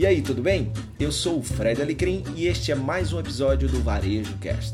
E 0.00 0.06
aí, 0.06 0.22
tudo 0.22 0.40
bem? 0.40 0.72
Eu 0.98 1.12
sou 1.12 1.40
o 1.40 1.42
Fred 1.42 1.82
Alecrim 1.82 2.24
e 2.34 2.46
este 2.46 2.72
é 2.72 2.74
mais 2.74 3.12
um 3.12 3.20
episódio 3.20 3.68
do 3.68 3.82
Varejo 3.82 4.34
Cast. 4.38 4.72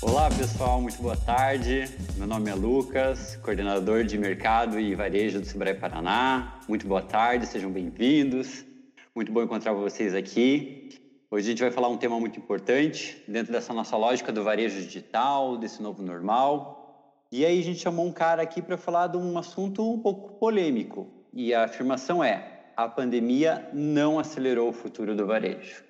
Olá 0.00 0.28
pessoal, 0.28 0.80
muito 0.80 1.02
boa 1.02 1.16
tarde. 1.16 1.86
Meu 2.16 2.28
nome 2.28 2.48
é 2.48 2.54
Lucas, 2.54 3.34
coordenador 3.42 4.04
de 4.04 4.16
mercado 4.16 4.78
e 4.78 4.94
varejo 4.94 5.40
do 5.40 5.46
Sebrae 5.46 5.74
Paraná. 5.74 6.60
Muito 6.68 6.86
boa 6.86 7.02
tarde, 7.02 7.46
sejam 7.46 7.72
bem-vindos. 7.72 8.64
Muito 9.12 9.32
bom 9.32 9.42
encontrar 9.42 9.72
vocês 9.72 10.14
aqui. 10.14 10.90
Hoje 11.28 11.48
a 11.48 11.50
gente 11.50 11.62
vai 11.62 11.72
falar 11.72 11.88
um 11.88 11.96
tema 11.96 12.20
muito 12.20 12.38
importante 12.38 13.20
dentro 13.26 13.52
dessa 13.52 13.74
nossa 13.74 13.96
lógica 13.96 14.30
do 14.30 14.44
varejo 14.44 14.80
digital, 14.80 15.56
desse 15.56 15.82
novo 15.82 16.00
normal. 16.00 17.18
E 17.32 17.44
aí 17.44 17.58
a 17.58 17.64
gente 17.64 17.80
chamou 17.80 18.06
um 18.06 18.12
cara 18.12 18.40
aqui 18.40 18.62
para 18.62 18.78
falar 18.78 19.08
de 19.08 19.16
um 19.16 19.36
assunto 19.36 19.92
um 19.92 19.98
pouco 19.98 20.38
polêmico. 20.38 21.13
E 21.34 21.52
a 21.52 21.64
afirmação 21.64 22.22
é: 22.22 22.70
a 22.76 22.88
pandemia 22.88 23.68
não 23.72 24.18
acelerou 24.20 24.68
o 24.68 24.72
futuro 24.72 25.16
do 25.16 25.26
varejo. 25.26 25.82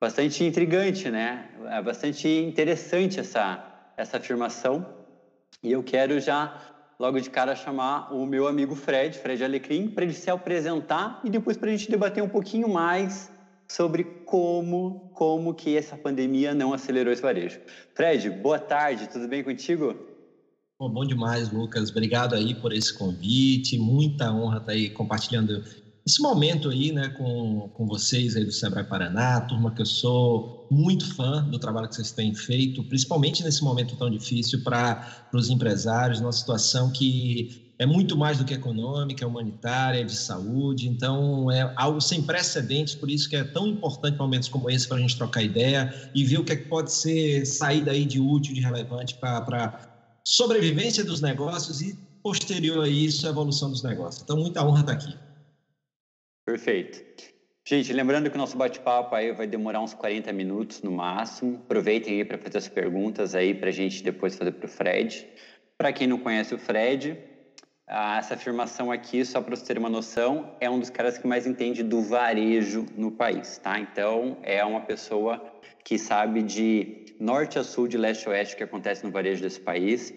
Bastante 0.00 0.44
intrigante, 0.44 1.10
né? 1.10 1.50
É 1.68 1.82
bastante 1.82 2.28
interessante 2.28 3.18
essa, 3.18 3.92
essa 3.96 4.18
afirmação. 4.18 4.86
E 5.62 5.72
eu 5.72 5.82
quero 5.82 6.20
já, 6.20 6.60
logo 6.98 7.18
de 7.18 7.28
cara, 7.28 7.56
chamar 7.56 8.14
o 8.14 8.24
meu 8.24 8.46
amigo 8.46 8.76
Fred, 8.76 9.18
Fred 9.18 9.42
Alecrim, 9.42 9.88
para 9.88 10.04
ele 10.04 10.12
se 10.12 10.30
apresentar 10.30 11.20
e 11.24 11.30
depois 11.30 11.56
para 11.56 11.68
a 11.68 11.72
gente 11.72 11.90
debater 11.90 12.22
um 12.22 12.28
pouquinho 12.28 12.68
mais 12.68 13.32
sobre 13.68 14.04
como, 14.04 15.10
como 15.12 15.54
que 15.54 15.76
essa 15.76 15.96
pandemia 15.96 16.54
não 16.54 16.72
acelerou 16.72 17.12
esse 17.12 17.22
varejo. 17.22 17.60
Fred, 17.94 18.30
boa 18.30 18.60
tarde, 18.60 19.08
tudo 19.08 19.26
bem 19.26 19.42
contigo? 19.42 20.15
Bom, 20.78 20.90
bom 20.90 21.06
demais, 21.06 21.50
Lucas. 21.50 21.88
Obrigado 21.88 22.34
aí 22.34 22.54
por 22.54 22.70
esse 22.70 22.92
convite. 22.92 23.78
Muita 23.78 24.30
honra 24.30 24.58
estar 24.58 24.72
aí 24.72 24.90
compartilhando 24.90 25.64
esse 26.06 26.20
momento 26.20 26.68
aí, 26.68 26.92
né, 26.92 27.08
com, 27.08 27.70
com 27.72 27.86
vocês 27.86 28.36
aí 28.36 28.44
do 28.44 28.52
Sebrae 28.52 28.84
Paraná, 28.84 29.40
turma 29.40 29.74
que 29.74 29.80
eu 29.80 29.86
sou 29.86 30.68
muito 30.70 31.14
fã 31.14 31.42
do 31.48 31.58
trabalho 31.58 31.88
que 31.88 31.94
vocês 31.94 32.12
têm 32.12 32.34
feito, 32.34 32.84
principalmente 32.84 33.42
nesse 33.42 33.64
momento 33.64 33.96
tão 33.96 34.10
difícil 34.10 34.62
para 34.62 35.28
os 35.32 35.48
empresários, 35.48 36.20
numa 36.20 36.30
situação 36.30 36.92
que 36.92 37.72
é 37.78 37.86
muito 37.86 38.16
mais 38.16 38.36
do 38.36 38.44
que 38.44 38.52
econômica, 38.54 39.24
é 39.24 39.26
humanitária, 39.26 40.00
é 40.00 40.04
de 40.04 40.14
saúde, 40.14 40.88
então 40.88 41.50
é 41.50 41.72
algo 41.74 42.02
sem 42.02 42.22
precedentes, 42.22 42.94
por 42.94 43.10
isso 43.10 43.28
que 43.30 43.36
é 43.36 43.44
tão 43.44 43.66
importante 43.66 44.18
momentos 44.18 44.48
como 44.48 44.70
esse 44.70 44.86
para 44.86 44.98
a 44.98 45.00
gente 45.00 45.16
trocar 45.16 45.42
ideia 45.42 45.92
e 46.14 46.22
ver 46.22 46.38
o 46.38 46.44
que, 46.44 46.52
é 46.52 46.56
que 46.56 46.68
pode 46.68 46.92
ser 46.92 47.46
sair 47.46 47.82
daí 47.82 48.04
de 48.04 48.20
útil, 48.20 48.54
de 48.54 48.60
relevante 48.60 49.14
para 49.16 49.95
sobrevivência 50.26 51.04
dos 51.04 51.20
negócios 51.20 51.80
e 51.80 51.96
posterior 52.20 52.84
a 52.84 52.88
isso 52.88 53.28
a 53.28 53.30
evolução 53.30 53.70
dos 53.70 53.84
negócios. 53.84 54.24
Então 54.24 54.36
muita 54.36 54.66
honra 54.66 54.80
estar 54.80 54.92
aqui. 54.94 55.16
Perfeito. 56.44 57.00
Gente, 57.64 57.92
lembrando 57.92 58.28
que 58.28 58.34
o 58.34 58.38
nosso 58.38 58.56
bate-papo 58.56 59.14
aí 59.14 59.32
vai 59.32 59.46
demorar 59.46 59.80
uns 59.80 59.94
40 59.94 60.32
minutos 60.32 60.82
no 60.82 60.90
máximo. 60.90 61.60
Aproveitem 61.64 62.14
aí 62.14 62.24
para 62.24 62.38
fazer 62.38 62.58
as 62.58 62.68
perguntas 62.68 63.36
aí 63.36 63.54
para 63.54 63.68
a 63.68 63.72
gente 63.72 64.02
depois 64.02 64.34
fazer 64.34 64.52
para 64.52 64.66
o 64.66 64.68
Fred. 64.68 65.28
Para 65.78 65.92
quem 65.92 66.08
não 66.08 66.18
conhece 66.18 66.54
o 66.54 66.58
Fred, 66.58 67.16
essa 67.86 68.34
afirmação 68.34 68.90
aqui, 68.90 69.24
só 69.24 69.40
para 69.40 69.54
você 69.54 69.64
ter 69.64 69.78
uma 69.78 69.88
noção, 69.88 70.56
é 70.60 70.68
um 70.68 70.80
dos 70.80 70.90
caras 70.90 71.18
que 71.18 71.26
mais 71.26 71.46
entende 71.46 71.84
do 71.84 72.02
varejo 72.02 72.84
no 72.96 73.12
país, 73.12 73.58
tá? 73.58 73.78
Então, 73.78 74.38
é 74.42 74.64
uma 74.64 74.80
pessoa 74.80 75.40
que 75.86 75.98
sabe 76.00 76.42
de 76.42 77.14
norte 77.20 77.60
a 77.60 77.62
sul, 77.62 77.86
de 77.86 77.96
leste 77.96 78.26
a 78.26 78.32
oeste, 78.32 78.54
o 78.54 78.56
que 78.56 78.64
acontece 78.64 79.04
no 79.04 79.12
varejo 79.12 79.40
desse 79.40 79.60
país. 79.60 80.12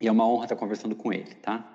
E 0.00 0.06
é 0.06 0.12
uma 0.12 0.24
honra 0.24 0.44
estar 0.44 0.54
conversando 0.54 0.94
com 0.94 1.12
ele, 1.12 1.34
tá? 1.34 1.74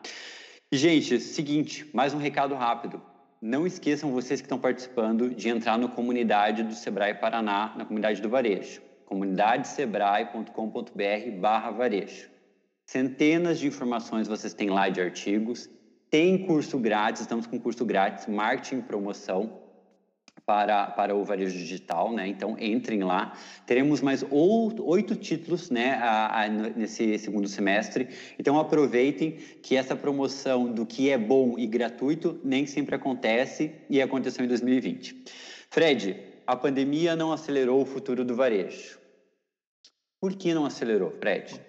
Gente, 0.71 1.19
seguinte, 1.19 1.89
mais 1.93 2.13
um 2.13 2.17
recado 2.17 2.55
rápido 2.55 3.01
não 3.41 3.67
esqueçam 3.67 4.13
vocês 4.13 4.39
que 4.39 4.45
estão 4.45 4.57
participando 4.57 5.35
de 5.35 5.49
entrar 5.49 5.77
na 5.77 5.89
comunidade 5.89 6.63
do 6.63 6.73
Sebrae 6.73 7.15
Paraná, 7.15 7.73
na 7.75 7.83
comunidade 7.83 8.21
do 8.21 8.29
Varejo, 8.29 8.81
comunidadesebrae.com.br 9.05 11.41
barra 11.41 11.71
varejo. 11.71 12.29
Centenas 12.85 13.59
de 13.59 13.67
informações 13.67 14.29
vocês 14.29 14.53
têm 14.53 14.69
lá 14.69 14.87
de 14.87 15.01
artigos, 15.01 15.69
tem 16.09 16.45
curso 16.45 16.79
grátis, 16.79 17.23
estamos 17.23 17.45
com 17.45 17.59
curso 17.59 17.85
grátis, 17.85 18.25
marketing 18.25 18.79
e 18.79 18.83
promoção, 18.83 19.66
para, 20.47 20.87
para 20.87 21.13
o 21.13 21.25
varejo 21.25 21.57
digital, 21.57 22.13
né? 22.13 22.25
Então 22.25 22.55
entrem 22.57 23.03
lá. 23.03 23.37
Teremos 23.65 23.99
mais 23.99 24.23
oito 24.31 25.13
títulos, 25.13 25.69
né, 25.69 25.95
a, 25.95 26.43
a, 26.43 26.47
nesse 26.47 27.19
segundo 27.19 27.49
semestre. 27.49 28.07
Então 28.39 28.57
aproveitem 28.57 29.31
que 29.61 29.75
essa 29.75 29.93
promoção 29.93 30.71
do 30.71 30.85
que 30.85 31.09
é 31.09 31.17
bom 31.17 31.59
e 31.59 31.67
gratuito 31.67 32.39
nem 32.45 32.65
sempre 32.65 32.95
acontece 32.95 33.75
e 33.89 34.01
aconteceu 34.01 34.45
em 34.45 34.47
2020. 34.47 35.25
Fred, 35.69 36.17
a 36.47 36.55
pandemia 36.55 37.13
não 37.13 37.33
acelerou 37.33 37.81
o 37.81 37.85
futuro 37.85 38.23
do 38.23 38.33
varejo. 38.33 38.97
Por 40.21 40.33
que 40.33 40.53
não 40.53 40.65
acelerou, 40.65 41.11
Fred? 41.11 41.66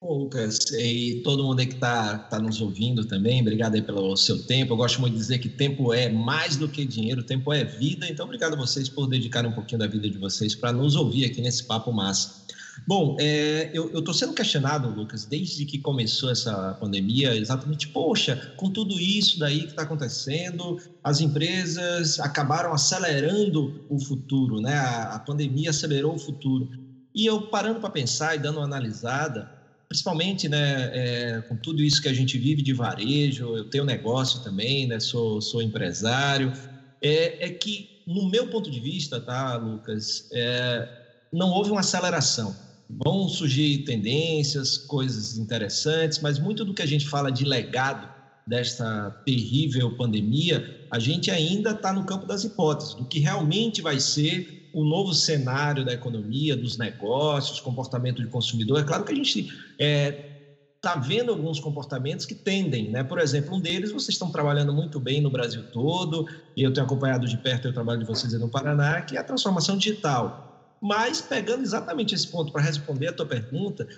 Bom, 0.00 0.16
Lucas, 0.16 0.60
e 0.78 1.22
todo 1.24 1.42
mundo 1.42 1.58
aí 1.58 1.66
que 1.66 1.74
está 1.74 2.16
tá 2.18 2.38
nos 2.38 2.60
ouvindo 2.60 3.04
também, 3.04 3.40
obrigado 3.40 3.74
aí 3.74 3.82
pelo 3.82 4.16
seu 4.16 4.40
tempo. 4.46 4.72
Eu 4.72 4.76
gosto 4.76 5.00
muito 5.00 5.14
de 5.14 5.18
dizer 5.18 5.38
que 5.40 5.48
tempo 5.48 5.92
é 5.92 6.08
mais 6.08 6.56
do 6.56 6.68
que 6.68 6.84
dinheiro, 6.84 7.20
tempo 7.24 7.52
é 7.52 7.64
vida. 7.64 8.06
Então, 8.08 8.24
obrigado 8.24 8.52
a 8.52 8.56
vocês 8.56 8.88
por 8.88 9.08
dedicarem 9.08 9.50
um 9.50 9.54
pouquinho 9.54 9.80
da 9.80 9.88
vida 9.88 10.08
de 10.08 10.16
vocês 10.16 10.54
para 10.54 10.72
nos 10.72 10.94
ouvir 10.94 11.24
aqui 11.24 11.40
nesse 11.40 11.64
papo 11.64 11.92
massa. 11.92 12.46
Bom, 12.86 13.16
é, 13.18 13.72
eu 13.74 13.98
estou 13.98 14.14
sendo 14.14 14.34
questionado, 14.34 14.88
Lucas, 14.88 15.24
desde 15.24 15.66
que 15.66 15.80
começou 15.80 16.30
essa 16.30 16.74
pandemia, 16.74 17.34
exatamente, 17.34 17.88
poxa, 17.88 18.54
com 18.56 18.70
tudo 18.70 19.00
isso 19.00 19.40
daí 19.40 19.62
que 19.62 19.70
está 19.70 19.82
acontecendo, 19.82 20.80
as 21.02 21.20
empresas 21.20 22.20
acabaram 22.20 22.72
acelerando 22.72 23.84
o 23.88 23.98
futuro, 23.98 24.60
né? 24.60 24.74
A, 24.74 25.16
a 25.16 25.18
pandemia 25.18 25.70
acelerou 25.70 26.14
o 26.14 26.18
futuro. 26.18 26.68
E 27.12 27.26
eu 27.26 27.48
parando 27.48 27.80
para 27.80 27.90
pensar 27.90 28.36
e 28.36 28.38
dando 28.38 28.58
uma 28.58 28.64
analisada, 28.64 29.57
principalmente 29.88 30.48
né, 30.48 30.90
é, 30.92 31.42
com 31.48 31.56
tudo 31.56 31.82
isso 31.82 32.00
que 32.00 32.08
a 32.08 32.12
gente 32.12 32.36
vive 32.38 32.60
de 32.60 32.74
varejo, 32.74 33.56
eu 33.56 33.64
tenho 33.64 33.84
negócio 33.84 34.40
também, 34.40 34.86
né, 34.86 35.00
sou, 35.00 35.40
sou 35.40 35.62
empresário, 35.62 36.52
é, 37.00 37.46
é 37.46 37.50
que, 37.50 37.88
no 38.06 38.28
meu 38.28 38.48
ponto 38.48 38.70
de 38.70 38.78
vista, 38.80 39.20
tá, 39.20 39.56
Lucas, 39.56 40.28
é, 40.32 40.88
não 41.32 41.50
houve 41.50 41.70
uma 41.70 41.80
aceleração. 41.80 42.54
Vão 42.90 43.28
surgir 43.28 43.84
tendências, 43.84 44.76
coisas 44.76 45.38
interessantes, 45.38 46.18
mas 46.20 46.38
muito 46.38 46.64
do 46.64 46.74
que 46.74 46.82
a 46.82 46.86
gente 46.86 47.06
fala 47.06 47.30
de 47.30 47.44
legado 47.44 48.08
desta 48.46 49.10
terrível 49.26 49.94
pandemia, 49.96 50.86
a 50.90 50.98
gente 50.98 51.30
ainda 51.30 51.72
está 51.72 51.92
no 51.92 52.04
campo 52.04 52.26
das 52.26 52.44
hipóteses, 52.44 52.94
do 52.94 53.04
que 53.04 53.18
realmente 53.18 53.82
vai 53.82 54.00
ser 54.00 54.57
o 54.72 54.84
novo 54.84 55.14
cenário 55.14 55.84
da 55.84 55.92
economia, 55.92 56.56
dos 56.56 56.76
negócios, 56.76 57.60
comportamento 57.60 58.22
de 58.22 58.28
consumidor. 58.28 58.80
É 58.80 58.84
claro 58.84 59.04
que 59.04 59.12
a 59.12 59.16
gente 59.16 59.40
está 59.80 60.94
é, 60.94 61.00
vendo 61.00 61.30
alguns 61.30 61.58
comportamentos 61.60 62.26
que 62.26 62.34
tendem, 62.34 62.90
né? 62.90 63.02
Por 63.02 63.18
exemplo, 63.18 63.56
um 63.56 63.60
deles 63.60 63.90
vocês 63.90 64.10
estão 64.10 64.30
trabalhando 64.30 64.72
muito 64.72 65.00
bem 65.00 65.20
no 65.20 65.30
Brasil 65.30 65.62
todo, 65.72 66.26
e 66.56 66.62
eu 66.62 66.72
tenho 66.72 66.86
acompanhado 66.86 67.26
de 67.26 67.36
perto 67.38 67.68
o 67.68 67.72
trabalho 67.72 68.00
de 68.00 68.06
vocês 68.06 68.32
no 68.34 68.48
Paraná, 68.48 69.02
que 69.02 69.16
é 69.16 69.20
a 69.20 69.24
transformação 69.24 69.76
digital. 69.76 70.46
Mas, 70.80 71.20
pegando 71.20 71.62
exatamente 71.62 72.14
esse 72.14 72.28
ponto 72.28 72.52
para 72.52 72.62
responder 72.62 73.08
a 73.08 73.12
tua 73.12 73.26
pergunta, 73.26 73.88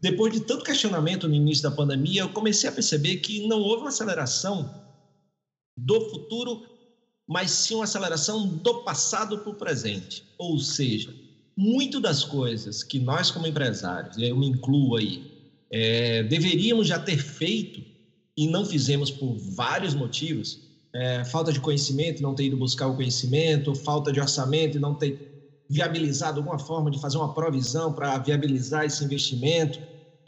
depois 0.00 0.32
de 0.32 0.40
tanto 0.40 0.64
questionamento 0.64 1.28
no 1.28 1.34
início 1.34 1.62
da 1.62 1.70
pandemia, 1.70 2.22
eu 2.22 2.28
comecei 2.30 2.68
a 2.68 2.72
perceber 2.72 3.16
que 3.16 3.46
não 3.46 3.60
houve 3.60 3.82
uma 3.82 3.90
aceleração 3.90 4.82
do 5.76 6.08
futuro 6.08 6.62
mas 7.32 7.50
sim 7.50 7.74
uma 7.74 7.84
aceleração 7.84 8.46
do 8.46 8.84
passado 8.84 9.38
para 9.38 9.50
o 9.50 9.54
presente. 9.54 10.22
Ou 10.36 10.58
seja, 10.58 11.14
muito 11.56 11.98
das 11.98 12.24
coisas 12.24 12.82
que 12.82 12.98
nós, 12.98 13.30
como 13.30 13.46
empresários, 13.46 14.18
eu 14.18 14.36
me 14.36 14.46
incluo 14.46 14.96
aí, 14.96 15.32
é, 15.70 16.22
deveríamos 16.24 16.86
já 16.86 16.98
ter 16.98 17.16
feito 17.16 17.82
e 18.36 18.46
não 18.46 18.64
fizemos 18.64 19.10
por 19.10 19.34
vários 19.38 19.94
motivos 19.94 20.60
é, 20.94 21.24
falta 21.24 21.52
de 21.52 21.58
conhecimento, 21.58 22.22
não 22.22 22.34
ter 22.34 22.44
ido 22.44 22.56
buscar 22.56 22.86
o 22.86 22.94
conhecimento, 22.94 23.74
falta 23.74 24.12
de 24.12 24.20
orçamento 24.20 24.76
e 24.76 24.80
não 24.80 24.94
ter 24.94 25.64
viabilizado 25.68 26.38
alguma 26.38 26.58
forma 26.58 26.90
de 26.90 27.00
fazer 27.00 27.16
uma 27.16 27.32
provisão 27.32 27.92
para 27.92 28.18
viabilizar 28.18 28.84
esse 28.84 29.02
investimento, 29.02 29.78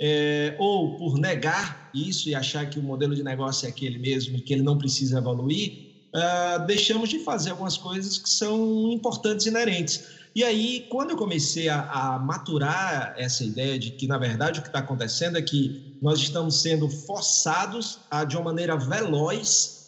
é, 0.00 0.56
ou 0.58 0.96
por 0.96 1.18
negar 1.18 1.90
isso 1.94 2.28
e 2.30 2.34
achar 2.34 2.68
que 2.68 2.78
o 2.78 2.82
modelo 2.82 3.14
de 3.14 3.22
negócio 3.22 3.66
é 3.66 3.68
aquele 3.68 3.98
mesmo 3.98 4.38
e 4.38 4.40
que 4.40 4.54
ele 4.54 4.62
não 4.62 4.78
precisa 4.78 5.18
evoluir, 5.18 5.93
uh, 6.14 6.66
deixamos 6.66 7.08
de 7.08 7.18
fazer 7.18 7.50
algumas 7.50 7.76
coisas 7.76 8.18
que 8.18 8.28
são 8.28 8.90
importantes 8.92 9.46
inerentes. 9.46 10.04
E 10.34 10.42
aí, 10.42 10.86
quando 10.88 11.10
eu 11.10 11.16
comecei 11.16 11.68
a, 11.68 11.82
a 11.82 12.18
maturar 12.18 13.14
essa 13.16 13.44
ideia 13.44 13.78
de 13.78 13.92
que, 13.92 14.06
na 14.06 14.18
verdade, 14.18 14.58
o 14.58 14.62
que 14.62 14.68
está 14.68 14.80
acontecendo 14.80 15.38
é 15.38 15.42
que 15.42 15.96
nós 16.02 16.18
estamos 16.18 16.60
sendo 16.60 16.88
forçados 16.88 18.00
a, 18.10 18.24
de 18.24 18.36
uma 18.36 18.46
maneira 18.46 18.76
veloz, 18.76 19.84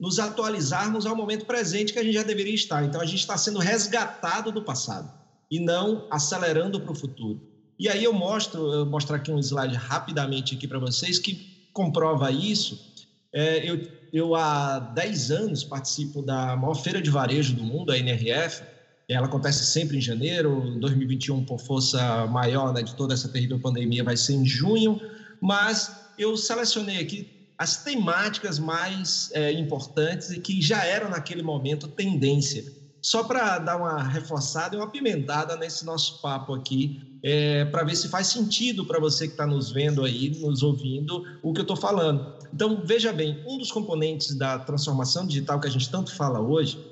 nos 0.00 0.18
atualizarmos 0.18 1.06
ao 1.06 1.14
momento 1.14 1.46
presente 1.46 1.92
que 1.92 1.98
a 1.98 2.02
gente 2.02 2.14
já 2.14 2.24
deveria 2.24 2.54
estar. 2.54 2.84
Então, 2.84 3.00
a 3.00 3.06
gente 3.06 3.20
está 3.20 3.38
sendo 3.38 3.60
resgatado 3.60 4.50
do 4.50 4.62
passado 4.62 5.12
e 5.48 5.60
não 5.60 6.08
acelerando 6.10 6.80
para 6.80 6.92
o 6.92 6.96
futuro. 6.96 7.40
E 7.78 7.88
aí 7.88 8.02
eu 8.02 8.12
mostro, 8.12 8.72
eu 8.72 8.86
mostrar 8.86 9.16
aqui 9.16 9.30
um 9.30 9.38
slide 9.38 9.76
rapidamente 9.76 10.56
aqui 10.56 10.66
para 10.66 10.78
vocês 10.78 11.18
que 11.18 11.68
comprova 11.72 12.30
isso. 12.32 12.92
É, 13.32 13.68
eu 13.68 13.80
eu 14.14 14.36
há 14.36 14.78
10 14.78 15.30
anos 15.32 15.64
participo 15.64 16.22
da 16.22 16.54
maior 16.56 16.76
feira 16.76 17.02
de 17.02 17.10
varejo 17.10 17.52
do 17.52 17.64
mundo, 17.64 17.90
a 17.90 17.98
NRF. 17.98 18.62
Ela 19.08 19.26
acontece 19.26 19.66
sempre 19.66 19.98
em 19.98 20.00
janeiro, 20.00 20.64
em 20.68 20.78
2021, 20.78 21.44
por 21.44 21.58
força 21.58 22.24
maior 22.28 22.72
né, 22.72 22.80
de 22.80 22.94
toda 22.94 23.12
essa 23.12 23.28
terrível 23.28 23.58
pandemia, 23.58 24.04
vai 24.04 24.16
ser 24.16 24.34
em 24.34 24.46
junho. 24.46 25.00
Mas 25.40 26.12
eu 26.16 26.36
selecionei 26.36 27.00
aqui 27.00 27.28
as 27.58 27.82
temáticas 27.82 28.60
mais 28.60 29.30
é, 29.32 29.50
importantes 29.52 30.30
e 30.30 30.38
que 30.38 30.62
já 30.62 30.84
eram 30.84 31.10
naquele 31.10 31.42
momento 31.42 31.88
tendência. 31.88 32.64
Só 33.04 33.22
para 33.22 33.58
dar 33.58 33.76
uma 33.76 34.02
reforçada 34.02 34.74
e 34.74 34.78
uma 34.78 34.90
pimentada 34.90 35.58
nesse 35.58 35.84
nosso 35.84 36.22
papo 36.22 36.54
aqui, 36.54 37.18
é, 37.22 37.66
para 37.66 37.84
ver 37.84 37.96
se 37.96 38.08
faz 38.08 38.28
sentido 38.28 38.86
para 38.86 38.98
você 38.98 39.26
que 39.26 39.34
está 39.34 39.46
nos 39.46 39.70
vendo 39.70 40.02
aí, 40.02 40.30
nos 40.40 40.62
ouvindo, 40.62 41.22
o 41.42 41.52
que 41.52 41.60
eu 41.60 41.64
estou 41.64 41.76
falando. 41.76 42.34
Então, 42.50 42.80
veja 42.82 43.12
bem, 43.12 43.44
um 43.46 43.58
dos 43.58 43.70
componentes 43.70 44.34
da 44.34 44.58
transformação 44.58 45.26
digital 45.26 45.60
que 45.60 45.68
a 45.68 45.70
gente 45.70 45.90
tanto 45.90 46.16
fala 46.16 46.40
hoje 46.40 46.82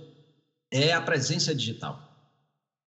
é 0.70 0.93
a 0.93 1.00
presença 1.00 1.55
digital 1.55 2.12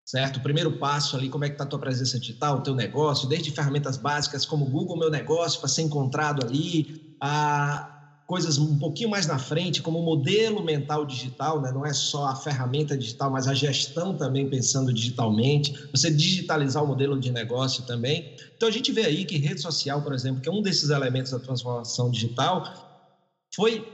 certo? 0.06 0.38
O 0.38 0.44
primeiro 0.44 0.78
passo 0.78 1.18
ali, 1.18 1.30
como 1.30 1.46
é 1.46 1.48
que 1.48 1.56
está 1.56 1.64
a 1.64 1.68
tua 1.68 1.80
presença 1.80 2.20
digital, 2.20 2.58
o 2.58 2.62
teu 2.62 2.76
negócio, 2.76 3.28
desde 3.28 3.50
ferramentas 3.50 3.98
básicas 3.98 4.46
como 4.46 4.70
Google 4.70 5.00
Meu 5.00 5.10
Negócio 5.10 5.60
para 5.60 5.68
ser 5.68 5.82
encontrado 5.82 6.46
ali, 6.46 7.16
a 7.20 7.95
coisas 8.26 8.58
um 8.58 8.78
pouquinho 8.78 9.10
mais 9.10 9.28
na 9.28 9.38
frente, 9.38 9.82
como 9.82 10.00
o 10.00 10.04
modelo 10.04 10.64
mental 10.64 11.06
digital, 11.06 11.62
né? 11.62 11.72
não 11.72 11.86
é 11.86 11.94
só 11.94 12.26
a 12.26 12.36
ferramenta 12.36 12.98
digital, 12.98 13.32
mas 13.32 13.48
a 13.48 13.54
gestão 13.54 14.18
também 14.18 14.50
pensando 14.50 14.94
digitalmente, 14.94 15.74
você 15.92 16.10
digitalizar 16.10 16.84
o 16.84 16.88
modelo 16.88 17.20
de 17.20 17.32
negócio 17.32 17.86
também. 17.86 18.36
Então 18.56 18.68
a 18.68 18.72
gente 18.72 18.92
vê 18.92 19.06
aí 19.06 19.26
que 19.26 19.38
rede 19.38 19.62
social, 19.62 20.02
por 20.02 20.14
exemplo, 20.14 20.42
que 20.42 20.50
é 20.50 20.52
um 20.52 20.62
desses 20.62 20.90
elementos 20.90 21.32
da 21.32 21.40
transformação 21.40 22.10
digital, 22.10 22.64
foi 23.54 23.88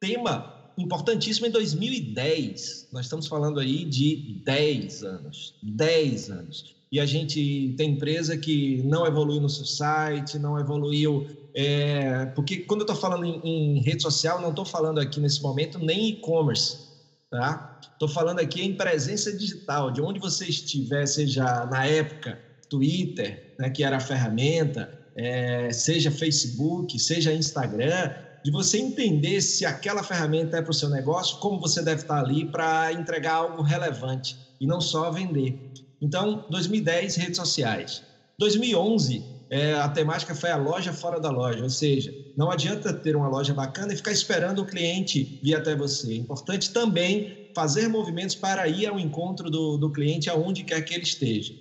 tema 0.00 0.60
importantíssimo 0.76 1.46
em 1.46 1.50
2010. 1.50 2.88
Nós 2.92 3.06
estamos 3.06 3.26
falando 3.26 3.60
aí 3.60 3.84
de 3.84 4.40
10 4.44 5.04
anos. 5.04 5.54
10 5.62 6.30
anos. 6.30 6.76
E 6.90 6.98
a 6.98 7.06
gente 7.06 7.74
tem 7.76 7.90
empresa 7.90 8.36
que 8.36 8.82
não 8.82 9.06
evoluiu 9.06 9.40
no 9.40 9.48
seu 9.48 9.64
site, 9.64 10.38
não 10.38 10.58
evoluiu. 10.58 11.26
É, 11.54 12.26
porque 12.26 12.58
quando 12.58 12.80
eu 12.80 12.84
estou 12.84 12.96
falando 12.96 13.24
em, 13.24 13.40
em, 13.44 13.80
rede 13.82 14.02
social, 14.02 14.40
não 14.40 14.50
estou 14.50 14.64
falando 14.64 15.00
aqui 15.00 15.20
nesse 15.20 15.42
momento 15.42 15.78
nem 15.78 16.10
e-commerce. 16.10 16.90
Tá? 17.30 17.80
Estou 17.92 18.08
falando 18.08 18.40
aqui 18.40 18.62
em 18.62 18.74
presença 18.74 19.32
digital, 19.32 19.90
de 19.90 20.00
onde 20.00 20.18
você 20.18 20.46
estiver, 20.46 21.06
seja 21.06 21.66
na 21.66 21.86
época 21.86 22.38
Twitter, 22.68 23.54
né, 23.58 23.70
que 23.70 23.84
era 23.84 23.98
a 23.98 24.00
ferramenta, 24.00 24.92
é, 25.16 25.72
seja 25.72 26.10
Facebook, 26.10 26.98
seja 26.98 27.32
Instagram, 27.32 28.12
de 28.42 28.50
você 28.50 28.78
entender 28.78 29.40
se 29.42 29.66
aquela 29.66 30.02
ferramenta 30.02 30.56
é 30.56 30.62
para 30.62 30.70
o 30.70 30.74
seu 30.74 30.88
negócio, 30.88 31.38
como 31.38 31.60
você 31.60 31.82
deve 31.82 32.02
estar 32.02 32.18
ali 32.18 32.46
para 32.46 32.92
entregar 32.92 33.34
algo 33.34 33.62
relevante 33.62 34.36
e 34.60 34.66
não 34.66 34.80
só 34.80 35.10
vender. 35.10 35.72
Então, 36.00 36.46
2010, 36.48 37.16
redes 37.16 37.36
sociais. 37.36 38.02
2011, 38.38 39.22
é, 39.50 39.74
a 39.74 39.88
temática 39.88 40.34
foi 40.34 40.50
a 40.50 40.56
loja 40.56 40.92
fora 40.92 41.18
da 41.18 41.28
loja, 41.28 41.62
ou 41.62 41.68
seja, 41.68 42.14
não 42.36 42.50
adianta 42.50 42.92
ter 42.92 43.16
uma 43.16 43.28
loja 43.28 43.52
bacana 43.52 43.92
e 43.92 43.96
ficar 43.96 44.12
esperando 44.12 44.60
o 44.62 44.64
cliente 44.64 45.40
vir 45.42 45.56
até 45.56 45.74
você. 45.74 46.12
É 46.12 46.16
importante 46.16 46.72
também 46.72 47.50
fazer 47.52 47.88
movimentos 47.88 48.36
para 48.36 48.68
ir 48.68 48.86
ao 48.86 48.98
encontro 48.98 49.50
do, 49.50 49.76
do 49.76 49.90
cliente 49.90 50.30
aonde 50.30 50.62
quer 50.62 50.80
que 50.82 50.94
ele 50.94 51.02
esteja. 51.02 51.52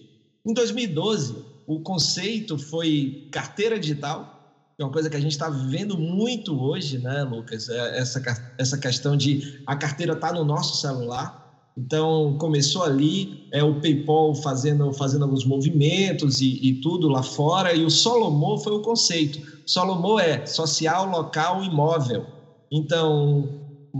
Em 0.46 0.54
2012, 0.54 1.44
o 1.66 1.80
conceito 1.80 2.60
foi 2.60 3.28
carteira 3.32 3.80
digital, 3.80 4.40
é 4.78 4.84
uma 4.84 4.94
coisa 4.94 5.10
que 5.10 5.18
a 5.18 5.20
gente 5.20 5.32
está 5.32 5.50
vivendo 5.50 5.98
muito 5.98 6.58
hoje, 6.58 7.00
né, 7.00 7.24
Lucas? 7.24 7.68
É 7.68 8.00
essa, 8.00 8.54
essa 8.58 8.78
questão 8.78 9.18
de 9.18 9.62
a 9.68 9.76
carteira 9.76 10.14
estar 10.14 10.30
tá 10.30 10.34
no 10.34 10.46
nosso 10.46 10.80
celular. 10.80 11.49
Então, 11.78 12.36
começou 12.38 12.84
ali, 12.84 13.30
é 13.52 13.64
o 13.64 13.80
PayPal 13.80 14.36
fazendo, 14.36 14.92
fazendo 14.94 15.24
alguns 15.24 15.46
movimentos 15.46 16.42
e, 16.42 16.60
e 16.62 16.74
tudo 16.74 17.08
lá 17.08 17.24
fora, 17.24 17.74
e 17.74 17.86
o 17.86 17.90
Solomon 17.90 18.58
foi 18.58 18.74
o 18.74 18.82
conceito. 18.82 19.40
Solomon 19.66 20.20
é 20.20 20.46
social, 20.46 21.06
local, 21.06 21.64
imóvel. 21.64 22.26
Então, 22.72 23.48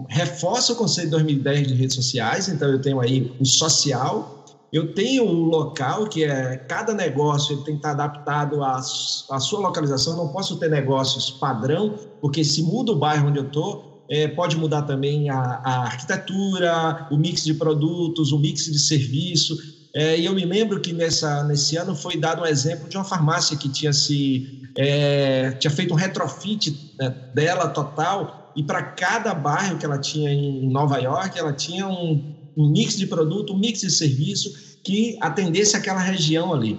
reforça 0.10 0.74
o 0.74 0.76
conceito 0.76 1.08
de 1.08 1.12
2010 1.12 1.68
de 1.68 1.74
redes 1.74 1.96
sociais. 1.96 2.48
Então, 2.50 2.70
eu 2.70 2.82
tenho 2.82 3.00
aí 3.00 3.32
o 3.40 3.46
social, 3.46 4.40
eu 4.72 4.94
tenho 4.94 5.24
um 5.24 5.46
local 5.46 6.08
que 6.08 6.24
é 6.24 6.58
cada 6.58 6.94
negócio 6.94 7.54
ele 7.54 7.64
tem 7.64 7.74
que 7.74 7.80
estar 7.80 7.92
adaptado 7.92 8.62
à, 8.64 8.76
à 8.76 9.40
sua 9.40 9.60
localização. 9.60 10.14
Eu 10.14 10.18
não 10.18 10.28
posso 10.28 10.58
ter 10.58 10.70
negócios 10.70 11.32
padrão, 11.32 11.96
porque 12.22 12.44
se 12.44 12.62
muda 12.62 12.92
o 12.92 12.96
bairro 12.96 13.30
onde 13.30 13.40
eu 13.40 13.46
estou, 13.46 13.89
é, 14.10 14.28
pode 14.28 14.58
mudar 14.58 14.84
também 14.84 15.30
a, 15.30 15.62
a, 15.64 15.84
arquitetura, 15.84 17.08
o 17.12 17.18
mix 17.18 17.44
de 17.44 17.54
produtos, 17.54 18.32
o 18.32 18.40
mix 18.40 18.66
de 18.66 18.80
serviço. 18.80 19.58
É, 19.96 20.20
e 20.20 20.26
eu 20.26 20.34
me 20.34 20.46
lembro 20.46 20.80
que 20.80 20.94
nessa, 20.94 21.44
nesse 21.44 21.76
ano 21.78 21.96
foi 21.96 22.18
dado 22.18 22.42
um 22.42 22.46
exemplo 22.46 22.90
de 22.90 22.98
uma 22.98 23.04
farmácia 23.04 23.58
que 23.58 23.70
tinha 23.70 23.94
se 23.94 24.62
é, 24.78 25.52
tinha 25.60 25.72
feito 25.72 25.94
um 25.94 25.98
retrofit 25.98 26.96
né, 27.00 27.10
dela 27.34 27.68
total 27.68 28.52
e 28.56 28.64
para 28.64 28.84
cada 28.84 29.34
bairro 29.34 29.78
que 29.78 29.86
ela 29.86 29.98
tinha 29.98 30.32
em 30.32 30.70
Nova 30.70 31.00
York, 31.00 31.38
ela 31.38 31.54
tinha 31.54 31.88
um 31.88 32.38
um 32.60 32.68
mix 32.70 32.98
de 32.98 33.08
produto, 33.08 33.54
um 33.54 33.58
mix 33.58 33.80
de 33.80 33.90
serviço 33.90 34.80
que 34.84 35.18
atendesse 35.22 35.78
aquela 35.78 36.02
região 36.02 36.54
ali. 36.54 36.78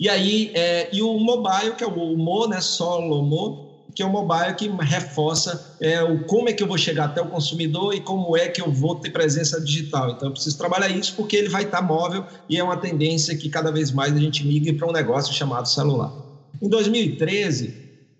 E 0.00 0.08
aí, 0.08 0.50
é, 0.54 0.88
e 0.94 1.02
o 1.02 1.18
mobile, 1.18 1.74
que 1.76 1.84
é 1.84 1.86
o 1.86 2.16
Mo, 2.16 2.46
né, 2.46 2.60
solo 2.60 3.22
Mo, 3.22 3.67
que 3.98 4.02
é 4.04 4.06
o 4.06 4.12
mobile 4.12 4.54
que 4.54 4.68
reforça 4.68 5.76
é, 5.80 6.00
o 6.00 6.22
como 6.22 6.48
é 6.48 6.52
que 6.52 6.62
eu 6.62 6.68
vou 6.68 6.78
chegar 6.78 7.06
até 7.06 7.20
o 7.20 7.26
consumidor 7.26 7.92
e 7.92 8.00
como 8.00 8.36
é 8.36 8.46
que 8.46 8.60
eu 8.60 8.70
vou 8.70 8.94
ter 8.94 9.10
presença 9.10 9.60
digital. 9.60 10.12
Então, 10.12 10.28
eu 10.28 10.32
preciso 10.32 10.56
trabalhar 10.56 10.88
isso 10.88 11.16
porque 11.16 11.34
ele 11.34 11.48
vai 11.48 11.64
estar 11.64 11.82
móvel 11.82 12.24
e 12.48 12.56
é 12.56 12.62
uma 12.62 12.76
tendência 12.76 13.34
que 13.34 13.48
cada 13.48 13.72
vez 13.72 13.90
mais 13.90 14.14
a 14.14 14.20
gente 14.20 14.46
migre 14.46 14.72
para 14.72 14.88
um 14.88 14.92
negócio 14.92 15.34
chamado 15.34 15.66
celular. 15.68 16.14
Em 16.62 16.68
2013, 16.68 17.74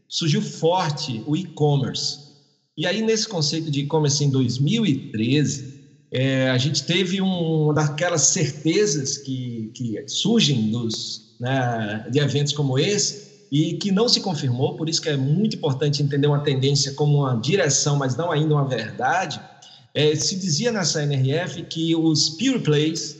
surgiu 0.08 0.42
forte 0.42 1.22
o 1.24 1.36
e-commerce. 1.36 2.26
E 2.76 2.84
aí, 2.84 3.00
nesse 3.00 3.28
conceito 3.28 3.70
de 3.70 3.82
e-commerce 3.82 4.24
em 4.24 4.30
2013, 4.30 5.78
é, 6.10 6.50
a 6.50 6.58
gente 6.58 6.82
teve 6.86 7.22
um, 7.22 7.66
uma 7.66 7.74
daquelas 7.74 8.22
certezas 8.22 9.16
que, 9.16 9.70
que 9.72 10.02
surgem 10.08 10.72
dos, 10.72 11.36
né, 11.38 12.04
de 12.10 12.18
eventos 12.18 12.52
como 12.52 12.76
esse 12.80 13.27
e 13.50 13.74
que 13.74 13.90
não 13.90 14.08
se 14.08 14.20
confirmou, 14.20 14.76
por 14.76 14.88
isso 14.88 15.00
que 15.00 15.08
é 15.08 15.16
muito 15.16 15.56
importante 15.56 16.02
entender 16.02 16.26
uma 16.26 16.40
tendência 16.40 16.92
como 16.92 17.18
uma 17.18 17.36
direção, 17.40 17.96
mas 17.96 18.16
não 18.16 18.30
ainda 18.30 18.54
uma 18.54 18.66
verdade. 18.66 19.40
É, 19.94 20.14
se 20.14 20.36
dizia 20.38 20.70
nessa 20.70 21.02
NRF 21.02 21.62
que 21.62 21.96
os 21.96 22.30
pure 22.30 22.60
plays, 22.60 23.16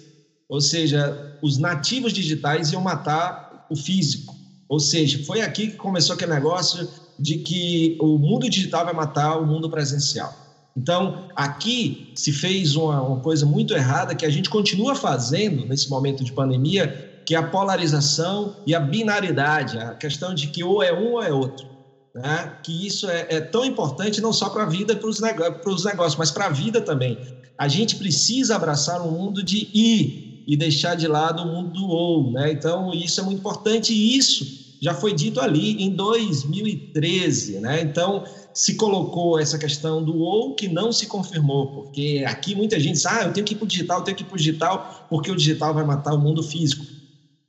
ou 0.49 0.61
seja, 0.61 1.37
os 1.43 1.59
nativos 1.59 2.13
digitais 2.13 2.73
iam 2.73 2.83
matar 2.83 3.67
o 3.71 3.77
físico. 3.77 4.37
Ou 4.69 4.79
seja, 4.79 5.25
foi 5.25 5.41
aqui 5.41 5.69
que 5.69 5.77
começou 5.77 6.15
aquele 6.15 6.33
negócio 6.33 6.89
de 7.19 7.39
que 7.39 7.97
o 8.01 8.19
mundo 8.19 8.49
digital 8.49 8.85
vai 8.85 8.95
matar 8.95 9.39
o 9.39 9.47
mundo 9.47 9.69
presencial. 9.69 10.33
Então, 10.77 11.29
aqui 11.35 12.13
se 12.15 12.33
fez 12.33 12.77
uma, 12.77 13.03
uma, 13.03 13.21
coisa 13.21 13.45
muito 13.45 13.75
errada 13.75 14.15
que 14.15 14.25
a 14.25 14.31
gente 14.31 14.49
continua 14.49 14.95
fazendo 14.95 15.67
nesse 15.67 15.91
momento 15.91 16.23
de 16.23 16.33
pandemia, 16.33 17.08
que 17.29 17.35
é 17.35 17.39
a 17.39 17.43
polarização 17.43 18.57
e 18.67 18.75
a 18.75 18.81
binaridade, 18.81 19.79
a 19.79 19.93
questão 19.93 20.33
de 20.33 20.47
que 20.47 20.65
ou 20.65 20.83
é 20.83 20.95
um 20.95 21.13
ou 21.13 21.23
é 21.23 21.31
outro. 21.31 21.67
Né? 22.15 22.57
Que 22.65 22.87
isso 22.87 23.07
é, 23.07 23.27
é 23.29 23.39
tão 23.39 23.67
importante 23.67 24.19
não 24.23 24.33
só 24.33 24.49
para 24.49 24.63
a 24.63 24.67
vida, 24.67 24.97
para 24.97 25.07
os 25.11 25.21
negócios, 25.21 26.17
mas 26.17 26.31
para 26.31 26.47
a 26.47 26.49
vida 26.49 26.81
também. 26.81 27.19
A 27.59 27.69
gente 27.69 27.97
precisa 27.97 28.57
abraçar 28.57 29.03
um 29.03 29.11
mundo 29.11 29.43
de 29.43 29.69
i 29.75 30.43
e 30.49 30.57
deixar 30.57 30.95
de 30.95 31.07
lado 31.07 31.43
o 31.43 31.47
mundo 31.47 31.73
do 31.73 31.87
ou. 31.87 32.33
Né? 32.33 32.51
Então, 32.51 32.95
isso 32.95 33.21
é 33.21 33.23
muito 33.23 33.41
importante 33.41 33.93
e 33.93 34.17
isso 34.17 34.47
já 34.81 34.95
foi 34.95 35.13
dito 35.13 35.39
ali 35.39 35.83
em 35.83 35.91
2013. 35.91 37.61
Né? 37.61 37.83
Então, 37.83 38.25
se 38.55 38.75
colocou 38.77 39.39
essa 39.39 39.59
questão 39.59 40.03
do 40.03 40.17
ou 40.17 40.55
que 40.55 40.67
não 40.67 40.91
se 40.91 41.07
confirmou, 41.07 41.73
porque 41.73 42.25
aqui 42.27 42.55
muita 42.55 42.81
gente 42.81 42.95
diz, 42.95 43.05
ah, 43.05 43.25
eu 43.25 43.35
tenho 43.35 43.45
que 43.45 43.53
ir 43.53 43.57
para 43.59 43.67
o 43.67 43.69
digital, 43.69 43.99
eu 43.99 44.05
tenho 44.05 44.17
que 44.17 44.23
ir 44.23 44.27
para 44.27 44.35
o 44.35 44.39
digital, 44.39 45.07
porque 45.11 45.31
o 45.31 45.37
digital 45.37 45.75
vai 45.75 45.85
matar 45.85 46.15
o 46.15 46.19
mundo 46.19 46.43
físico. 46.43 46.97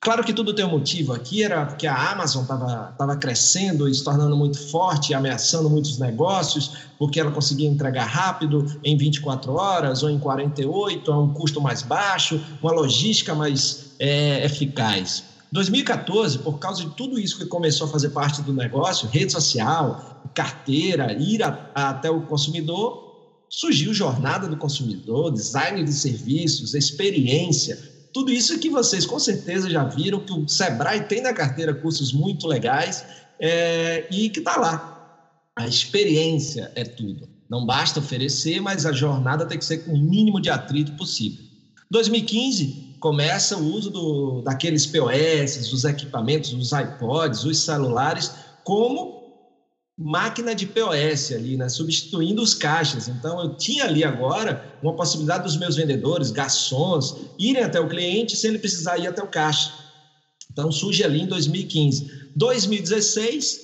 Claro 0.01 0.23
que 0.23 0.33
tudo 0.33 0.53
tem 0.53 0.63
um 0.63 0.71
motivo. 0.71 1.11
Aqui 1.11 1.43
era 1.43 1.65
porque 1.65 1.85
a 1.85 2.11
Amazon 2.11 2.43
estava 2.43 2.95
tava 2.97 3.17
crescendo 3.17 3.87
e 3.87 3.93
se 3.93 4.01
tornando 4.01 4.35
muito 4.35 4.57
forte, 4.69 5.13
ameaçando 5.13 5.69
muitos 5.69 5.99
negócios, 5.99 6.71
porque 6.97 7.19
ela 7.19 7.31
conseguia 7.31 7.67
entregar 7.67 8.05
rápido, 8.05 8.79
em 8.81 8.95
24 8.97 9.53
horas 9.53 10.01
ou 10.01 10.09
em 10.09 10.17
48, 10.17 11.11
a 11.11 11.19
um 11.19 11.33
custo 11.33 11.59
mais 11.59 11.81
baixo, 11.81 12.41
uma 12.61 12.71
logística 12.71 13.35
mais 13.35 13.91
é, 13.99 14.45
eficaz. 14.45 15.25
2014, 15.51 16.39
por 16.39 16.59
causa 16.59 16.85
de 16.85 16.91
tudo 16.91 17.19
isso 17.19 17.37
que 17.37 17.45
começou 17.45 17.87
a 17.87 17.89
fazer 17.89 18.09
parte 18.09 18.41
do 18.41 18.53
negócio, 18.53 19.09
rede 19.09 19.33
social, 19.33 20.21
carteira, 20.33 21.11
ir 21.13 21.43
a, 21.43 21.71
a, 21.75 21.89
até 21.89 22.09
o 22.09 22.21
consumidor, 22.21 23.09
surgiu 23.49 23.93
jornada 23.93 24.47
do 24.47 24.55
consumidor, 24.55 25.31
design 25.31 25.83
de 25.83 25.91
serviços, 25.91 26.73
experiência, 26.73 27.98
tudo 28.13 28.31
isso 28.31 28.57
que 28.59 28.69
vocês 28.69 29.05
com 29.05 29.19
certeza 29.19 29.69
já 29.69 29.83
viram 29.83 30.19
que 30.19 30.33
o 30.33 30.47
Sebrae 30.47 31.01
tem 31.01 31.21
na 31.21 31.33
carteira 31.33 31.73
cursos 31.73 32.11
muito 32.11 32.47
legais 32.47 33.03
é, 33.39 34.07
e 34.11 34.29
que 34.29 34.39
está 34.39 34.57
lá. 34.57 34.95
A 35.55 35.67
experiência 35.67 36.71
é 36.75 36.83
tudo. 36.83 37.27
Não 37.49 37.65
basta 37.65 37.99
oferecer, 37.99 38.61
mas 38.61 38.85
a 38.85 38.91
jornada 38.91 39.45
tem 39.45 39.57
que 39.57 39.65
ser 39.65 39.79
com 39.79 39.93
o 39.93 39.97
mínimo 39.97 40.39
de 40.39 40.49
atrito 40.49 40.91
possível. 40.93 41.43
2015 41.91 42.97
começa 42.99 43.57
o 43.57 43.73
uso 43.73 43.89
do, 43.89 44.41
daqueles 44.41 44.85
POS, 44.85 45.71
os 45.71 45.83
equipamentos, 45.83 46.53
os 46.53 46.71
iPods, 46.71 47.43
os 47.43 47.59
celulares, 47.59 48.31
como 48.63 49.18
máquina 50.01 50.55
de 50.55 50.65
POS 50.65 51.33
ali, 51.33 51.57
né? 51.57 51.67
substituindo 51.67 52.41
os 52.41 52.53
caixas. 52.53 53.09
Então, 53.09 53.41
eu 53.41 53.55
tinha 53.55 53.83
ali 53.83 54.01
agora 54.01 54.73
uma 54.81 54.95
possibilidade 54.95 55.43
dos 55.43 55.57
meus 55.57 55.75
vendedores, 55.75 56.31
garçons, 56.31 57.17
irem 57.37 57.61
até 57.61 57.81
o 57.81 57.89
cliente 57.89 58.37
sem 58.37 58.51
ele 58.51 58.59
precisar 58.59 58.97
ir 58.97 59.07
até 59.07 59.21
o 59.21 59.27
caixa. 59.27 59.73
Então, 60.49 60.71
surge 60.71 61.03
ali 61.03 61.21
em 61.21 61.27
2015. 61.27 62.29
2016, 62.33 63.59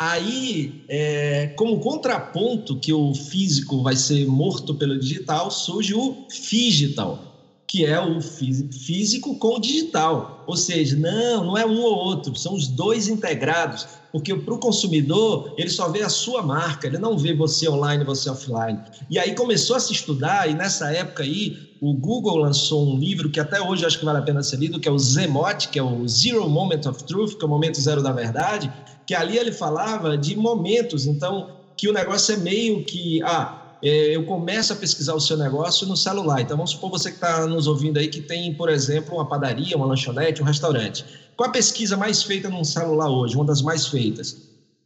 aí, 0.00 0.84
é, 0.88 1.46
como 1.56 1.78
contraponto 1.78 2.80
que 2.80 2.92
o 2.92 3.14
físico 3.14 3.82
vai 3.84 3.94
ser 3.94 4.26
morto 4.26 4.74
pelo 4.74 4.98
digital, 4.98 5.48
surge 5.48 5.94
o 5.94 6.26
digital 6.28 7.31
que 7.72 7.86
é 7.86 7.98
o 7.98 8.20
físico 8.20 9.34
com 9.38 9.56
o 9.56 9.58
digital. 9.58 10.44
Ou 10.46 10.58
seja, 10.58 10.94
não, 10.94 11.42
não 11.42 11.56
é 11.56 11.64
um 11.64 11.80
ou 11.80 11.96
outro, 11.96 12.36
são 12.36 12.52
os 12.52 12.68
dois 12.68 13.08
integrados. 13.08 13.88
Porque 14.12 14.36
para 14.36 14.52
o 14.52 14.58
consumidor, 14.58 15.54
ele 15.56 15.70
só 15.70 15.88
vê 15.88 16.02
a 16.02 16.10
sua 16.10 16.42
marca, 16.42 16.86
ele 16.86 16.98
não 16.98 17.16
vê 17.16 17.32
você 17.32 17.66
online, 17.66 18.04
você 18.04 18.28
offline. 18.28 18.78
E 19.08 19.18
aí 19.18 19.34
começou 19.34 19.74
a 19.74 19.80
se 19.80 19.90
estudar, 19.90 20.50
e 20.50 20.54
nessa 20.54 20.92
época 20.92 21.22
aí, 21.22 21.56
o 21.80 21.94
Google 21.94 22.36
lançou 22.36 22.86
um 22.86 22.98
livro 22.98 23.30
que 23.30 23.40
até 23.40 23.58
hoje 23.58 23.86
acho 23.86 23.98
que 23.98 24.04
vale 24.04 24.18
a 24.18 24.22
pena 24.22 24.42
ser 24.42 24.56
lido, 24.58 24.78
que 24.78 24.86
é 24.86 24.92
o 24.92 24.98
Zemote, 24.98 25.70
que 25.70 25.78
é 25.78 25.82
o 25.82 26.06
Zero 26.06 26.46
Moment 26.50 26.86
of 26.86 27.02
Truth, 27.04 27.38
que 27.38 27.42
é 27.42 27.46
o 27.46 27.50
momento 27.50 27.80
zero 27.80 28.02
da 28.02 28.12
verdade, 28.12 28.70
que 29.06 29.14
ali 29.14 29.38
ele 29.38 29.50
falava 29.50 30.18
de 30.18 30.36
momentos, 30.36 31.06
então, 31.06 31.48
que 31.74 31.88
o 31.88 31.92
negócio 31.94 32.34
é 32.34 32.36
meio 32.36 32.84
que, 32.84 33.22
ah, 33.22 33.61
eu 33.82 34.24
começo 34.24 34.72
a 34.72 34.76
pesquisar 34.76 35.14
o 35.14 35.20
seu 35.20 35.36
negócio 35.36 35.86
no 35.86 35.96
celular. 35.96 36.40
Então, 36.40 36.56
vamos 36.56 36.70
supor 36.70 36.90
você 36.90 37.10
que 37.10 37.16
está 37.16 37.46
nos 37.46 37.66
ouvindo 37.66 37.98
aí 37.98 38.08
que 38.08 38.20
tem, 38.20 38.54
por 38.54 38.68
exemplo, 38.68 39.14
uma 39.14 39.28
padaria, 39.28 39.76
uma 39.76 39.86
lanchonete, 39.86 40.40
um 40.40 40.44
restaurante. 40.44 41.04
Qual 41.36 41.48
a 41.48 41.52
pesquisa 41.52 41.96
mais 41.96 42.22
feita 42.22 42.48
num 42.48 42.62
celular 42.62 43.10
hoje? 43.10 43.34
Uma 43.34 43.44
das 43.44 43.60
mais 43.60 43.88
feitas. 43.88 44.36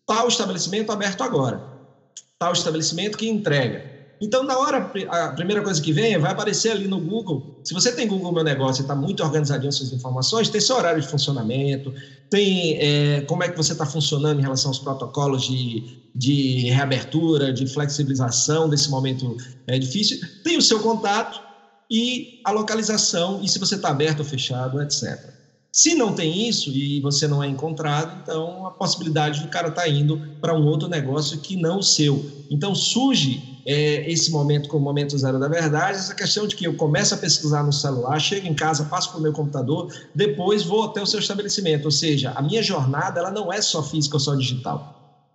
Tal 0.07 0.29
estabelecimento 0.29 0.93
aberto 0.93 1.23
agora. 1.23 1.63
Tal 2.39 2.53
estabelecimento 2.53 3.19
que 3.19 3.29
entrega. 3.29 3.96
Então, 4.21 4.43
na 4.43 4.59
hora, 4.59 4.91
a 5.09 5.33
primeira 5.33 5.63
coisa 5.63 5.81
que 5.81 5.93
vem 5.93 6.19
vai 6.19 6.31
aparecer 6.33 6.71
ali 6.71 6.87
no 6.87 7.01
Google. 7.01 7.47
Se 7.63 7.75
você 7.75 7.95
tem 7.95 8.07
Google 8.09 8.33
Meu 8.33 8.45
Negócio 8.45 8.81
e 8.81 8.83
está 8.83 8.95
muito 8.95 9.23
organizadinho 9.23 9.73
suas 9.73 9.93
informações, 9.93 10.49
tem 10.49 10.61
seu 10.61 10.77
horário 10.77 11.01
de 11.01 11.09
funcionamento, 11.09 11.93
tem 12.31 12.79
é, 12.79 13.21
como 13.23 13.43
é 13.43 13.49
que 13.51 13.57
você 13.57 13.73
está 13.73 13.85
funcionando 13.85 14.39
em 14.39 14.43
relação 14.43 14.71
aos 14.71 14.79
protocolos 14.79 15.43
de, 15.43 15.85
de 16.15 16.71
reabertura, 16.71 17.53
de 17.53 17.67
flexibilização 17.67 18.69
desse 18.69 18.91
momento 18.91 19.37
é, 19.67 19.79
difícil, 19.79 20.19
tem 20.43 20.57
o 20.57 20.63
seu 20.63 20.81
contato 20.81 21.39
e 21.91 22.41
a 22.45 22.51
localização, 22.51 23.41
e 23.43 23.49
se 23.49 23.59
você 23.59 23.77
está 23.77 23.91
aberto 23.91 24.21
ou 24.21 24.25
fechado, 24.27 24.81
etc. 24.83 25.36
Se 25.77 25.95
não 25.95 26.15
tem 26.15 26.49
isso 26.49 26.71
e 26.75 27.03
você 27.03 27.29
não 27.29 27.45
é 27.45 27.47
encontrado, 27.47 28.19
então 28.23 28.67
a 28.67 28.71
possibilidade 28.71 29.43
do 29.43 29.49
cara 29.49 29.69
estar 29.69 29.83
tá 29.83 29.89
indo 29.89 30.19
para 30.41 30.59
um 30.59 30.65
outro 30.65 30.89
negócio 30.89 31.39
que 31.39 31.55
não 31.55 31.81
o 31.81 31.83
seu. 31.83 32.25
Então 32.49 32.75
surge 32.75 33.61
é, 33.67 34.11
esse 34.11 34.31
momento 34.31 34.71
como 34.71 34.83
momento 34.83 35.19
zero 35.19 35.39
da 35.39 35.49
verdade, 35.49 35.99
essa 35.99 36.15
questão 36.15 36.47
de 36.47 36.57
que 36.57 36.67
eu 36.67 36.75
começo 36.77 37.13
a 37.13 37.19
pesquisar 37.19 37.63
no 37.63 37.75
celular, 37.75 38.19
chego 38.19 38.47
em 38.47 38.55
casa, 38.55 38.87
passo 38.87 39.11
para 39.11 39.19
o 39.19 39.23
meu 39.23 39.35
computador, 39.35 39.93
depois 40.15 40.63
vou 40.63 40.85
até 40.85 41.03
o 41.03 41.07
seu 41.07 41.21
estabelecimento. 41.21 41.85
Ou 41.85 41.91
seja, 41.91 42.31
a 42.31 42.41
minha 42.41 42.63
jornada 42.63 43.21
ela 43.21 43.31
não 43.31 43.53
é 43.53 43.61
só 43.61 43.83
física 43.83 44.17
ou 44.17 44.21
só 44.21 44.35
digital. 44.35 45.29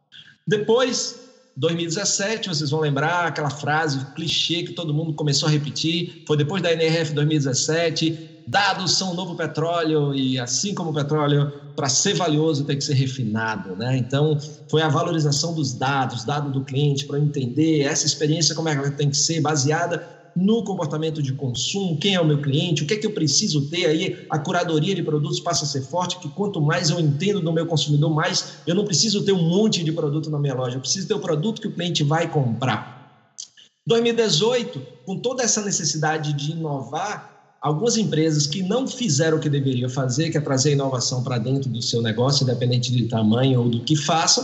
Depois 0.47 1.19
2017, 1.55 2.49
vocês 2.49 2.71
vão 2.71 2.79
lembrar 2.79 3.27
aquela 3.27 3.51
frase 3.51 4.03
clichê 4.15 4.63
que 4.63 4.73
todo 4.73 4.91
mundo 4.91 5.13
começou 5.13 5.47
a 5.47 5.51
repetir, 5.51 6.23
foi 6.25 6.35
depois 6.35 6.63
da 6.63 6.71
NRF 6.71 7.13
2017, 7.13 8.30
dados 8.47 8.97
são 8.97 9.11
o 9.11 9.13
novo 9.13 9.35
petróleo 9.35 10.13
e 10.13 10.39
assim 10.39 10.73
como 10.73 10.89
o 10.89 10.93
petróleo, 10.93 11.51
para 11.75 11.89
ser 11.89 12.13
valioso 12.13 12.63
tem 12.65 12.77
que 12.77 12.83
ser 12.83 12.93
refinado, 12.93 13.75
né? 13.75 13.97
Então, 13.97 14.37
foi 14.69 14.81
a 14.81 14.89
valorização 14.89 15.53
dos 15.53 15.73
dados, 15.73 16.23
dado 16.23 16.51
do 16.51 16.63
cliente 16.63 17.05
para 17.05 17.19
entender 17.19 17.81
essa 17.81 18.05
experiência 18.05 18.53
como 18.53 18.69
é 18.69 18.73
que 18.73 18.79
ela 18.79 18.91
tem 18.91 19.09
que 19.09 19.17
ser 19.17 19.41
baseada 19.41 20.01
no 20.35 20.63
comportamento 20.63 21.21
de 21.21 21.33
consumo, 21.33 21.97
quem 21.97 22.15
é 22.15 22.21
o 22.21 22.25
meu 22.25 22.41
cliente, 22.41 22.83
o 22.83 22.85
que 22.85 22.93
é 22.93 22.97
que 22.97 23.05
eu 23.05 23.11
preciso 23.11 23.67
ter 23.69 23.85
aí, 23.85 24.25
a 24.29 24.39
curadoria 24.39 24.95
de 24.95 25.03
produtos 25.03 25.39
passa 25.39 25.65
a 25.65 25.67
ser 25.67 25.81
forte, 25.81 26.19
que 26.19 26.29
quanto 26.29 26.61
mais 26.61 26.89
eu 26.89 26.99
entendo 26.99 27.41
do 27.41 27.51
meu 27.51 27.65
consumidor, 27.65 28.09
mais 28.13 28.59
eu 28.65 28.73
não 28.73 28.85
preciso 28.85 29.23
ter 29.23 29.33
um 29.33 29.41
monte 29.41 29.83
de 29.83 29.91
produto 29.91 30.29
na 30.29 30.39
minha 30.39 30.53
loja, 30.53 30.77
eu 30.77 30.81
preciso 30.81 31.07
ter 31.07 31.13
o 31.13 31.19
produto 31.19 31.61
que 31.61 31.67
o 31.67 31.71
cliente 31.71 32.03
vai 32.03 32.29
comprar. 32.29 33.01
2018, 33.85 34.81
com 35.05 35.17
toda 35.17 35.43
essa 35.43 35.61
necessidade 35.61 36.33
de 36.33 36.51
inovar, 36.51 37.30
algumas 37.61 37.95
empresas 37.95 38.47
que 38.47 38.63
não 38.63 38.87
fizeram 38.87 39.37
o 39.37 39.39
que 39.39 39.49
deveriam 39.49 39.89
fazer, 39.89 40.31
que 40.31 40.37
é 40.37 40.41
trazer 40.41 40.71
inovação 40.71 41.21
para 41.21 41.37
dentro 41.37 41.69
do 41.69 41.81
seu 41.81 42.01
negócio, 42.01 42.43
independente 42.43 42.91
de 42.91 43.07
tamanho 43.07 43.61
ou 43.61 43.69
do 43.69 43.83
que 43.83 43.95
façam, 43.95 44.43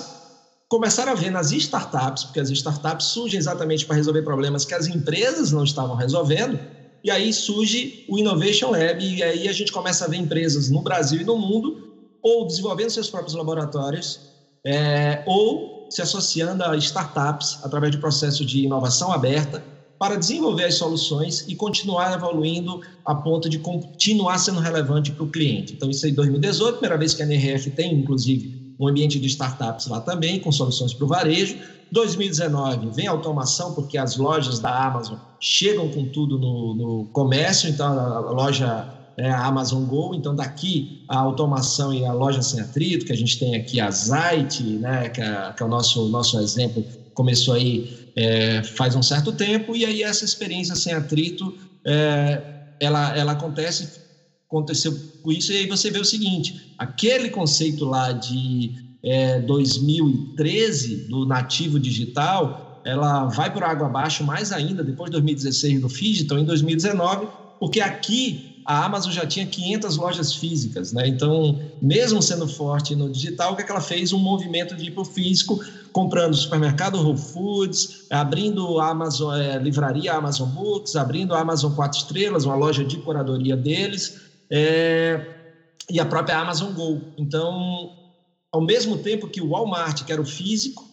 começaram 0.70 1.14
a 1.14 1.16
ver 1.16 1.32
nas 1.32 1.52
startups, 1.52 2.26
porque 2.26 2.40
as 2.40 2.50
startups 2.52 3.08
surgem 3.08 3.40
exatamente 3.40 3.86
para 3.86 3.96
resolver 3.96 4.22
problemas 4.22 4.66
que 4.66 4.76
as 4.76 4.86
empresas 4.86 5.52
não 5.52 5.64
estavam 5.64 5.96
resolvendo, 5.96 6.60
e 7.04 7.10
aí 7.10 7.34
surge 7.34 8.06
o 8.08 8.20
Innovation 8.20 8.70
Lab, 8.72 9.04
e 9.04 9.24
aí 9.24 9.48
a 9.48 9.54
gente 9.54 9.72
começa 9.72 10.06
a 10.06 10.08
ver 10.08 10.18
empresas 10.18 10.70
no 10.70 10.82
Brasil 10.82 11.22
e 11.22 11.24
no 11.24 11.38
mundo, 11.38 11.88
ou 12.22 12.46
desenvolvendo 12.46 12.90
seus 12.90 13.10
próprios 13.10 13.34
laboratórios, 13.34 14.20
é, 14.66 15.24
ou 15.26 15.88
se 15.90 16.02
associando 16.02 16.64
a 16.64 16.76
startups 16.76 17.60
através 17.64 17.92
de 17.92 17.98
processo 17.98 18.46
de 18.46 18.66
inovação 18.66 19.12
aberta, 19.12 19.64
para 20.00 20.16
desenvolver 20.16 20.66
as 20.66 20.76
soluções 20.76 21.46
e 21.48 21.56
continuar 21.56 22.14
evoluindo 22.14 22.82
a 23.06 23.16
ponto 23.16 23.50
de 23.50 23.60
continuar 23.60 24.38
sendo 24.38 24.60
relevante 24.60 25.12
para 25.12 25.24
o 25.24 25.30
cliente. 25.30 25.74
Então, 25.74 25.90
isso 25.90 26.06
aí, 26.06 26.12
2018, 26.12 26.74
primeira 26.74 26.98
vez 26.98 27.14
que 27.14 27.22
a 27.22 27.26
NRF 27.26 27.72
tem, 27.72 27.94
inclusive, 27.94 28.76
um 28.80 28.88
ambiente 28.88 29.20
de 29.20 29.28
startups 29.28 29.88
lá 29.88 30.00
também, 30.00 30.40
com 30.40 30.52
soluções 30.52 30.94
para 30.94 31.06
o 31.06 31.08
varejo. 31.08 31.58
2019 31.92 32.90
vem 32.92 33.08
automação, 33.08 33.74
porque 33.74 33.98
as 33.98 34.18
lojas 34.18 34.60
da 34.60 34.86
Amazon 34.86 35.18
chegam 35.40 35.90
com 35.90 36.06
tudo 36.06 36.38
no, 36.38 36.76
no 36.76 37.06
comércio, 37.06 37.70
então 37.70 37.88
a 37.88 38.20
loja 38.32 38.94
é 39.18 39.30
a 39.30 39.46
Amazon 39.46 39.84
Go, 39.86 40.14
então 40.14 40.36
daqui 40.36 41.04
a 41.08 41.18
automação 41.18 41.92
e 41.92 42.06
a 42.06 42.14
loja 42.14 42.42
sem 42.42 42.60
atrito, 42.60 43.06
que 43.06 43.12
a 43.12 43.16
gente 43.16 43.40
tem 43.40 43.56
aqui 43.56 43.80
a 43.80 43.90
Zite, 43.90 44.64
né, 44.64 45.10
que 45.10 45.22
é, 45.22 45.54
que 45.56 45.64
é 45.64 45.66
o 45.66 45.70
nosso, 45.70 46.08
nosso 46.10 46.40
exemplo, 46.40 46.86
começou 47.18 47.56
aí 47.56 47.84
é, 48.16 48.62
faz 48.64 48.94
um 48.96 49.02
certo 49.02 49.34
tempo, 49.34 49.76
e 49.76 49.84
aí 49.84 50.04
essa 50.04 50.24
experiência 50.24 50.76
sem 50.76 50.94
atrito, 50.94 51.52
é, 51.86 52.44
ela, 52.80 53.18
ela 53.18 53.32
acontece 53.32 53.90
aconteceu 54.48 54.96
com 55.22 55.32
isso, 55.32 55.52
e 55.52 55.58
aí 55.58 55.68
você 55.68 55.90
vê 55.90 56.00
o 56.00 56.06
seguinte: 56.06 56.54
aquele 56.78 57.30
conceito 57.30 57.86
lá 57.86 58.14
de 58.14 58.72
é, 59.04 59.40
2013 59.40 60.98
do 61.10 61.26
nativo 61.26 61.80
digital, 61.80 62.56
ela 62.86 63.26
vai 63.26 63.52
por 63.52 63.64
água 63.64 63.88
abaixo 63.88 64.24
mais 64.24 64.52
ainda 64.52 64.84
depois 64.84 65.10
de 65.10 65.14
2016 65.14 65.82
do 65.82 65.88
Digital, 65.88 66.38
em 66.38 66.46
2019, 66.46 67.28
porque 67.60 67.82
aqui 67.82 68.44
a 68.68 68.84
Amazon 68.84 69.14
já 69.14 69.26
tinha 69.26 69.48
500 69.48 69.96
lojas 69.96 70.34
físicas, 70.34 70.92
né? 70.92 71.08
Então, 71.08 71.58
mesmo 71.82 72.22
sendo 72.22 72.46
forte 72.46 72.96
no 72.96 73.10
digital, 73.10 73.54
o 73.54 73.56
que, 73.56 73.62
é 73.62 73.66
que 73.66 73.72
ela 73.72 73.80
fez? 73.80 74.12
Um 74.12 74.20
movimento 74.20 74.76
de 74.76 74.88
ir 74.88 74.92
para 74.92 75.04
o 75.04 75.06
físico, 75.06 75.58
comprando 75.98 76.36
supermercado 76.36 77.02
Whole 77.02 77.18
Foods, 77.18 78.06
abrindo 78.12 78.80
a 78.80 78.92
Amazon 78.92 79.36
é, 79.36 79.58
livraria 79.58 80.14
Amazon 80.14 80.48
Books, 80.48 80.96
abrindo 80.96 81.34
a 81.34 81.40
Amazon 81.40 81.74
Quatro 81.74 81.98
Estrelas, 81.98 82.46
uma 82.46 82.54
loja 82.54 82.86
de 82.86 82.98
curadoria 82.98 83.58
deles, 83.58 84.16
é, 84.48 85.20
e 85.90 86.00
a 86.00 86.06
própria 86.06 86.38
Amazon 86.38 86.72
Go. 86.72 87.02
Então, 87.18 87.90
ao 88.52 88.62
mesmo 88.62 89.00
tempo 89.00 89.28
que 89.28 89.42
o 89.42 89.50
Walmart, 89.50 90.04
que 90.04 90.12
era 90.12 90.22
o 90.22 90.26
físico, 90.26 90.86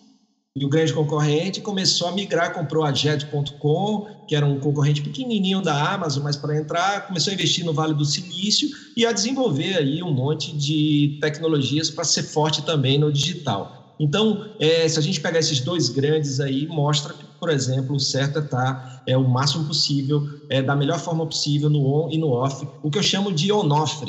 e 0.56 0.64
o 0.64 0.70
grande 0.70 0.94
concorrente 0.94 1.60
começou 1.60 2.08
a 2.08 2.12
migrar, 2.12 2.54
comprou 2.54 2.82
a 2.82 2.90
Jet.com, 2.90 4.06
que 4.26 4.34
era 4.34 4.46
um 4.46 4.58
concorrente 4.58 5.02
pequenininho 5.02 5.60
da 5.60 5.92
Amazon, 5.92 6.22
mas 6.22 6.36
para 6.36 6.56
entrar 6.56 7.06
começou 7.08 7.30
a 7.30 7.34
investir 7.34 7.62
no 7.62 7.74
Vale 7.74 7.92
do 7.92 8.06
Silício 8.06 8.70
e 8.96 9.04
a 9.04 9.12
desenvolver 9.12 9.76
aí 9.76 10.02
um 10.02 10.14
monte 10.14 10.56
de 10.56 11.18
tecnologias 11.20 11.90
para 11.90 12.04
ser 12.04 12.22
forte 12.22 12.64
também 12.64 12.98
no 12.98 13.12
digital. 13.12 13.83
Então, 13.98 14.50
é, 14.58 14.88
se 14.88 14.98
a 14.98 15.02
gente 15.02 15.20
pegar 15.20 15.38
esses 15.38 15.60
dois 15.60 15.88
grandes 15.88 16.40
aí, 16.40 16.66
mostra 16.66 17.14
que, 17.14 17.24
por 17.38 17.50
exemplo, 17.50 17.94
o 17.94 18.00
certo 18.00 18.38
é 18.38 18.42
estar 18.42 18.74
tá, 18.74 19.02
é, 19.06 19.16
o 19.16 19.28
máximo 19.28 19.64
possível, 19.64 20.22
é, 20.48 20.60
da 20.62 20.74
melhor 20.74 20.98
forma 20.98 21.24
possível 21.26 21.70
no 21.70 21.86
on 21.86 22.10
e 22.10 22.18
no 22.18 22.30
off, 22.30 22.66
o 22.82 22.90
que 22.90 22.98
eu 22.98 23.02
chamo 23.02 23.32
de 23.32 23.52
on-off, 23.52 24.04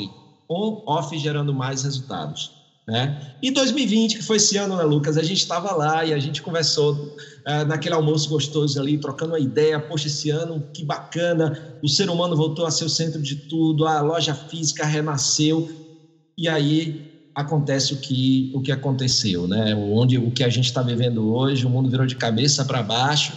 on-off 0.48 1.16
gerando 1.18 1.54
mais 1.54 1.84
resultados. 1.84 2.56
Né? 2.86 3.34
E 3.42 3.50
2020, 3.50 4.18
que 4.18 4.22
foi 4.22 4.36
esse 4.36 4.56
ano, 4.56 4.76
né, 4.76 4.84
Lucas? 4.84 5.18
A 5.18 5.22
gente 5.22 5.38
estava 5.38 5.74
lá 5.74 6.04
e 6.04 6.14
a 6.14 6.18
gente 6.20 6.40
conversou 6.40 6.94
uh, 6.94 7.64
naquele 7.66 7.96
almoço 7.96 8.28
gostoso 8.28 8.80
ali, 8.80 8.96
trocando 8.96 9.32
uma 9.32 9.40
ideia. 9.40 9.80
Poxa, 9.80 10.06
esse 10.06 10.30
ano, 10.30 10.62
que 10.72 10.84
bacana! 10.84 11.76
O 11.82 11.88
ser 11.88 12.08
humano 12.08 12.36
voltou 12.36 12.64
a 12.64 12.70
ser 12.70 12.84
o 12.84 12.88
centro 12.88 13.20
de 13.20 13.34
tudo, 13.34 13.86
a 13.86 14.00
loja 14.00 14.34
física 14.34 14.86
renasceu. 14.86 15.68
E 16.38 16.48
aí 16.48 17.15
acontece 17.36 17.92
o 17.92 17.98
que, 17.98 18.50
o 18.54 18.62
que 18.62 18.72
aconteceu, 18.72 19.46
né? 19.46 19.74
Onde 19.74 20.16
o 20.16 20.30
que 20.30 20.42
a 20.42 20.48
gente 20.48 20.64
está 20.64 20.80
vivendo 20.80 21.30
hoje, 21.30 21.66
o 21.66 21.70
mundo 21.70 21.90
virou 21.90 22.06
de 22.06 22.16
cabeça 22.16 22.64
para 22.64 22.82
baixo, 22.82 23.34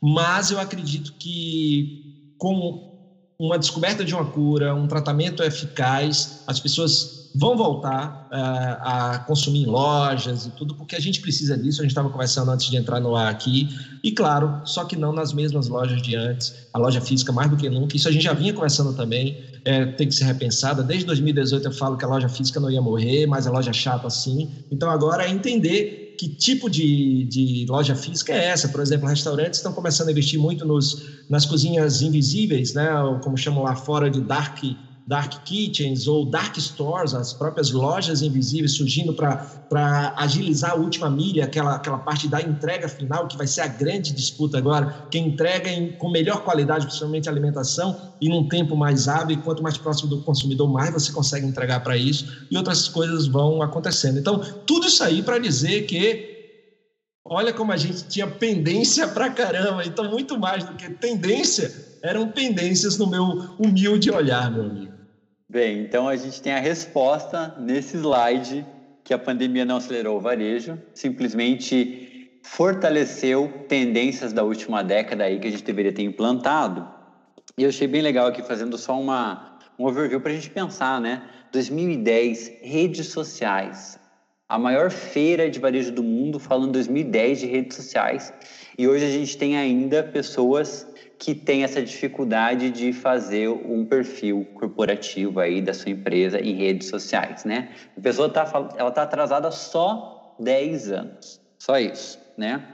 mas 0.00 0.52
eu 0.52 0.60
acredito 0.60 1.12
que 1.18 2.32
com 2.38 2.88
uma 3.36 3.58
descoberta 3.58 4.04
de 4.04 4.14
uma 4.14 4.24
cura, 4.24 4.72
um 4.72 4.86
tratamento 4.86 5.42
eficaz, 5.42 6.44
as 6.46 6.60
pessoas 6.60 7.19
vão 7.34 7.56
voltar 7.56 8.28
uh, 8.30 8.32
a 8.32 9.18
consumir 9.26 9.62
em 9.62 9.66
lojas 9.66 10.46
e 10.46 10.50
tudo, 10.50 10.74
porque 10.74 10.96
a 10.96 11.00
gente 11.00 11.20
precisa 11.20 11.56
disso. 11.56 11.80
A 11.80 11.84
gente 11.84 11.92
estava 11.92 12.10
conversando 12.10 12.50
antes 12.50 12.68
de 12.68 12.76
entrar 12.76 13.00
no 13.00 13.14
ar 13.14 13.30
aqui. 13.30 13.68
E 14.02 14.10
claro, 14.10 14.60
só 14.64 14.84
que 14.84 14.96
não 14.96 15.12
nas 15.12 15.32
mesmas 15.32 15.68
lojas 15.68 16.02
de 16.02 16.16
antes. 16.16 16.54
A 16.72 16.78
loja 16.78 17.00
física 17.00 17.32
mais 17.32 17.50
do 17.50 17.56
que 17.56 17.68
nunca. 17.68 17.96
Isso 17.96 18.08
a 18.08 18.12
gente 18.12 18.22
já 18.22 18.32
vinha 18.32 18.52
conversando 18.52 18.92
também. 18.94 19.38
É, 19.64 19.86
tem 19.86 20.08
que 20.08 20.14
ser 20.14 20.24
repensada. 20.24 20.82
Desde 20.82 21.06
2018 21.06 21.66
eu 21.66 21.72
falo 21.72 21.96
que 21.96 22.04
a 22.04 22.08
loja 22.08 22.28
física 22.28 22.58
não 22.58 22.70
ia 22.70 22.80
morrer, 22.80 23.26
mas 23.26 23.46
a 23.46 23.50
loja 23.50 23.72
chata 23.72 24.10
sim. 24.10 24.50
Então 24.70 24.90
agora 24.90 25.24
é 25.24 25.30
entender 25.30 26.16
que 26.18 26.28
tipo 26.28 26.68
de, 26.68 27.24
de 27.24 27.66
loja 27.68 27.94
física 27.94 28.32
é 28.32 28.46
essa. 28.46 28.68
Por 28.68 28.80
exemplo, 28.80 29.08
restaurantes 29.08 29.58
estão 29.58 29.72
começando 29.72 30.08
a 30.08 30.10
investir 30.10 30.38
muito 30.38 30.66
nos, 30.66 31.02
nas 31.30 31.46
cozinhas 31.46 32.02
invisíveis, 32.02 32.74
né? 32.74 32.88
como 33.22 33.36
chamam 33.38 33.62
lá 33.62 33.74
fora 33.74 34.10
de 34.10 34.20
dark 34.20 34.62
dark 35.10 35.42
kitchens 35.44 36.06
ou 36.06 36.24
dark 36.24 36.56
stores, 36.56 37.14
as 37.14 37.32
próprias 37.32 37.72
lojas 37.72 38.22
invisíveis 38.22 38.76
surgindo 38.76 39.12
para 39.12 40.14
agilizar 40.16 40.70
a 40.70 40.74
última 40.76 41.10
milha, 41.10 41.46
aquela, 41.46 41.74
aquela 41.74 41.98
parte 41.98 42.28
da 42.28 42.40
entrega 42.40 42.88
final, 42.88 43.26
que 43.26 43.36
vai 43.36 43.48
ser 43.48 43.62
a 43.62 43.66
grande 43.66 44.12
disputa 44.14 44.56
agora, 44.56 45.08
quem 45.10 45.26
entrega 45.26 45.68
em, 45.68 45.90
com 45.90 46.08
melhor 46.12 46.44
qualidade, 46.44 46.86
principalmente 46.86 47.28
alimentação, 47.28 48.14
e 48.20 48.28
num 48.28 48.48
tempo 48.48 48.76
mais 48.76 49.08
hábil, 49.08 49.36
e 49.36 49.42
quanto 49.42 49.64
mais 49.64 49.76
próximo 49.76 50.08
do 50.08 50.22
consumidor, 50.22 50.70
mais 50.70 50.92
você 50.92 51.10
consegue 51.10 51.44
entregar 51.44 51.80
para 51.80 51.96
isso, 51.96 52.46
e 52.48 52.56
outras 52.56 52.86
coisas 52.86 53.26
vão 53.26 53.62
acontecendo. 53.62 54.16
Então, 54.16 54.38
tudo 54.64 54.86
isso 54.86 55.02
aí 55.02 55.24
para 55.24 55.38
dizer 55.38 55.86
que 55.86 56.30
olha 57.24 57.52
como 57.52 57.72
a 57.72 57.76
gente 57.76 58.04
tinha 58.04 58.28
pendência 58.28 59.08
para 59.08 59.28
caramba, 59.28 59.84
então 59.84 60.08
muito 60.08 60.38
mais 60.38 60.62
do 60.62 60.74
que 60.74 60.88
tendência, 60.88 61.98
eram 62.00 62.28
pendências 62.28 62.96
no 62.96 63.10
meu 63.10 63.56
humilde 63.58 64.08
olhar, 64.08 64.48
meu 64.52 64.62
amigo. 64.62 64.89
Bem, 65.50 65.80
então 65.80 66.08
a 66.08 66.14
gente 66.14 66.40
tem 66.40 66.52
a 66.52 66.60
resposta 66.60 67.56
nesse 67.58 67.96
slide 67.96 68.64
que 69.02 69.12
a 69.12 69.18
pandemia 69.18 69.64
não 69.64 69.78
acelerou 69.78 70.16
o 70.16 70.20
varejo, 70.20 70.80
simplesmente 70.94 72.38
fortaleceu 72.44 73.52
tendências 73.66 74.32
da 74.32 74.44
última 74.44 74.84
década 74.84 75.24
aí 75.24 75.40
que 75.40 75.48
a 75.48 75.50
gente 75.50 75.64
deveria 75.64 75.92
ter 75.92 76.04
implantado. 76.04 76.88
E 77.58 77.64
eu 77.64 77.68
achei 77.68 77.88
bem 77.88 78.00
legal 78.00 78.28
aqui 78.28 78.44
fazendo 78.44 78.78
só 78.78 78.96
uma 78.96 79.58
um 79.76 79.86
overview 79.86 80.20
para 80.20 80.30
a 80.30 80.34
gente 80.36 80.50
pensar, 80.50 81.00
né? 81.00 81.20
2010, 81.50 82.60
redes 82.62 83.08
sociais. 83.08 83.98
A 84.48 84.56
maior 84.56 84.88
feira 84.88 85.50
de 85.50 85.58
varejo 85.58 85.90
do 85.90 86.04
mundo 86.04 86.38
falando 86.38 86.68
em 86.68 86.72
2010 86.74 87.40
de 87.40 87.46
redes 87.46 87.76
sociais. 87.76 88.32
E 88.78 88.86
hoje 88.86 89.04
a 89.04 89.10
gente 89.10 89.36
tem 89.36 89.58
ainda 89.58 90.00
pessoas 90.04 90.86
que 91.20 91.34
tem 91.34 91.62
essa 91.62 91.82
dificuldade 91.82 92.70
de 92.70 92.94
fazer 92.94 93.46
um 93.46 93.84
perfil 93.84 94.46
corporativo 94.54 95.38
aí 95.38 95.60
da 95.60 95.74
sua 95.74 95.90
empresa 95.90 96.40
em 96.40 96.54
redes 96.54 96.88
sociais, 96.88 97.44
né? 97.44 97.68
A 97.94 98.00
pessoa 98.00 98.30
tá, 98.30 98.50
ela 98.78 98.90
tá 98.90 99.02
atrasada 99.02 99.50
só 99.50 100.34
10 100.40 100.90
anos, 100.90 101.38
só 101.58 101.78
isso, 101.78 102.18
né? 102.38 102.64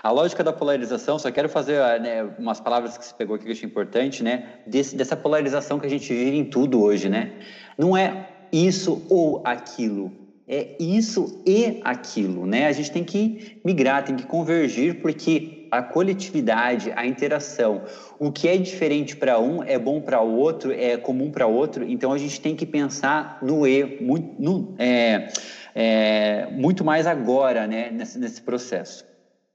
A 0.00 0.12
lógica 0.12 0.44
da 0.44 0.52
polarização, 0.52 1.18
só 1.18 1.28
quero 1.32 1.48
fazer 1.48 1.80
né, 2.00 2.22
umas 2.38 2.60
palavras 2.60 2.96
que 2.96 3.04
você 3.04 3.12
pegou 3.12 3.34
aqui 3.34 3.44
que 3.44 3.50
eu 3.50 3.54
achei 3.54 3.68
importante, 3.68 4.22
né? 4.22 4.60
Desse, 4.64 4.94
dessa 4.94 5.16
polarização 5.16 5.80
que 5.80 5.86
a 5.86 5.90
gente 5.90 6.08
vive 6.14 6.36
em 6.36 6.44
tudo 6.44 6.80
hoje, 6.80 7.08
né? 7.08 7.32
Não 7.76 7.96
é 7.96 8.28
isso 8.52 9.04
ou 9.10 9.42
aquilo, 9.44 10.12
é 10.46 10.76
isso 10.78 11.42
e 11.44 11.80
aquilo, 11.82 12.46
né? 12.46 12.68
A 12.68 12.72
gente 12.72 12.92
tem 12.92 13.02
que 13.02 13.60
migrar, 13.64 14.04
tem 14.04 14.14
que 14.14 14.24
convergir, 14.24 15.02
porque 15.02 15.57
a 15.70 15.82
coletividade, 15.82 16.92
a 16.94 17.06
interação. 17.06 17.82
O 18.18 18.30
que 18.30 18.48
é 18.48 18.56
diferente 18.56 19.16
para 19.16 19.38
um 19.38 19.62
é 19.62 19.78
bom 19.78 20.00
para 20.00 20.20
o 20.20 20.36
outro, 20.36 20.72
é 20.72 20.96
comum 20.96 21.30
para 21.30 21.46
outro, 21.46 21.84
então 21.84 22.12
a 22.12 22.18
gente 22.18 22.40
tem 22.40 22.54
que 22.54 22.66
pensar 22.66 23.38
no 23.42 23.66
E, 23.66 23.98
muito, 24.00 24.40
no, 24.40 24.74
é, 24.78 25.28
é, 25.74 26.48
muito 26.52 26.84
mais 26.84 27.06
agora, 27.06 27.66
né, 27.66 27.90
nesse, 27.90 28.18
nesse 28.18 28.42
processo. 28.42 29.04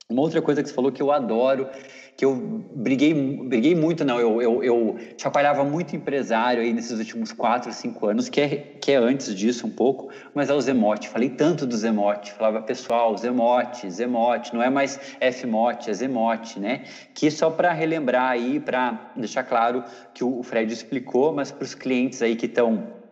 Uma 0.09 0.21
outra 0.21 0.41
coisa 0.41 0.61
que 0.61 0.69
você 0.69 0.75
falou 0.75 0.91
que 0.91 1.01
eu 1.01 1.11
adoro 1.11 1.67
que 2.15 2.25
eu 2.25 2.35
briguei, 2.75 3.13
briguei 3.13 3.73
muito, 3.73 4.05
não, 4.05 4.19
eu, 4.19 4.41
eu, 4.41 4.63
eu 4.63 4.97
chacoalhava 5.17 5.63
muito 5.63 5.95
empresário 5.95 6.61
aí 6.61 6.71
nesses 6.71 6.97
últimos 6.97 7.31
quatro, 7.31 7.73
cinco 7.73 8.07
anos, 8.07 8.29
que 8.29 8.39
é, 8.39 8.49
que 8.79 8.91
é 8.91 8.95
antes 8.95 9.33
disso 9.35 9.65
um 9.65 9.71
pouco, 9.71 10.09
mas 10.33 10.49
é 10.49 10.53
o 10.53 10.61
Zemote, 10.61 11.09
falei 11.09 11.29
tanto 11.29 11.65
do 11.65 11.75
Zemote, 11.75 12.31
falava, 12.33 12.61
pessoal, 12.61 13.17
Zemote, 13.17 13.89
Zemote, 13.89 14.53
não 14.53 14.61
é 14.61 14.69
mais 14.69 14.99
Fmote, 15.31 15.89
é 15.89 15.93
Zemote, 15.93 16.59
né? 16.59 16.83
Que 17.13 17.31
só 17.31 17.49
para 17.49 17.73
relembrar 17.73 18.31
aí, 18.31 18.59
para 18.59 19.11
deixar 19.15 19.43
claro 19.43 19.83
que 20.13 20.23
o 20.23 20.43
Fred 20.43 20.71
explicou, 20.71 21.33
mas 21.33 21.51
para 21.51 21.63
os 21.63 21.73
clientes 21.73 22.21
aí 22.21 22.35
que 22.35 22.45
estão 22.45 23.02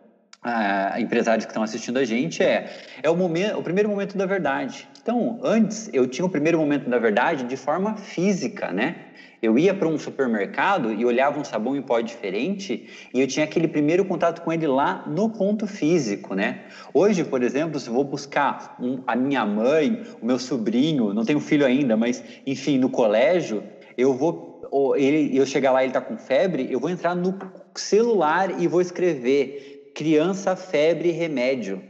ah, 0.42 1.00
empresários 1.00 1.44
que 1.44 1.50
estão 1.50 1.62
assistindo 1.62 1.98
a 1.98 2.04
gente 2.04 2.42
é 2.42 2.70
é 3.02 3.08
o 3.10 3.16
momento 3.16 3.58
o 3.58 3.62
primeiro 3.62 3.88
momento 3.88 4.16
da 4.16 4.26
verdade 4.26 4.88
então, 5.02 5.40
antes 5.42 5.90
eu 5.92 6.06
tinha 6.06 6.24
o 6.24 6.28
primeiro 6.28 6.58
momento 6.58 6.88
da 6.88 6.96
verdade 6.96 7.42
de 7.42 7.56
forma 7.56 7.96
física, 7.96 8.70
né? 8.70 8.94
Eu 9.42 9.58
ia 9.58 9.74
para 9.74 9.88
um 9.88 9.98
supermercado 9.98 10.92
e 10.92 11.04
olhava 11.04 11.40
um 11.40 11.44
sabão 11.44 11.74
em 11.74 11.82
pó 11.82 12.00
diferente 12.00 12.88
e 13.12 13.20
eu 13.20 13.26
tinha 13.26 13.44
aquele 13.44 13.66
primeiro 13.66 14.04
contato 14.04 14.42
com 14.42 14.52
ele 14.52 14.68
lá 14.68 15.04
no 15.08 15.28
ponto 15.28 15.66
físico, 15.66 16.36
né? 16.36 16.60
Hoje, 16.94 17.24
por 17.24 17.42
exemplo, 17.42 17.80
se 17.80 17.88
eu 17.88 17.94
vou 17.94 18.04
buscar 18.04 18.76
um, 18.80 19.02
a 19.04 19.16
minha 19.16 19.44
mãe, 19.44 20.04
o 20.20 20.24
meu 20.24 20.38
sobrinho, 20.38 21.12
não 21.12 21.24
tenho 21.24 21.40
filho 21.40 21.66
ainda, 21.66 21.96
mas 21.96 22.22
enfim, 22.46 22.78
no 22.78 22.88
colégio, 22.88 23.64
eu 23.98 24.14
vou, 24.14 24.68
ou 24.70 24.96
ele, 24.96 25.36
eu 25.36 25.44
chegar 25.44 25.72
lá 25.72 25.82
e 25.82 25.86
ele 25.86 25.90
está 25.90 26.00
com 26.00 26.16
febre, 26.16 26.68
eu 26.70 26.78
vou 26.78 26.88
entrar 26.88 27.16
no 27.16 27.36
celular 27.74 28.60
e 28.60 28.68
vou 28.68 28.80
escrever 28.80 29.71
criança, 29.94 30.56
febre, 30.56 31.10
remédio. 31.10 31.82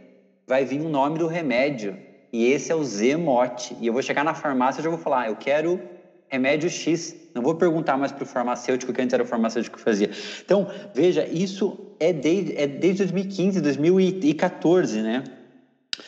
Vai 0.46 0.64
vir 0.64 0.80
o 0.80 0.88
nome 0.88 1.18
do 1.18 1.26
remédio 1.26 1.96
e 2.32 2.46
esse 2.46 2.72
é 2.72 2.74
o 2.74 2.82
Zemote. 2.82 3.76
E 3.80 3.86
eu 3.86 3.92
vou 3.92 4.02
chegar 4.02 4.24
na 4.24 4.34
farmácia 4.34 4.80
e 4.80 4.84
já 4.84 4.90
vou 4.90 4.98
falar, 4.98 5.22
ah, 5.22 5.28
eu 5.28 5.36
quero 5.36 5.80
remédio 6.28 6.70
X. 6.70 7.14
Não 7.34 7.42
vou 7.42 7.54
perguntar 7.54 7.96
mais 7.96 8.10
para 8.10 8.24
o 8.24 8.26
farmacêutico, 8.26 8.92
que 8.92 9.00
antes 9.02 9.12
era 9.12 9.22
o 9.22 9.26
farmacêutico 9.26 9.76
que 9.76 9.82
fazia. 9.82 10.10
Então, 10.44 10.66
veja, 10.94 11.26
isso 11.26 11.78
é 12.00 12.12
desde, 12.12 12.56
é 12.56 12.66
desde 12.66 13.04
2015, 13.04 13.60
2014, 13.60 15.02
né? 15.02 15.24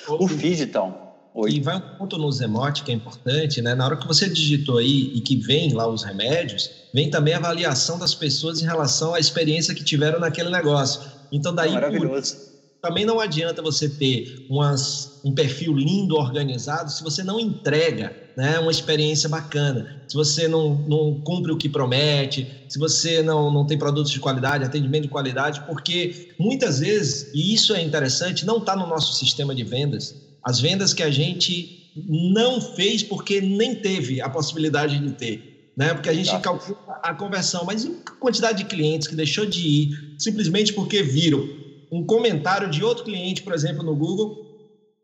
O 0.09 0.27
Digital. 0.27 1.05
Oi. 1.35 1.51
E 1.51 1.61
vai 1.61 1.77
um 1.77 1.81
ponto 1.99 2.17
no 2.17 2.31
Zemote 2.31 2.85
que 2.85 2.93
é 2.93 2.95
importante, 2.95 3.61
né? 3.61 3.75
Na 3.75 3.87
hora 3.87 3.97
que 3.97 4.07
você 4.07 4.29
digitou 4.29 4.79
aí 4.79 5.11
e 5.15 5.21
que 5.21 5.37
vem 5.37 5.73
lá 5.73 5.87
os 5.87 6.05
remédios, 6.05 6.71
vem 6.93 7.11
também 7.11 7.35
a 7.35 7.39
avaliação 7.39 7.99
das 7.99 8.15
pessoas 8.15 8.63
em 8.63 8.65
relação 8.65 9.15
à 9.15 9.19
experiência 9.19 9.75
que 9.75 9.83
tiveram 9.83 10.21
naquele 10.21 10.49
negócio. 10.49 11.03
Então, 11.33 11.55
daí. 11.55 11.73
Maravilhoso. 11.73 12.37
Por 12.37 12.55
também 12.85 13.07
não 13.07 13.19
adianta 13.19 13.63
você 13.63 13.89
ter 13.89 14.45
umas, 14.47 15.19
um 15.25 15.33
perfil 15.33 15.73
lindo, 15.73 16.17
organizado, 16.17 16.91
se 16.91 17.03
você 17.03 17.25
não 17.25 17.41
entrega 17.41 18.15
né, 18.37 18.59
uma 18.59 18.71
experiência 18.71 19.27
bacana, 19.27 20.03
se 20.07 20.15
você 20.15 20.47
não, 20.47 20.85
não 20.87 21.19
cumpre 21.25 21.51
o 21.51 21.57
que 21.57 21.67
promete, 21.67 22.47
se 22.69 22.79
você 22.79 23.23
não, 23.23 23.51
não 23.51 23.67
tem 23.67 23.79
produtos 23.79 24.13
de 24.13 24.21
qualidade, 24.21 24.65
atendimento 24.65 25.05
de 25.05 25.09
qualidade, 25.09 25.63
porque 25.67 26.29
muitas 26.39 26.81
vezes, 26.81 27.33
e 27.33 27.55
isso 27.55 27.75
é 27.75 27.81
interessante, 27.81 28.45
não 28.45 28.59
está 28.59 28.77
no 28.77 28.87
nosso 28.87 29.15
sistema 29.15 29.55
de 29.55 29.65
vendas. 29.65 30.15
As 30.45 30.61
vendas 30.61 30.93
que 30.93 31.03
a 31.03 31.11
gente 31.11 31.91
não 31.97 32.61
fez 32.61 33.03
porque 33.03 33.41
nem 33.41 33.75
teve 33.77 34.21
a 34.21 34.29
possibilidade 34.29 34.99
de 34.99 35.13
ter. 35.13 35.54
Né? 35.77 35.93
Porque 35.93 36.09
a 36.09 36.15
gente 36.15 36.31
calcula 36.41 36.77
a 37.03 37.15
conversão, 37.15 37.65
mas 37.65 37.85
a 37.85 37.91
quantidade 38.19 38.59
de 38.59 38.65
clientes 38.65 39.09
que 39.09 39.17
deixou 39.17 39.45
de 39.45 39.61
ir 39.61 40.15
simplesmente 40.19 40.73
porque 40.73 41.03
viram 41.03 41.45
um 41.91 42.05
comentário 42.05 42.69
de 42.69 42.83
outro 42.85 43.05
cliente, 43.05 43.43
por 43.43 43.53
exemplo, 43.53 43.83
no 43.83 43.95
Google 43.95 44.45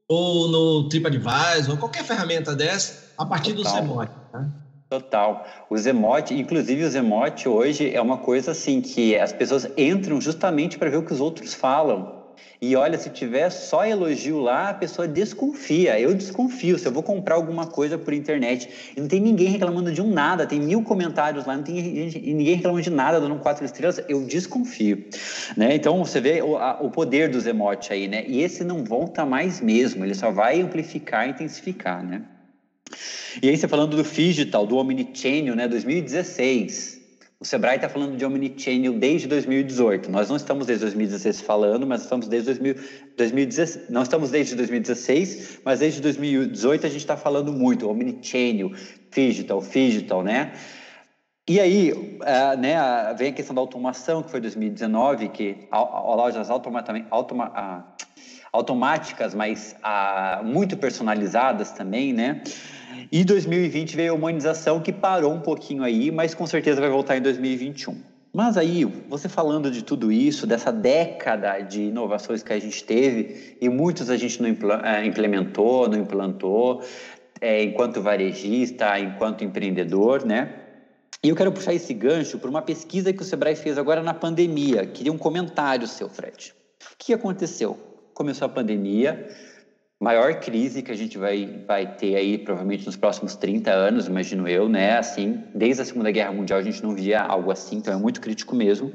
ou 0.09 0.48
no 0.48 0.88
TripAdvisor, 0.88 1.70
ou 1.70 1.76
qualquer 1.76 2.04
ferramenta 2.04 2.54
dessa, 2.54 3.12
a 3.16 3.24
partir 3.24 3.54
Total. 3.54 3.72
do 3.72 3.78
Zemote. 3.78 4.12
Né? 4.33 4.50
Total. 4.88 5.46
O 5.70 5.78
Zemote, 5.78 6.35
inclusive 6.35 6.83
o 6.83 6.90
Zemote 6.90 7.48
hoje 7.48 7.94
é 7.94 8.02
uma 8.02 8.18
coisa 8.18 8.50
assim 8.50 8.80
que 8.80 9.16
as 9.16 9.33
pessoas 9.33 9.68
entram 9.76 10.20
justamente 10.20 10.76
para 10.76 10.90
ver 10.90 10.96
o 10.96 11.04
que 11.04 11.12
os 11.12 11.20
outros 11.20 11.54
falam. 11.54 12.19
E 12.62 12.76
olha, 12.76 12.98
se 12.98 13.09
tiver 13.09 13.48
só 13.48 13.87
elogio 13.87 14.38
lá, 14.38 14.68
a 14.68 14.74
pessoa 14.74 15.09
desconfia. 15.09 15.98
Eu 15.98 16.14
desconfio 16.14 16.79
se 16.79 16.87
eu 16.87 16.92
vou 16.92 17.03
comprar 17.03 17.37
alguma 17.37 17.66
coisa 17.66 17.96
por 17.96 18.12
internet. 18.12 18.68
E 18.94 19.00
não 19.00 19.09
tem 19.09 19.18
ninguém 19.18 19.48
reclamando 19.48 19.90
de 19.90 20.03
um 20.03 20.11
nada, 20.11 20.46
tem 20.46 20.61
mil 20.61 20.83
comentários 20.83 21.46
lá, 21.46 21.57
não 21.57 21.62
tem 21.62 21.74
ninguém 21.74 22.57
reclamando 22.57 22.83
de 22.83 22.90
nada, 22.90 23.18
dando 23.18 23.37
quatro 23.37 23.64
estrelas, 23.64 24.03
eu 24.09 24.22
desconfio. 24.26 25.07
Né? 25.57 25.74
Então 25.74 26.05
você 26.05 26.20
vê 26.20 26.42
o, 26.42 26.59
a, 26.59 26.83
o 26.83 26.90
poder 26.90 27.31
dos 27.31 27.46
emotes 27.46 27.90
aí, 27.90 28.07
né? 28.07 28.24
E 28.26 28.42
esse 28.42 28.62
não 28.62 28.85
volta 28.85 29.24
mais 29.24 29.61
mesmo, 29.61 30.05
ele 30.05 30.14
só 30.14 30.31
vai 30.31 30.61
amplificar 30.61 31.26
e 31.26 31.31
intensificar, 31.31 32.05
né? 32.05 32.22
E 33.42 33.48
aí 33.48 33.57
você 33.57 33.66
falando 33.66 33.96
do 33.96 34.03
digital, 34.03 34.66
do 34.66 34.76
Omnichannel, 34.76 35.55
né? 35.57 35.66
2016 35.66 36.99
o 37.40 37.44
Sebrae 37.44 37.76
está 37.76 37.88
falando 37.88 38.18
de 38.18 38.24
Omnichannel 38.24 38.92
desde 38.98 39.26
2018. 39.26 40.11
Nós 40.11 40.29
não 40.29 40.37
estamos 40.37 40.66
desde 40.66 40.85
2016 40.85 41.40
falando, 41.40 41.87
mas 41.87 42.03
estamos 42.03 42.29
desde 42.29 42.53
2000, 42.53 42.74
2016. 43.16 43.88
Não 43.88 44.03
estamos 44.03 44.31
desde 44.31 44.55
2016, 44.55 45.61
mas 45.64 45.81
desde 45.81 46.03
2018 46.03 46.87
a 46.87 46.90
gente 46.90 47.00
está 47.00 47.16
falando 47.16 47.50
muito 47.50 47.88
Omnichannel, 47.88 48.72
Digital, 49.11 49.62
Digital, 49.62 50.22
né? 50.22 50.53
E 51.48 51.59
aí, 51.59 51.92
uh, 51.92 52.61
né, 52.61 52.76
vem 53.16 53.31
a 53.31 53.33
questão 53.33 53.55
da 53.55 53.62
automação, 53.62 54.22
que 54.22 54.31
foi 54.31 54.40
2019, 54.42 55.31
que 55.31 55.66
a, 55.70 55.79
a 55.79 56.14
lojas 56.14 56.50
automa, 56.50 56.83
uh, 56.83 58.05
automáticas, 58.53 59.35
mas 59.35 59.74
muito 60.44 60.76
personalizadas 60.76 61.72
também, 61.72 62.12
né? 62.12 62.42
E 63.11 63.24
2020 63.24 63.96
veio 63.96 64.12
a 64.12 64.14
humanização 64.14 64.81
que 64.81 64.92
parou 64.92 65.33
um 65.33 65.40
pouquinho 65.40 65.83
aí, 65.83 66.11
mas 66.11 66.35
com 66.35 66.46
certeza 66.46 66.81
vai 66.81 66.90
voltar 66.90 67.16
em 67.16 67.22
2021. 67.22 67.96
Mas 68.33 68.57
aí, 68.57 68.85
você 68.85 69.29
falando 69.29 69.70
de 69.70 69.83
tudo 69.83 70.12
isso, 70.12 70.46
dessa 70.46 70.70
década 70.70 71.61
de 71.61 71.83
inovações 71.83 72.42
que 72.42 72.53
a 72.53 72.59
gente 72.61 72.85
teve, 72.85 73.57
e 73.61 73.68
muitos 73.68 74.09
a 74.09 74.16
gente 74.16 74.40
não 74.40 74.48
eh, 74.48 75.05
implementou, 75.05 75.88
não 75.88 75.98
implantou, 75.98 76.83
é, 77.40 77.62
enquanto 77.64 78.00
varejista, 78.00 78.98
enquanto 79.00 79.42
empreendedor, 79.42 80.24
né? 80.24 80.55
E 81.22 81.29
eu 81.29 81.37
quero 81.37 81.50
puxar 81.50 81.74
esse 81.74 81.92
gancho 81.92 82.38
para 82.38 82.48
uma 82.48 82.62
pesquisa 82.62 83.12
que 83.12 83.20
o 83.20 83.24
Sebrae 83.24 83.57
fez 83.57 83.76
agora 83.76 84.03
na 84.03 84.14
pandemia. 84.14 84.87
Queria 84.87 85.12
um 85.12 85.18
comentário 85.18 85.87
seu, 85.87 86.09
Fred. 86.09 86.55
O 86.92 86.96
que 86.96 87.12
aconteceu? 87.12 87.79
Começou 88.14 88.46
a 88.46 88.48
pandemia, 88.48 89.29
maior 90.00 90.40
crise 90.40 90.82
que 90.82 90.90
a 90.90 90.96
gente 90.96 91.18
vai, 91.18 91.62
vai 91.66 91.94
ter 91.94 92.16
aí 92.16 92.38
provavelmente 92.38 92.86
nos 92.86 92.96
próximos 92.96 93.36
30 93.36 93.70
anos, 93.70 94.06
imagino 94.06 94.48
eu, 94.48 94.68
né? 94.68 94.96
Assim, 94.96 95.44
desde 95.54 95.82
a 95.82 95.84
Segunda 95.84 96.10
Guerra 96.10 96.32
Mundial 96.32 96.58
a 96.58 96.62
gente 96.62 96.82
não 96.82 96.94
via 96.94 97.20
algo 97.20 97.50
assim, 97.52 97.76
então 97.76 97.92
é 97.92 97.96
muito 97.98 98.20
crítico 98.20 98.56
mesmo. 98.56 98.90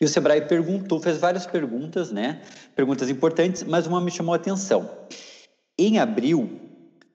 E 0.00 0.04
o 0.04 0.08
Sebrae 0.08 0.42
perguntou, 0.42 1.00
fez 1.00 1.18
várias 1.18 1.44
perguntas, 1.44 2.12
né? 2.12 2.40
Perguntas 2.76 3.10
importantes, 3.10 3.64
mas 3.64 3.86
uma 3.86 4.00
me 4.00 4.10
chamou 4.10 4.32
a 4.32 4.36
atenção. 4.36 4.88
Em 5.76 5.98
abril, 5.98 6.60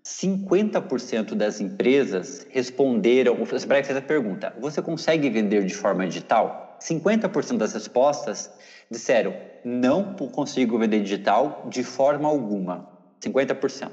50% 0.06 1.34
das 1.34 1.62
empresas 1.62 2.46
responderam, 2.50 3.42
o 3.42 3.60
Sebrae 3.60 3.84
fez 3.84 3.98
a 3.98 4.02
pergunta, 4.02 4.54
você 4.60 4.82
consegue 4.82 5.30
vender 5.30 5.66
de 5.66 5.74
forma 5.74 6.06
digital? 6.06 6.73
50% 6.84 7.58
das 7.58 7.74
respostas 7.74 8.52
disseram, 8.92 9.34
não 9.64 10.14
consigo 10.16 10.78
vender 10.78 11.02
digital 11.02 11.66
de 11.70 11.84
forma 11.84 12.28
alguma. 12.28 12.90
50%. 13.22 13.92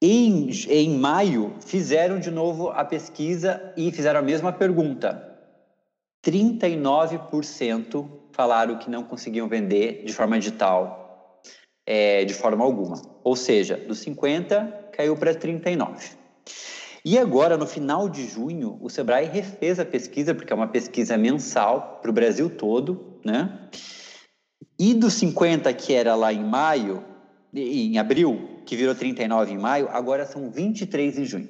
Em, 0.00 0.50
em 0.68 0.98
maio, 0.98 1.54
fizeram 1.60 2.20
de 2.20 2.30
novo 2.30 2.68
a 2.68 2.84
pesquisa 2.84 3.72
e 3.76 3.90
fizeram 3.90 4.20
a 4.20 4.22
mesma 4.22 4.52
pergunta. 4.52 5.30
39% 6.24 8.08
falaram 8.32 8.78
que 8.78 8.90
não 8.90 9.02
conseguiam 9.02 9.48
vender 9.48 10.04
de 10.04 10.12
forma 10.12 10.38
digital 10.38 11.40
é, 11.86 12.24
de 12.24 12.34
forma 12.34 12.64
alguma. 12.64 13.00
Ou 13.22 13.34
seja, 13.34 13.76
dos 13.76 13.98
50 13.98 14.90
caiu 14.92 15.16
para 15.16 15.34
39. 15.34 16.10
E 17.04 17.18
agora, 17.18 17.58
no 17.58 17.66
final 17.66 18.08
de 18.08 18.26
junho, 18.26 18.78
o 18.80 18.88
Sebrae 18.88 19.26
refez 19.26 19.78
a 19.78 19.84
pesquisa, 19.84 20.34
porque 20.34 20.50
é 20.52 20.56
uma 20.56 20.68
pesquisa 20.68 21.18
mensal 21.18 21.98
para 22.00 22.10
o 22.10 22.14
Brasil 22.14 22.48
todo, 22.48 23.18
né? 23.22 23.68
E 24.78 24.94
dos 24.94 25.12
50 25.14 25.72
que 25.74 25.92
era 25.92 26.14
lá 26.14 26.32
em 26.32 26.42
maio, 26.42 27.04
em 27.52 27.98
abril, 27.98 28.62
que 28.64 28.74
virou 28.74 28.94
39 28.94 29.52
em 29.52 29.58
maio, 29.58 29.88
agora 29.90 30.24
são 30.24 30.50
23 30.50 31.18
em 31.18 31.24
junho. 31.26 31.48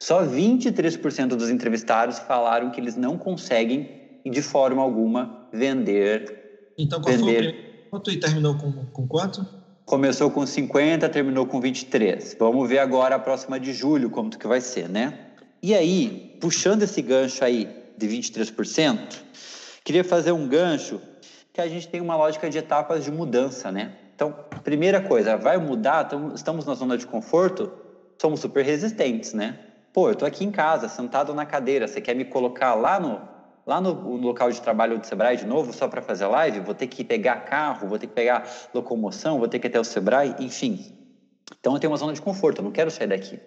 Só 0.00 0.24
23% 0.24 1.28
dos 1.28 1.50
entrevistados 1.50 2.20
falaram 2.20 2.70
que 2.70 2.80
eles 2.80 2.96
não 2.96 3.18
conseguem, 3.18 4.20
de 4.24 4.42
forma 4.42 4.82
alguma, 4.82 5.48
vender. 5.52 6.72
Então, 6.78 7.00
qual 7.00 7.12
vender... 7.12 7.24
foi 7.24 7.32
o 7.32 7.50
primeiro 7.50 7.66
quanto 7.90 8.10
e 8.10 8.20
terminou 8.20 8.56
com, 8.56 8.72
com 8.86 9.08
quanto? 9.08 9.46
Começou 9.86 10.32
com 10.32 10.44
50, 10.44 11.08
terminou 11.08 11.46
com 11.46 11.60
23. 11.60 12.36
Vamos 12.40 12.68
ver 12.68 12.80
agora 12.80 13.14
a 13.14 13.18
próxima 13.20 13.60
de 13.60 13.72
julho 13.72 14.10
como 14.10 14.30
que 14.30 14.44
vai 14.44 14.60
ser, 14.60 14.88
né? 14.88 15.16
E 15.62 15.72
aí, 15.76 16.36
puxando 16.40 16.82
esse 16.82 17.00
gancho 17.00 17.44
aí 17.44 17.68
de 17.96 18.08
23%, 18.08 18.98
queria 19.84 20.02
fazer 20.02 20.32
um 20.32 20.48
gancho 20.48 21.00
que 21.52 21.60
a 21.60 21.68
gente 21.68 21.86
tem 21.86 22.00
uma 22.00 22.16
lógica 22.16 22.50
de 22.50 22.58
etapas 22.58 23.04
de 23.04 23.12
mudança, 23.12 23.70
né? 23.70 23.92
Então, 24.12 24.34
primeira 24.64 25.00
coisa, 25.00 25.36
vai 25.36 25.56
mudar, 25.56 26.08
estamos 26.34 26.66
na 26.66 26.74
zona 26.74 26.98
de 26.98 27.06
conforto, 27.06 27.70
somos 28.20 28.40
super 28.40 28.64
resistentes, 28.64 29.34
né? 29.34 29.56
Pô, 29.92 30.08
eu 30.08 30.16
tô 30.16 30.26
aqui 30.26 30.44
em 30.44 30.50
casa, 30.50 30.88
sentado 30.88 31.32
na 31.32 31.46
cadeira, 31.46 31.86
você 31.86 32.00
quer 32.00 32.16
me 32.16 32.24
colocar 32.24 32.74
lá 32.74 32.98
no 32.98 33.35
lá 33.66 33.80
no, 33.80 33.94
no, 33.94 34.28
local 34.28 34.50
de 34.50 34.60
trabalho 34.60 34.98
do 34.98 35.06
Sebrae 35.06 35.36
de 35.36 35.44
novo, 35.44 35.72
só 35.72 35.88
para 35.88 36.00
fazer 36.00 36.26
live, 36.26 36.60
vou 36.60 36.74
ter 36.74 36.86
que 36.86 37.02
pegar 37.02 37.44
carro, 37.44 37.88
vou 37.88 37.98
ter 37.98 38.06
que 38.06 38.14
pegar 38.14 38.48
locomoção, 38.72 39.38
vou 39.38 39.48
ter 39.48 39.58
que 39.58 39.66
ir 39.66 39.70
até 39.70 39.80
o 39.80 39.84
Sebrae, 39.84 40.36
enfim. 40.38 40.94
Então 41.58 41.74
eu 41.74 41.80
tenho 41.80 41.90
uma 41.90 41.96
zona 41.98 42.12
de 42.12 42.22
conforto, 42.22 42.60
eu 42.60 42.64
não 42.64 42.70
quero 42.70 42.90
sair 42.90 43.08
daqui. 43.08 43.40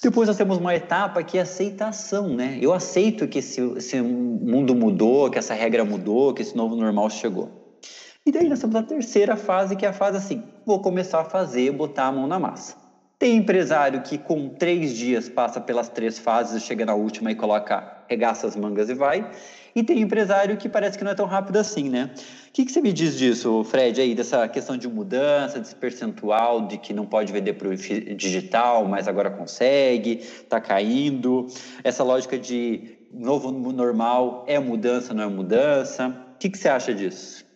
Depois 0.00 0.28
nós 0.28 0.36
temos 0.36 0.58
uma 0.58 0.74
etapa 0.76 1.24
que 1.24 1.38
é 1.38 1.40
aceitação, 1.40 2.28
né? 2.28 2.56
Eu 2.60 2.72
aceito 2.72 3.26
que 3.26 3.40
esse, 3.40 3.60
esse 3.76 4.00
mundo 4.00 4.72
mudou, 4.72 5.28
que 5.28 5.38
essa 5.38 5.54
regra 5.54 5.84
mudou, 5.84 6.32
que 6.32 6.42
esse 6.42 6.56
novo 6.56 6.76
normal 6.76 7.10
chegou. 7.10 7.76
E 8.24 8.30
daí 8.30 8.48
nós 8.48 8.60
temos 8.60 8.76
a 8.76 8.82
terceira 8.82 9.36
fase, 9.36 9.74
que 9.74 9.84
é 9.84 9.88
a 9.88 9.92
fase 9.92 10.18
assim, 10.18 10.44
vou 10.64 10.80
começar 10.80 11.20
a 11.22 11.24
fazer, 11.24 11.72
botar 11.72 12.06
a 12.06 12.12
mão 12.12 12.28
na 12.28 12.38
massa. 12.38 12.87
Tem 13.18 13.34
empresário 13.34 14.00
que 14.02 14.16
com 14.16 14.48
três 14.48 14.96
dias 14.96 15.28
passa 15.28 15.60
pelas 15.60 15.88
três 15.88 16.20
fases, 16.20 16.62
chega 16.62 16.86
na 16.86 16.94
última 16.94 17.32
e 17.32 17.34
coloca, 17.34 18.04
regaça 18.08 18.46
as 18.46 18.54
mangas 18.54 18.88
e 18.88 18.94
vai. 18.94 19.28
E 19.74 19.82
tem 19.82 20.00
empresário 20.00 20.56
que 20.56 20.68
parece 20.68 20.96
que 20.96 21.02
não 21.02 21.10
é 21.10 21.14
tão 21.16 21.26
rápido 21.26 21.56
assim, 21.56 21.88
né? 21.88 22.10
O 22.48 22.52
que, 22.52 22.64
que 22.64 22.70
você 22.70 22.80
me 22.80 22.92
diz 22.92 23.18
disso, 23.18 23.64
Fred, 23.64 24.00
aí, 24.00 24.14
dessa 24.14 24.46
questão 24.46 24.76
de 24.76 24.86
mudança, 24.88 25.58
desse 25.58 25.74
percentual 25.74 26.68
de 26.68 26.78
que 26.78 26.92
não 26.92 27.06
pode 27.06 27.32
vender 27.32 27.54
para 27.54 27.68
o 27.68 27.74
digital, 27.74 28.86
mas 28.86 29.08
agora 29.08 29.30
consegue, 29.30 30.18
está 30.18 30.60
caindo, 30.60 31.48
essa 31.82 32.04
lógica 32.04 32.38
de 32.38 32.98
novo 33.12 33.50
normal 33.50 34.44
é 34.46 34.60
mudança, 34.60 35.12
não 35.12 35.24
é 35.24 35.28
mudança? 35.28 36.08
O 36.34 36.38
que, 36.38 36.48
que 36.50 36.58
você 36.58 36.68
acha 36.68 36.94
disso? 36.94 37.47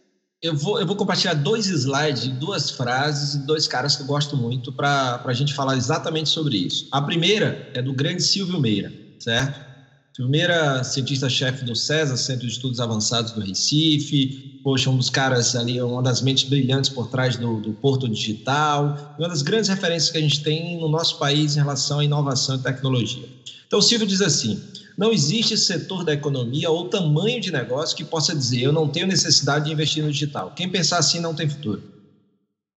Eu 0.43 0.57
vou, 0.57 0.81
eu 0.81 0.85
vou 0.85 0.97
compartilhar 0.97 1.35
dois 1.35 1.69
slides, 1.69 2.27
duas 2.37 2.69
frases 2.69 3.35
e 3.35 3.39
dois 3.39 3.69
caras 3.69 3.95
que 3.95 4.03
eu 4.03 4.07
gosto 4.07 4.37
muito 4.37 4.73
para 4.73 5.23
a 5.25 5.33
gente 5.33 5.55
falar 5.55 5.77
exatamente 5.77 6.31
sobre 6.31 6.57
isso. 6.67 6.85
A 6.91 7.01
primeira 7.01 7.71
é 7.73 7.81
do 7.81 7.95
grande 7.95 8.25
Silvio 8.25 8.59
Meira, 8.59 8.93
certo? 9.21 9.61
Silvio 10.17 10.33
Meira, 10.33 10.83
cientista-chefe 10.83 11.65
do 11.65 11.77
CESA, 11.77 12.17
Centro 12.17 12.47
de 12.49 12.53
Estudos 12.55 12.81
Avançados 12.81 13.31
do 13.31 13.41
Recife, 13.41 14.37
poxa, 14.65 14.91
um 14.91 14.97
dos 14.97 15.09
caras 15.09 15.55
ali, 15.55 15.81
uma 15.81 16.03
das 16.03 16.21
mentes 16.21 16.49
brilhantes 16.49 16.91
por 16.91 17.07
trás 17.07 17.37
do, 17.37 17.61
do 17.61 17.73
Porto 17.75 18.09
Digital, 18.09 18.97
uma 19.17 19.29
das 19.29 19.43
grandes 19.43 19.69
referências 19.71 20.11
que 20.11 20.19
a 20.19 20.21
gente 20.21 20.43
tem 20.43 20.77
no 20.77 20.89
nosso 20.89 21.19
país 21.19 21.55
em 21.55 21.61
relação 21.61 22.01
à 22.01 22.05
inovação 22.05 22.57
e 22.57 22.63
tecnologia. 22.63 23.29
Então, 23.67 23.79
o 23.79 23.83
Silvio 23.83 24.07
diz 24.07 24.21
assim: 24.21 24.61
não 24.97 25.13
existe 25.13 25.57
setor 25.57 26.05
da 26.05 26.13
economia 26.13 26.71
ou 26.71 26.89
tamanho 26.89 27.41
de 27.41 27.51
negócio 27.51 27.97
que 27.97 28.05
possa 28.05 28.35
dizer 28.35 28.63
eu 28.63 28.73
não 28.73 28.89
tenho 28.89 29.07
necessidade 29.07 29.67
de 29.67 29.73
investir 29.73 30.03
no 30.03 30.11
digital. 30.11 30.53
Quem 30.55 30.71
pensar 30.71 30.99
assim 30.99 31.21
não 31.21 31.35
tem 31.35 31.49
futuro. 31.49 31.83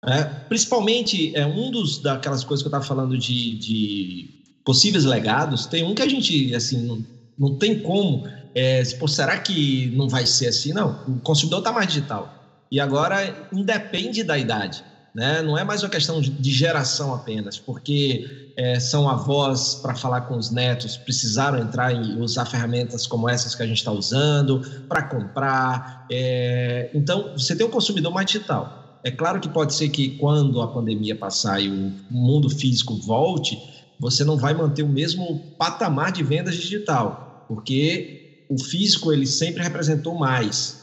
É, 0.05 0.25
principalmente, 0.25 1.35
é 1.37 1.47
um 1.47 1.71
dos 1.71 1.99
daquelas 1.99 2.43
coisas 2.43 2.63
que 2.63 2.67
eu 2.67 2.71
estava 2.71 2.85
falando 2.85 3.17
de, 3.17 3.57
de, 3.57 4.31
possíveis 4.65 5.05
legados, 5.05 5.67
tem 5.67 5.85
um 5.85 5.95
que 5.95 6.03
a 6.03 6.09
gente, 6.09 6.53
assim, 6.55 6.85
não, 6.85 7.05
não 7.39 7.57
tem 7.57 7.81
como, 7.81 8.25
é, 8.55 8.83
pô, 8.99 9.07
será 9.07 9.39
que 9.39 9.91
não 9.95 10.09
vai 10.09 10.27
ser 10.27 10.49
assim? 10.49 10.73
Não, 10.73 11.05
o 11.07 11.21
consumidor 11.21 11.61
está 11.61 11.73
mais 11.73 11.87
digital. 11.87 12.43
E 12.71 12.81
agora 12.81 13.49
independe 13.53 14.25
da 14.25 14.37
idade. 14.37 14.85
Né? 15.15 15.43
Não 15.43 15.59
é 15.59 15.65
mais 15.65 15.83
uma 15.83 15.91
questão 15.91 16.23
de 16.23 16.51
geração 16.51 17.13
apenas, 17.13 17.59
porque 17.59 18.53
é, 18.57 18.81
são 18.81 19.09
avós 19.09 19.75
para 19.75 19.95
falar 19.95 20.23
com 20.23 20.37
os 20.39 20.51
netos, 20.51 20.97
precisaram 20.97 21.59
entrar 21.59 21.93
e 21.93 22.17
usar 22.19 22.47
ferramentas 22.47 23.07
como 23.07 23.29
essas 23.29 23.55
que 23.55 23.63
a 23.63 23.67
gente 23.67 23.77
está 23.77 23.93
usando 23.93 24.61
para 24.89 25.03
comprar. 25.03 26.07
É, 26.11 26.91
então, 26.95 27.33
você 27.33 27.55
tem 27.55 27.67
um 27.67 27.71
consumidor 27.71 28.13
mais 28.13 28.27
digital. 28.27 29.01
É 29.05 29.11
claro 29.11 29.39
que 29.39 29.49
pode 29.49 29.75
ser 29.75 29.91
que 29.91 30.17
quando 30.17 30.63
a 30.63 30.69
pandemia 30.69 31.15
passar 31.15 31.61
e 31.61 31.69
o 31.69 31.93
mundo 32.11 32.49
físico 32.49 32.97
volte, 32.97 33.59
você 33.99 34.25
não 34.25 34.39
vai 34.39 34.55
manter 34.55 34.83
o 34.83 34.89
mesmo 34.89 35.41
patamar 35.59 36.11
de 36.11 36.23
vendas 36.23 36.55
digital, 36.57 37.45
porque 37.49 38.47
o 38.49 38.59
físico 38.59 39.13
ele 39.13 39.27
sempre 39.27 39.63
representou 39.63 40.15
mais. 40.15 40.83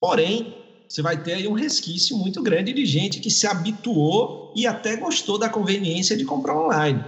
Porém, 0.00 0.63
você 0.88 1.02
vai 1.02 1.22
ter 1.22 1.34
aí 1.34 1.48
um 1.48 1.52
resquício 1.52 2.16
muito 2.16 2.42
grande 2.42 2.72
de 2.72 2.86
gente 2.86 3.20
que 3.20 3.30
se 3.30 3.46
habituou 3.46 4.52
e 4.54 4.66
até 4.66 4.96
gostou 4.96 5.38
da 5.38 5.48
conveniência 5.48 6.16
de 6.16 6.24
comprar 6.24 6.56
online. 6.56 7.04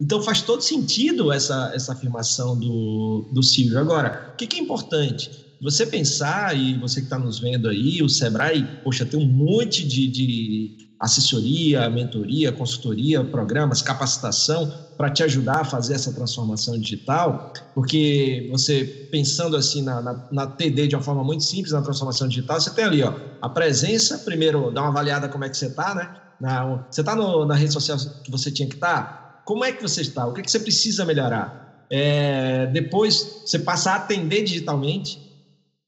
Então 0.00 0.22
faz 0.22 0.42
todo 0.42 0.62
sentido 0.62 1.32
essa, 1.32 1.72
essa 1.74 1.92
afirmação 1.92 2.58
do, 2.58 3.28
do 3.32 3.42
Silvio. 3.42 3.78
Agora, 3.78 4.32
o 4.32 4.36
que, 4.36 4.46
que 4.46 4.56
é 4.56 4.60
importante? 4.60 5.46
Você 5.60 5.86
pensar, 5.86 6.56
e 6.56 6.74
você 6.78 7.00
que 7.00 7.06
está 7.06 7.18
nos 7.18 7.38
vendo 7.38 7.68
aí, 7.68 8.02
o 8.02 8.08
Sebrae, 8.08 8.80
poxa, 8.84 9.06
tem 9.06 9.18
um 9.18 9.26
monte 9.26 9.86
de, 9.86 10.06
de 10.06 10.85
assessoria, 10.98 11.88
mentoria, 11.90 12.50
consultoria, 12.50 13.22
programas, 13.22 13.82
capacitação 13.82 14.72
para 14.96 15.10
te 15.10 15.22
ajudar 15.22 15.60
a 15.60 15.64
fazer 15.64 15.94
essa 15.94 16.12
transformação 16.12 16.78
digital, 16.78 17.52
porque 17.74 18.48
você 18.50 18.84
pensando 19.10 19.56
assim 19.56 19.82
na, 19.82 20.00
na, 20.00 20.28
na, 20.32 20.46
TD 20.46 20.88
de 20.88 20.96
uma 20.96 21.02
forma 21.02 21.22
muito 21.22 21.44
simples 21.44 21.72
na 21.72 21.82
transformação 21.82 22.26
digital, 22.26 22.58
você 22.58 22.70
tem 22.70 22.84
ali 22.84 23.02
ó, 23.02 23.12
a 23.42 23.48
presença, 23.48 24.18
primeiro 24.18 24.70
dá 24.70 24.80
uma 24.80 24.90
avaliada 24.90 25.28
como 25.28 25.44
é 25.44 25.50
que 25.50 25.56
você 25.56 25.66
está, 25.66 25.94
né? 25.94 26.16
Na, 26.40 26.86
você 26.90 27.02
está 27.02 27.14
na 27.14 27.54
rede 27.54 27.72
social 27.72 27.98
que 28.24 28.30
você 28.30 28.50
tinha 28.50 28.68
que 28.68 28.74
estar? 28.74 29.02
Tá? 29.02 29.42
Como 29.44 29.64
é 29.64 29.72
que 29.72 29.82
você 29.82 30.00
está? 30.00 30.26
O 30.26 30.32
que, 30.32 30.40
é 30.40 30.44
que 30.44 30.50
você 30.50 30.60
precisa 30.60 31.04
melhorar? 31.04 31.84
É, 31.90 32.66
depois 32.66 33.42
você 33.44 33.58
passa 33.58 33.92
a 33.92 33.96
atender 33.96 34.42
digitalmente, 34.42 35.25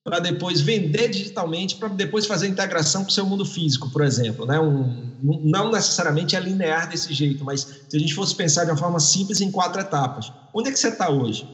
para 0.08 0.20
depois 0.20 0.62
vender 0.62 1.08
digitalmente, 1.08 1.76
para 1.76 1.88
depois 1.88 2.24
fazer 2.24 2.46
a 2.46 2.48
integração 2.48 3.02
com 3.04 3.10
o 3.10 3.12
seu 3.12 3.26
mundo 3.26 3.44
físico, 3.44 3.90
por 3.90 4.02
exemplo. 4.02 4.46
Né? 4.46 4.58
Um, 4.58 5.12
não 5.22 5.70
necessariamente 5.70 6.34
é 6.34 6.40
linear 6.40 6.88
desse 6.88 7.12
jeito, 7.12 7.44
mas 7.44 7.60
se 7.86 7.94
a 7.94 8.00
gente 8.00 8.14
fosse 8.14 8.34
pensar 8.34 8.64
de 8.64 8.70
uma 8.70 8.76
forma 8.78 8.98
simples 8.98 9.42
em 9.42 9.50
quatro 9.50 9.78
etapas. 9.78 10.32
Onde 10.54 10.70
é 10.70 10.72
que 10.72 10.78
você 10.78 10.88
está 10.88 11.10
hoje? 11.10 11.46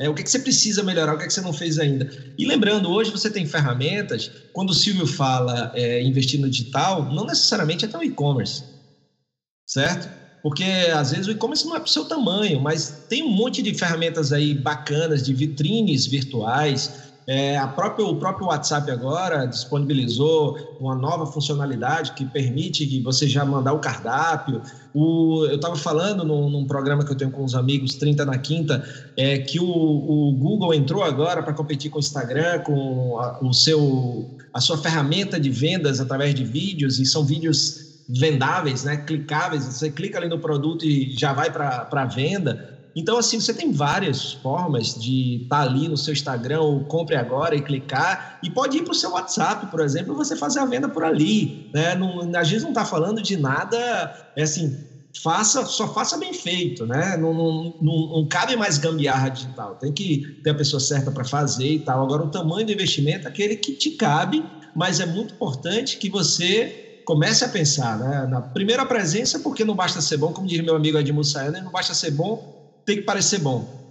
É, 0.00 0.08
o 0.08 0.14
que, 0.14 0.22
é 0.22 0.24
que 0.24 0.30
você 0.30 0.38
precisa 0.38 0.82
melhorar, 0.82 1.14
o 1.14 1.18
que, 1.18 1.24
é 1.24 1.26
que 1.26 1.32
você 1.34 1.42
não 1.42 1.52
fez 1.52 1.78
ainda? 1.78 2.10
E 2.38 2.46
lembrando, 2.46 2.90
hoje 2.90 3.10
você 3.10 3.28
tem 3.28 3.44
ferramentas, 3.44 4.30
quando 4.54 4.70
o 4.70 4.74
Silvio 4.74 5.06
fala 5.06 5.70
é, 5.74 6.02
investir 6.02 6.40
no 6.40 6.48
digital, 6.48 7.12
não 7.12 7.26
necessariamente 7.26 7.84
é 7.84 7.88
até 7.88 7.98
o 7.98 8.02
e-commerce, 8.02 8.64
certo? 9.66 10.08
Porque 10.42 10.64
às 10.64 11.10
vezes 11.10 11.26
o 11.26 11.32
e-commerce 11.32 11.66
não 11.66 11.76
é 11.76 11.78
para 11.78 11.86
o 11.86 11.92
seu 11.92 12.06
tamanho, 12.06 12.60
mas 12.60 13.04
tem 13.08 13.22
um 13.22 13.30
monte 13.30 13.62
de 13.62 13.74
ferramentas 13.74 14.32
aí 14.32 14.54
bacanas, 14.54 15.22
de 15.22 15.34
vitrines 15.34 16.06
virtuais, 16.06 17.11
é, 17.26 17.56
a 17.56 17.68
própria, 17.68 18.04
o 18.04 18.16
próprio 18.16 18.48
WhatsApp 18.48 18.90
agora 18.90 19.46
disponibilizou 19.46 20.56
uma 20.80 20.94
nova 20.94 21.26
funcionalidade 21.26 22.12
que 22.12 22.24
permite 22.24 22.86
que 22.86 23.00
você 23.00 23.28
já 23.28 23.44
mandar 23.44 23.72
o 23.72 23.78
cardápio. 23.78 24.60
O, 24.92 25.44
eu 25.46 25.56
estava 25.56 25.76
falando 25.76 26.24
num, 26.24 26.50
num, 26.50 26.66
programa 26.66 27.04
que 27.04 27.12
eu 27.12 27.16
tenho 27.16 27.30
com 27.30 27.44
os 27.44 27.54
amigos, 27.54 27.94
30 27.94 28.24
na 28.24 28.38
quinta, 28.38 28.84
é, 29.16 29.38
que 29.38 29.60
o, 29.60 29.64
o 29.66 30.32
Google 30.32 30.74
entrou 30.74 31.02
agora 31.02 31.42
para 31.42 31.52
competir 31.52 31.90
com 31.90 31.98
o 31.98 32.00
Instagram, 32.00 32.60
com 32.60 33.18
a, 33.18 33.38
o 33.40 33.52
seu, 33.52 34.36
a 34.52 34.60
sua 34.60 34.76
ferramenta 34.78 35.38
de 35.38 35.50
vendas 35.50 36.00
através 36.00 36.34
de 36.34 36.44
vídeos, 36.44 36.98
e 36.98 37.06
são 37.06 37.24
vídeos 37.24 37.92
vendáveis, 38.08 38.84
né, 38.84 38.96
clicáveis. 38.96 39.64
Você 39.64 39.90
clica 39.90 40.18
ali 40.18 40.28
no 40.28 40.38
produto 40.38 40.84
e 40.84 41.12
já 41.16 41.32
vai 41.32 41.50
para 41.50 41.88
a 41.90 42.04
venda. 42.04 42.81
Então, 42.94 43.16
assim, 43.16 43.40
você 43.40 43.54
tem 43.54 43.72
várias 43.72 44.32
formas 44.32 44.94
de 44.94 45.42
estar 45.42 45.56
tá 45.56 45.62
ali 45.62 45.88
no 45.88 45.96
seu 45.96 46.12
Instagram, 46.12 46.60
ou 46.60 46.84
compre 46.84 47.16
agora 47.16 47.54
e 47.54 47.62
clicar, 47.62 48.38
e 48.42 48.50
pode 48.50 48.78
ir 48.78 48.82
para 48.82 48.92
o 48.92 48.94
seu 48.94 49.10
WhatsApp, 49.12 49.66
por 49.66 49.80
exemplo, 49.80 50.14
você 50.14 50.36
fazer 50.36 50.60
a 50.60 50.66
venda 50.66 50.88
por 50.88 51.04
ali. 51.04 51.70
Né? 51.72 51.94
Não, 51.94 52.30
a 52.36 52.44
gente 52.44 52.62
não 52.62 52.70
está 52.70 52.84
falando 52.84 53.22
de 53.22 53.36
nada, 53.36 53.78
é 54.36 54.42
assim, 54.42 54.76
faça, 55.22 55.64
só 55.66 55.92
faça 55.92 56.16
bem 56.16 56.32
feito, 56.32 56.86
né? 56.86 57.16
Não, 57.16 57.34
não, 57.34 57.74
não, 57.80 58.06
não, 58.12 58.26
cabe 58.28 58.56
mais 58.56 58.78
gambiarra 58.78 59.28
digital, 59.28 59.74
tem 59.76 59.92
que 59.92 60.40
ter 60.42 60.50
a 60.50 60.54
pessoa 60.54 60.80
certa 60.80 61.10
para 61.10 61.24
fazer 61.24 61.70
e 61.70 61.78
tal. 61.80 62.02
Agora, 62.02 62.24
o 62.24 62.30
tamanho 62.30 62.66
do 62.66 62.72
investimento 62.72 63.26
é 63.26 63.30
aquele 63.30 63.56
que 63.56 63.72
te 63.72 63.90
cabe, 63.92 64.44
mas 64.74 65.00
é 65.00 65.06
muito 65.06 65.34
importante 65.34 65.98
que 65.98 66.08
você 66.08 67.02
comece 67.04 67.44
a 67.44 67.48
pensar, 67.48 67.98
né? 67.98 68.26
Na 68.26 68.40
primeira 68.40 68.86
presença, 68.86 69.40
porque 69.40 69.64
não 69.64 69.74
basta 69.74 70.00
ser 70.00 70.16
bom, 70.16 70.32
como 70.32 70.46
diz 70.46 70.60
meu 70.62 70.76
amigo 70.76 70.98
Edmundo 70.98 71.26
Sayane, 71.26 71.60
não 71.60 71.72
basta 71.72 71.94
ser 71.94 72.12
bom, 72.12 72.61
tem 72.84 72.96
que 72.96 73.02
parecer 73.02 73.38
bom. 73.38 73.82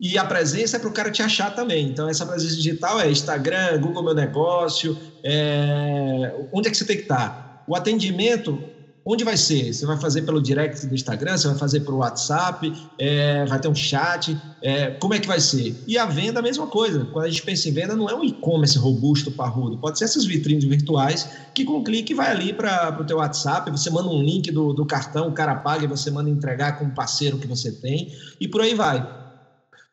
E 0.00 0.16
a 0.16 0.24
presença 0.24 0.76
é 0.76 0.80
para 0.80 0.88
o 0.88 0.92
cara 0.92 1.10
te 1.10 1.22
achar 1.22 1.54
também. 1.54 1.86
Então, 1.86 2.08
essa 2.08 2.24
presença 2.24 2.56
digital 2.56 2.98
é 3.00 3.10
Instagram, 3.10 3.78
Google 3.80 4.02
Meu 4.02 4.14
Negócio, 4.14 4.96
é... 5.22 6.32
onde 6.52 6.68
é 6.68 6.70
que 6.70 6.76
você 6.76 6.86
tem 6.86 6.96
que 6.96 7.02
estar? 7.02 7.64
O 7.66 7.76
atendimento, 7.76 8.58
Onde 9.04 9.24
vai 9.24 9.36
ser? 9.36 9.72
Você 9.72 9.86
vai 9.86 9.98
fazer 9.98 10.22
pelo 10.22 10.42
direct 10.42 10.86
do 10.86 10.94
Instagram, 10.94 11.36
você 11.36 11.48
vai 11.48 11.56
fazer 11.56 11.80
pelo 11.80 11.98
WhatsApp, 11.98 12.72
é, 12.98 13.46
vai 13.46 13.58
ter 13.58 13.68
um 13.68 13.74
chat, 13.74 14.36
é, 14.62 14.90
como 14.92 15.14
é 15.14 15.18
que 15.18 15.26
vai 15.26 15.40
ser? 15.40 15.74
E 15.86 15.96
a 15.96 16.04
venda, 16.04 16.40
a 16.40 16.42
mesma 16.42 16.66
coisa. 16.66 17.06
Quando 17.06 17.24
a 17.24 17.28
gente 17.28 17.42
pensa 17.42 17.68
em 17.68 17.72
venda, 17.72 17.96
não 17.96 18.10
é 18.10 18.14
um 18.14 18.22
e-commerce 18.22 18.76
robusto, 18.78 19.30
parrudo. 19.30 19.78
Pode 19.78 19.98
ser 19.98 20.04
essas 20.04 20.26
vitrines 20.26 20.64
virtuais 20.64 21.28
que 21.54 21.64
com 21.64 21.78
um 21.78 21.84
clique 21.84 22.12
vai 22.12 22.30
ali 22.30 22.52
para 22.52 22.98
o 23.00 23.04
teu 23.04 23.16
WhatsApp, 23.16 23.70
você 23.70 23.88
manda 23.88 24.08
um 24.08 24.22
link 24.22 24.50
do, 24.50 24.74
do 24.74 24.84
cartão, 24.84 25.28
o 25.28 25.32
cara 25.32 25.54
paga 25.56 25.84
e 25.84 25.88
você 25.88 26.10
manda 26.10 26.28
entregar 26.28 26.78
com 26.78 26.84
o 26.84 26.94
parceiro 26.94 27.38
que 27.38 27.46
você 27.46 27.72
tem 27.72 28.12
e 28.38 28.46
por 28.46 28.60
aí 28.60 28.74
vai. 28.74 29.18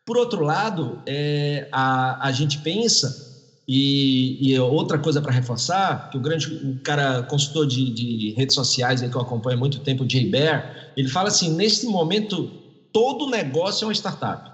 Por 0.06 0.17
outro 0.17 0.43
lado, 0.43 1.02
é, 1.06 1.67
a, 1.72 2.28
a 2.28 2.32
gente 2.32 2.60
pensa 2.60 3.27
e, 3.67 4.38
e 4.39 4.60
outra 4.60 4.97
coisa 4.99 5.21
para 5.21 5.34
reforçar, 5.34 6.08
que 6.10 6.17
o 6.17 6.21
grande 6.21 6.47
o 6.63 6.80
cara 6.82 7.23
consultor 7.23 7.67
de, 7.67 7.91
de 7.91 8.34
redes 8.38 8.56
sociais 8.56 9.01
aí 9.01 9.10
que 9.10 9.17
eu 9.17 9.21
acompanho 9.21 9.58
há 9.58 9.60
muito 9.60 9.82
tempo, 9.82 10.03
o 10.06 10.10
Jay 10.10 10.25
Bear, 10.25 10.65
ele 10.95 11.10
fala 11.10 11.27
assim, 11.27 11.49
neste 11.53 11.86
momento 11.86 12.53
todo 12.93 13.30
negócio 13.30 13.86
é 13.86 13.88
uma 13.88 13.93
startup. 13.93 14.49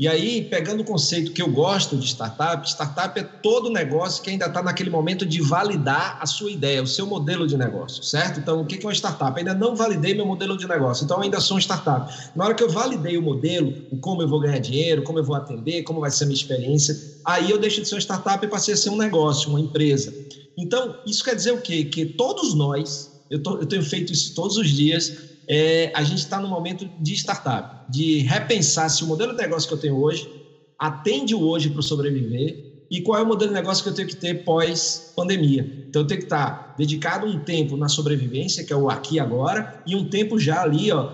E 0.00 0.08
aí, 0.08 0.40
pegando 0.40 0.80
o 0.80 0.84
conceito 0.84 1.30
que 1.30 1.42
eu 1.42 1.52
gosto 1.52 1.94
de 1.94 2.06
startup, 2.06 2.66
startup 2.66 3.20
é 3.20 3.22
todo 3.22 3.70
negócio 3.70 4.22
que 4.22 4.30
ainda 4.30 4.46
está 4.46 4.62
naquele 4.62 4.88
momento 4.88 5.26
de 5.26 5.42
validar 5.42 6.16
a 6.18 6.24
sua 6.24 6.50
ideia, 6.50 6.82
o 6.82 6.86
seu 6.86 7.06
modelo 7.06 7.46
de 7.46 7.54
negócio, 7.54 8.02
certo? 8.02 8.40
Então, 8.40 8.62
o 8.62 8.64
que 8.64 8.76
é 8.76 8.86
uma 8.86 8.94
startup? 8.94 9.38
ainda 9.38 9.52
não 9.52 9.76
validei 9.76 10.14
meu 10.14 10.24
modelo 10.24 10.56
de 10.56 10.66
negócio, 10.66 11.04
então 11.04 11.20
ainda 11.20 11.38
sou 11.38 11.58
um 11.58 11.60
startup. 11.60 12.10
Na 12.34 12.46
hora 12.46 12.54
que 12.54 12.62
eu 12.62 12.70
validei 12.70 13.18
o 13.18 13.22
modelo, 13.22 13.74
como 14.00 14.22
eu 14.22 14.28
vou 14.28 14.40
ganhar 14.40 14.58
dinheiro, 14.58 15.02
como 15.02 15.18
eu 15.18 15.22
vou 15.22 15.36
atender, 15.36 15.82
como 15.82 16.00
vai 16.00 16.10
ser 16.10 16.24
a 16.24 16.28
minha 16.28 16.38
experiência, 16.38 16.98
aí 17.22 17.50
eu 17.50 17.58
deixo 17.58 17.82
de 17.82 17.86
ser 17.86 17.96
uma 17.96 18.00
startup 18.00 18.42
e 18.42 18.48
passei 18.48 18.72
a 18.72 18.78
ser 18.78 18.88
um 18.88 18.96
negócio, 18.96 19.50
uma 19.50 19.60
empresa. 19.60 20.14
Então, 20.56 20.96
isso 21.06 21.22
quer 21.22 21.34
dizer 21.34 21.52
o 21.52 21.60
quê? 21.60 21.84
Que 21.84 22.06
todos 22.06 22.54
nós, 22.54 23.10
eu, 23.28 23.42
tô, 23.42 23.58
eu 23.58 23.66
tenho 23.66 23.82
feito 23.82 24.14
isso 24.14 24.34
todos 24.34 24.56
os 24.56 24.70
dias, 24.70 25.12
é, 25.50 25.90
a 25.92 26.04
gente 26.04 26.18
está 26.18 26.38
no 26.38 26.48
momento 26.48 26.88
de 26.96 27.12
startup, 27.14 27.68
de 27.88 28.20
repensar 28.20 28.88
se 28.88 29.02
o 29.02 29.06
modelo 29.08 29.32
de 29.32 29.42
negócio 29.42 29.66
que 29.66 29.74
eu 29.74 29.78
tenho 29.78 30.00
hoje 30.00 30.30
atende 30.78 31.34
o 31.34 31.42
hoje 31.42 31.70
para 31.70 31.82
sobreviver 31.82 32.56
e 32.88 33.02
qual 33.02 33.18
é 33.18 33.22
o 33.22 33.26
modelo 33.26 33.50
de 33.50 33.56
negócio 33.56 33.82
que 33.82 33.88
eu 33.88 33.94
tenho 33.94 34.06
que 34.06 34.16
ter 34.16 34.44
pós-pandemia. 34.44 35.68
Então, 35.88 36.02
eu 36.02 36.06
tenho 36.06 36.20
que 36.20 36.26
estar 36.26 36.52
tá 36.52 36.74
dedicado 36.76 37.26
um 37.26 37.42
tempo 37.42 37.76
na 37.76 37.88
sobrevivência, 37.88 38.64
que 38.64 38.72
é 38.72 38.76
o 38.76 38.88
aqui 38.88 39.16
e 39.16 39.20
agora, 39.20 39.68
e 39.84 39.96
um 39.96 40.08
tempo 40.08 40.38
já 40.38 40.62
ali, 40.62 40.92
ó, 40.92 41.08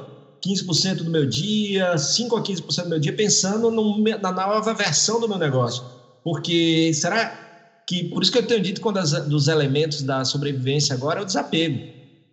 15% 0.47 0.97
do 1.03 1.11
meu 1.11 1.27
dia, 1.27 1.97
5 1.97 2.37
a 2.37 2.43
15% 2.43 2.85
do 2.85 2.91
meu 2.91 2.99
dia, 2.99 3.15
pensando 3.17 3.71
no, 3.71 4.03
na 4.21 4.33
nova 4.33 4.75
versão 4.75 5.19
do 5.19 5.29
meu 5.29 5.39
negócio. 5.39 5.83
Porque 6.23 6.93
será 6.95 7.35
que, 7.87 8.05
por 8.05 8.23
isso 8.23 8.33
que 8.33 8.39
eu 8.39 8.47
tenho 8.47 8.61
dito 8.61 8.81
que 8.83 8.89
um 8.89 8.93
dos 9.29 9.49
elementos 9.49 10.03
da 10.03 10.25
sobrevivência 10.25 10.95
agora 10.95 11.21
é 11.21 11.23
o 11.23 11.27
desapego. 11.27 11.83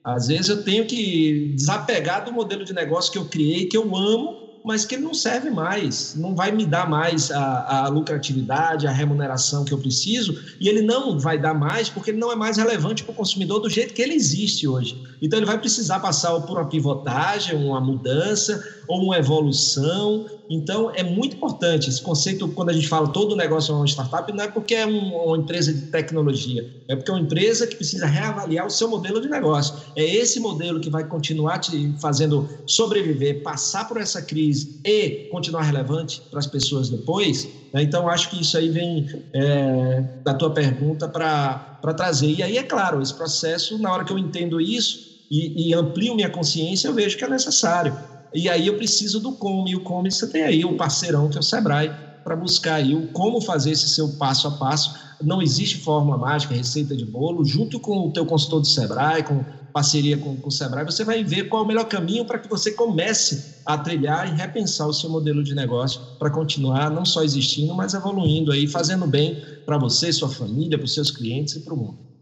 Às 0.03 0.27
vezes 0.27 0.49
eu 0.49 0.63
tenho 0.63 0.85
que 0.85 1.53
desapegar 1.55 2.25
do 2.25 2.31
modelo 2.31 2.65
de 2.65 2.73
negócio 2.73 3.11
que 3.11 3.17
eu 3.17 3.25
criei, 3.25 3.67
que 3.67 3.77
eu 3.77 3.95
amo, 3.95 4.43
mas 4.63 4.85
que 4.85 4.95
ele 4.95 5.03
não 5.03 5.13
serve 5.13 5.49
mais, 5.49 6.15
não 6.15 6.33
vai 6.33 6.51
me 6.51 6.65
dar 6.65 6.89
mais 6.89 7.29
a, 7.29 7.85
a, 7.85 7.87
lucratividade, 7.89 8.87
a 8.87 8.91
remuneração 8.91 9.65
que 9.65 9.73
eu 9.73 9.77
preciso, 9.77 10.39
e 10.59 10.69
ele 10.69 10.81
não 10.81 11.19
vai 11.19 11.37
dar 11.37 11.53
mais 11.53 11.89
porque 11.89 12.11
ele 12.11 12.17
não 12.17 12.31
é 12.31 12.35
mais 12.35 12.57
relevante 12.57 13.03
para 13.03 13.11
o 13.11 13.15
consumidor 13.15 13.59
do 13.59 13.69
jeito 13.69 13.93
que 13.93 14.01
ele 14.01 14.13
existe 14.13 14.67
hoje. 14.67 15.03
Então 15.21 15.37
ele 15.37 15.45
vai 15.45 15.59
precisar 15.59 15.99
passar 15.99 16.39
por 16.41 16.57
uma 16.57 16.67
pivotagem, 16.67 17.55
uma 17.57 17.81
mudança 17.81 18.63
ou 18.87 19.03
uma 19.03 19.17
evolução. 19.17 20.25
Então 20.49 20.91
é 20.93 21.03
muito 21.03 21.35
importante 21.35 21.89
esse 21.89 22.01
conceito 22.01 22.47
quando 22.49 22.69
a 22.69 22.73
gente 22.73 22.87
fala 22.87 23.07
todo 23.07 23.35
negócio 23.35 23.73
é 23.73 23.75
uma 23.75 23.85
startup, 23.85 24.31
não 24.33 24.43
é 24.43 24.47
porque 24.47 24.75
é 24.75 24.85
um, 24.85 25.15
uma 25.15 25.37
empresa 25.37 25.73
de 25.73 25.83
tecnologia, 25.83 26.69
é 26.87 26.95
porque 26.95 27.09
é 27.09 27.13
uma 27.13 27.21
empresa 27.21 27.65
que 27.65 27.75
precisa 27.75 28.05
reavaliar 28.05 28.65
o 28.65 28.69
seu 28.69 28.87
modelo 28.89 29.21
de 29.21 29.29
negócio. 29.29 29.75
É 29.95 30.03
esse 30.03 30.39
modelo 30.39 30.79
que 30.79 30.89
vai 30.89 31.05
continuar 31.05 31.59
te 31.59 31.93
fazendo 31.99 32.47
sobreviver, 32.65 33.41
passar 33.41 33.87
por 33.87 33.97
essa 33.97 34.21
crise 34.21 34.79
e 34.85 35.27
continuar 35.31 35.63
relevante 35.63 36.21
para 36.29 36.39
as 36.39 36.47
pessoas 36.47 36.89
depois. 36.89 37.47
Né? 37.73 37.83
Então 37.83 38.07
acho 38.07 38.29
que 38.29 38.41
isso 38.41 38.57
aí 38.57 38.69
vem 38.69 39.07
é, 39.33 40.03
da 40.23 40.33
tua 40.33 40.51
pergunta 40.51 41.07
para 41.07 41.93
trazer. 41.95 42.29
E 42.29 42.43
aí 42.43 42.57
é 42.57 42.63
claro, 42.63 43.01
esse 43.01 43.13
processo 43.13 43.77
na 43.77 43.91
hora 43.91 44.03
que 44.03 44.11
eu 44.11 44.17
entendo 44.17 44.59
isso 44.59 45.13
e, 45.31 45.69
e 45.69 45.73
amplio 45.73 46.15
minha 46.15 46.29
consciência, 46.29 46.87
eu 46.87 46.93
vejo 46.93 47.17
que 47.17 47.23
é 47.23 47.29
necessário. 47.29 48.12
E 48.33 48.49
aí 48.49 48.67
eu 48.67 48.75
preciso 48.75 49.19
do 49.19 49.33
como, 49.33 49.67
e 49.67 49.75
o 49.75 49.83
como 49.83 50.09
você 50.09 50.27
tem 50.27 50.43
aí 50.43 50.65
um 50.65 50.75
parceirão 50.75 51.29
que 51.29 51.37
é 51.37 51.39
o 51.39 51.43
Sebrae, 51.43 51.91
para 52.23 52.35
buscar 52.35 52.75
aí 52.75 52.95
o 52.95 53.11
como 53.11 53.41
fazer 53.41 53.71
esse 53.71 53.89
seu 53.89 54.09
passo 54.17 54.47
a 54.47 54.51
passo. 54.51 54.93
Não 55.21 55.41
existe 55.41 55.77
fórmula 55.83 56.17
mágica, 56.17 56.53
receita 56.53 56.95
de 56.95 57.05
bolo. 57.05 57.45
Junto 57.45 57.79
com 57.79 58.07
o 58.07 58.11
teu 58.11 58.25
consultor 58.25 58.61
do 58.61 58.67
Sebrae, 58.67 59.23
com 59.23 59.43
parceria 59.73 60.17
com, 60.17 60.37
com 60.37 60.47
o 60.47 60.51
Sebrae, 60.51 60.85
você 60.85 61.03
vai 61.03 61.23
ver 61.23 61.49
qual 61.49 61.63
é 61.63 61.65
o 61.65 61.67
melhor 61.67 61.85
caminho 61.85 62.25
para 62.25 62.37
que 62.39 62.47
você 62.47 62.71
comece 62.71 63.43
a 63.65 63.77
trilhar 63.77 64.31
e 64.31 64.37
repensar 64.37 64.87
o 64.87 64.93
seu 64.93 65.09
modelo 65.09 65.43
de 65.43 65.55
negócio 65.55 65.99
para 66.19 66.29
continuar 66.29 66.91
não 66.91 67.05
só 67.05 67.23
existindo, 67.23 67.73
mas 67.73 67.93
evoluindo 67.93 68.51
aí, 68.51 68.67
fazendo 68.67 69.07
bem 69.07 69.41
para 69.65 69.77
você, 69.77 70.13
sua 70.13 70.29
família, 70.29 70.77
para 70.77 70.85
os 70.85 70.93
seus 70.93 71.09
clientes 71.09 71.55
e 71.55 71.61
para 71.61 71.73
o 71.73 71.77
mundo. 71.77 72.12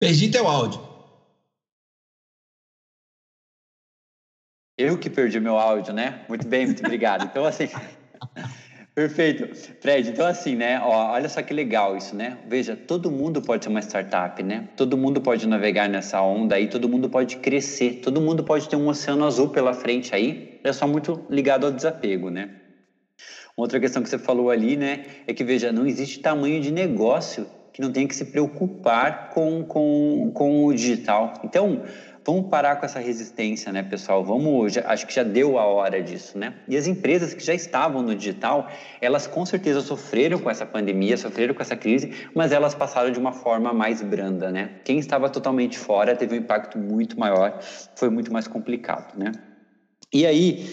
Perdi 0.00 0.30
teu 0.30 0.46
áudio. 0.46 0.80
Eu 4.78 4.96
que 4.96 5.10
perdi 5.10 5.40
meu 5.40 5.58
áudio, 5.58 5.92
né? 5.92 6.24
Muito 6.28 6.46
bem, 6.46 6.66
muito 6.66 6.84
obrigado. 6.84 7.24
Então, 7.24 7.44
assim. 7.44 7.68
Perfeito. 8.94 9.54
Fred, 9.80 10.10
então 10.10 10.26
assim, 10.26 10.56
né? 10.56 10.80
Ó, 10.80 11.12
olha 11.12 11.28
só 11.28 11.40
que 11.42 11.54
legal 11.54 11.96
isso, 11.96 12.16
né? 12.16 12.38
Veja, 12.48 12.76
todo 12.76 13.10
mundo 13.10 13.40
pode 13.40 13.64
ser 13.64 13.70
uma 13.70 13.80
startup, 13.80 14.42
né? 14.42 14.68
Todo 14.76 14.96
mundo 14.96 15.20
pode 15.20 15.46
navegar 15.46 15.88
nessa 15.88 16.20
onda 16.20 16.56
aí, 16.56 16.68
todo 16.68 16.88
mundo 16.88 17.08
pode 17.08 17.36
crescer, 17.36 18.00
todo 18.02 18.20
mundo 18.20 18.42
pode 18.42 18.68
ter 18.68 18.74
um 18.74 18.88
oceano 18.88 19.24
azul 19.24 19.50
pela 19.50 19.72
frente 19.72 20.14
aí. 20.14 20.60
É 20.64 20.72
só 20.72 20.86
muito 20.86 21.24
ligado 21.30 21.66
ao 21.66 21.72
desapego, 21.72 22.28
né? 22.28 22.50
Outra 23.56 23.78
questão 23.78 24.02
que 24.02 24.08
você 24.08 24.18
falou 24.18 24.50
ali, 24.50 24.76
né? 24.76 25.06
É 25.26 25.34
que, 25.34 25.44
veja, 25.44 25.70
não 25.72 25.86
existe 25.86 26.20
tamanho 26.20 26.60
de 26.60 26.72
negócio 26.72 27.48
que 27.78 27.82
não 27.82 27.92
tenha 27.92 28.08
que 28.08 28.16
se 28.16 28.24
preocupar 28.24 29.30
com, 29.30 29.62
com, 29.62 30.32
com 30.34 30.66
o 30.66 30.74
digital. 30.74 31.34
Então, 31.44 31.84
Vamos 32.26 32.50
parar 32.50 32.76
com 32.76 32.84
essa 32.84 32.98
resistência, 32.98 33.72
né, 33.72 33.82
pessoal? 33.82 34.22
Vamos, 34.22 34.74
já, 34.74 34.82
acho 34.86 35.06
que 35.06 35.14
já 35.14 35.22
deu 35.22 35.58
a 35.58 35.64
hora 35.64 36.02
disso, 36.02 36.36
né? 36.36 36.52
E 36.68 36.76
as 36.76 36.86
empresas 36.86 37.32
que 37.32 37.42
já 37.42 37.54
estavam 37.54 38.02
no 38.02 38.14
digital, 38.14 38.68
elas 39.00 39.26
com 39.26 39.46
certeza 39.46 39.80
sofreram 39.80 40.38
com 40.38 40.50
essa 40.50 40.66
pandemia, 40.66 41.16
sofreram 41.16 41.54
com 41.54 41.62
essa 41.62 41.74
crise, 41.74 42.12
mas 42.34 42.52
elas 42.52 42.74
passaram 42.74 43.10
de 43.10 43.18
uma 43.18 43.32
forma 43.32 43.72
mais 43.72 44.02
branda, 44.02 44.50
né? 44.50 44.72
Quem 44.84 44.98
estava 44.98 45.30
totalmente 45.30 45.78
fora 45.78 46.14
teve 46.14 46.34
um 46.34 46.38
impacto 46.38 46.76
muito 46.76 47.18
maior, 47.18 47.58
foi 47.96 48.10
muito 48.10 48.30
mais 48.30 48.46
complicado, 48.46 49.18
né? 49.18 49.32
E 50.12 50.26
aí, 50.26 50.70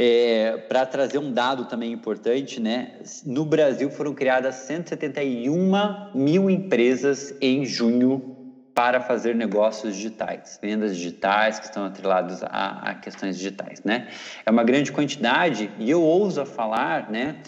é, 0.00 0.56
para 0.68 0.86
trazer 0.86 1.18
um 1.18 1.32
dado 1.32 1.64
também 1.64 1.92
importante, 1.92 2.60
né? 2.60 3.00
No 3.26 3.44
Brasil 3.44 3.90
foram 3.90 4.14
criadas 4.14 4.54
171 4.54 6.14
mil 6.14 6.48
empresas 6.48 7.34
em 7.40 7.66
junho 7.66 8.36
para 8.72 9.00
fazer 9.00 9.34
negócios 9.34 9.96
digitais, 9.96 10.56
vendas 10.62 10.96
digitais 10.96 11.58
que 11.58 11.64
estão 11.64 11.84
atrelados 11.84 12.44
a, 12.44 12.90
a, 12.90 12.94
questões 12.94 13.36
digitais, 13.36 13.82
né? 13.82 14.06
É 14.46 14.50
uma 14.52 14.62
grande 14.62 14.92
quantidade 14.92 15.68
e 15.80 15.90
eu 15.90 16.00
ouso 16.00 16.46
falar, 16.46 17.10
né, 17.10 17.42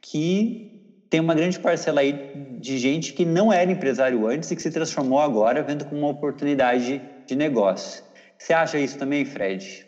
que 0.00 1.06
tem 1.08 1.20
uma 1.20 1.36
grande 1.36 1.60
parcela 1.60 2.00
aí 2.00 2.32
de 2.58 2.78
gente 2.78 3.12
que 3.12 3.24
não 3.24 3.52
era 3.52 3.70
empresário 3.70 4.26
antes 4.26 4.50
e 4.50 4.56
que 4.56 4.62
se 4.62 4.72
transformou 4.72 5.20
agora 5.20 5.62
vendo 5.62 5.84
como 5.84 6.00
uma 6.00 6.10
oportunidade 6.10 7.00
de 7.28 7.36
negócio. 7.36 8.02
Você 8.36 8.52
acha 8.52 8.76
isso 8.76 8.98
também, 8.98 9.24
Fred? 9.24 9.86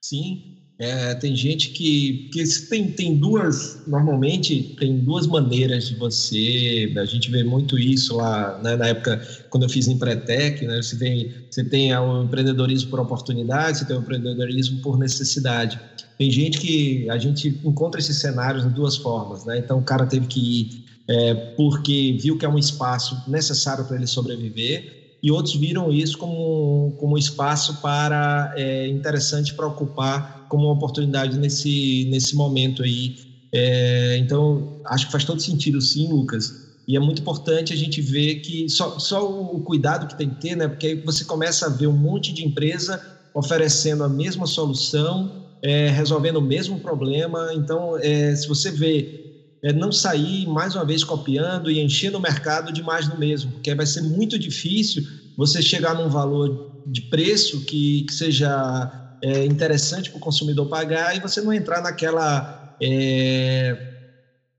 Sim, 0.00 0.61
é, 0.82 1.14
tem 1.14 1.36
gente 1.36 1.70
que, 1.70 2.28
que 2.32 2.42
tem, 2.68 2.90
tem 2.90 3.16
duas, 3.16 3.78
normalmente 3.86 4.74
tem 4.76 4.98
duas 4.98 5.26
maneiras 5.26 5.86
de 5.86 5.94
você, 5.94 6.92
a 6.96 7.04
gente 7.04 7.30
vê 7.30 7.44
muito 7.44 7.78
isso 7.78 8.16
lá 8.16 8.58
né, 8.62 8.76
na 8.76 8.88
época 8.88 9.20
quando 9.48 9.62
eu 9.62 9.68
fiz 9.68 9.86
Empretec, 9.86 10.66
né, 10.66 10.82
você, 10.82 10.98
tem, 10.98 11.32
você 11.48 11.62
tem 11.62 11.94
o 11.96 12.24
empreendedorismo 12.24 12.90
por 12.90 13.00
oportunidade, 13.00 13.78
você 13.78 13.84
tem 13.84 13.96
o 13.96 14.00
empreendedorismo 14.00 14.80
por 14.80 14.98
necessidade. 14.98 15.78
Tem 16.18 16.30
gente 16.30 16.58
que 16.58 17.08
a 17.08 17.18
gente 17.18 17.60
encontra 17.64 18.00
esses 18.00 18.18
cenários 18.18 18.64
de 18.64 18.70
duas 18.70 18.96
formas, 18.96 19.44
né? 19.44 19.58
Então 19.58 19.78
o 19.78 19.82
cara 19.82 20.06
teve 20.06 20.26
que 20.26 20.40
ir 20.40 20.82
é, 21.08 21.34
porque 21.56 22.16
viu 22.20 22.38
que 22.38 22.44
é 22.44 22.48
um 22.48 22.58
espaço 22.58 23.22
necessário 23.28 23.84
para 23.84 23.96
ele 23.96 24.06
sobreviver, 24.06 25.01
e 25.22 25.30
outros 25.30 25.54
viram 25.54 25.90
isso 25.92 26.18
como, 26.18 26.92
como 26.96 27.16
espaço 27.18 27.80
para 27.80 28.52
é, 28.56 28.88
interessante 28.88 29.54
para 29.54 29.66
ocupar 29.66 30.44
como 30.48 30.64
uma 30.64 30.72
oportunidade 30.72 31.38
nesse, 31.38 32.04
nesse 32.10 32.34
momento 32.34 32.82
aí. 32.82 33.14
É, 33.54 34.16
então, 34.18 34.66
acho 34.86 35.06
que 35.06 35.12
faz 35.12 35.24
todo 35.24 35.40
sentido, 35.40 35.80
sim, 35.80 36.08
Lucas. 36.08 36.54
E 36.86 36.96
é 36.96 37.00
muito 37.00 37.20
importante 37.20 37.72
a 37.72 37.76
gente 37.76 38.00
ver 38.02 38.36
que 38.36 38.68
só, 38.68 38.98
só 38.98 39.24
o 39.24 39.60
cuidado 39.62 40.06
que 40.06 40.16
tem 40.16 40.30
que 40.30 40.36
ter, 40.36 40.56
né? 40.56 40.68
Porque 40.68 40.86
aí 40.88 40.94
você 40.96 41.24
começa 41.24 41.66
a 41.66 41.70
ver 41.70 41.86
um 41.86 41.96
monte 41.96 42.32
de 42.32 42.44
empresa 42.44 43.00
oferecendo 43.34 44.02
a 44.04 44.08
mesma 44.08 44.46
solução, 44.46 45.30
é, 45.62 45.88
resolvendo 45.90 46.36
o 46.36 46.42
mesmo 46.42 46.80
problema. 46.80 47.54
Então, 47.54 47.96
é, 47.98 48.34
se 48.34 48.48
você 48.48 48.70
vê 48.70 49.21
é 49.62 49.72
não 49.72 49.92
sair 49.92 50.46
mais 50.46 50.74
uma 50.74 50.84
vez 50.84 51.04
copiando 51.04 51.70
e 51.70 51.80
enchendo 51.80 52.18
o 52.18 52.20
mercado 52.20 52.72
de 52.72 52.82
mais 52.82 53.08
do 53.08 53.16
mesmo, 53.16 53.52
porque 53.52 53.74
vai 53.74 53.86
ser 53.86 54.02
muito 54.02 54.38
difícil 54.38 55.02
você 55.36 55.62
chegar 55.62 55.94
num 55.94 56.08
valor 56.08 56.58
de 56.84 57.02
preço 57.02 57.64
que, 57.64 58.02
que 58.04 58.12
seja 58.12 58.90
é, 59.22 59.44
interessante 59.44 60.10
para 60.10 60.18
o 60.18 60.20
consumidor 60.20 60.66
pagar 60.66 61.16
e 61.16 61.20
você 61.20 61.40
não 61.40 61.52
entrar 61.52 61.80
naquela 61.80 62.52
é, 62.82 63.78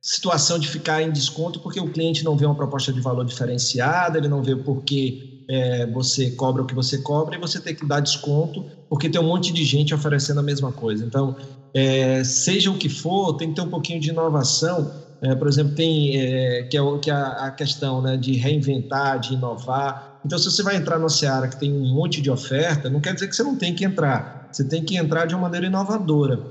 situação 0.01 0.59
de 0.59 0.67
ficar 0.69 1.01
em 1.01 1.11
desconto 1.11 1.59
porque 1.61 1.79
o 1.79 1.89
cliente 1.91 2.23
não 2.23 2.35
vê 2.37 2.45
uma 2.45 2.55
proposta 2.55 2.93
de 2.93 3.01
valor 3.01 3.25
diferenciada, 3.25 4.17
ele 4.17 4.27
não 4.27 4.43
vê 4.43 4.55
por 4.55 4.83
que 4.83 5.19
é, 5.47 5.85
você 5.87 6.31
cobra 6.31 6.61
o 6.63 6.65
que 6.65 6.73
você 6.75 6.97
cobra 7.01 7.35
e 7.35 7.39
você 7.39 7.61
tem 7.61 7.75
que 7.75 7.85
dar 7.85 7.99
desconto 8.01 8.65
porque 8.89 9.09
tem 9.09 9.19
um 9.21 9.27
monte 9.27 9.51
de 9.53 9.63
gente 9.65 9.93
oferecendo 9.93 10.39
a 10.39 10.43
mesma 10.43 10.71
coisa. 10.73 11.05
Então, 11.05 11.35
é, 11.73 12.23
seja 12.23 12.69
o 12.71 12.77
que 12.77 12.89
for, 12.89 13.33
tem 13.33 13.49
que 13.49 13.55
ter 13.55 13.61
um 13.61 13.69
pouquinho 13.69 13.99
de 13.99 14.09
inovação. 14.09 14.91
É, 15.21 15.33
por 15.35 15.47
exemplo, 15.47 15.73
tem 15.73 16.19
é, 16.19 16.63
que, 16.63 16.77
é, 16.77 16.81
que 17.01 17.09
é 17.09 17.13
a, 17.13 17.51
questão 17.51 18.01
né, 18.01 18.17
de 18.17 18.33
reinventar, 18.33 19.19
de 19.19 19.33
inovar. 19.33 19.95
Então, 20.23 20.37
se 20.37 20.45
você 20.51 20.61
vai 20.61 20.75
entrar 20.75 20.99
numa 20.99 21.09
seara 21.09 21.47
que 21.47 21.57
tem 21.57 21.71
um 21.73 21.93
monte 21.93 22.21
de 22.21 22.29
oferta, 22.29 22.89
não 22.89 23.01
quer 23.01 23.13
dizer 23.13 23.27
que 23.27 23.35
você 23.35 23.43
não 23.43 23.55
tem 23.55 23.73
que 23.73 23.85
entrar. 23.85 24.29
Você 24.51 24.63
tem 24.65 24.83
que 24.83 24.97
entrar 24.97 25.25
de 25.25 25.33
uma 25.33 25.41
maneira 25.41 25.65
inovadora. 25.65 26.43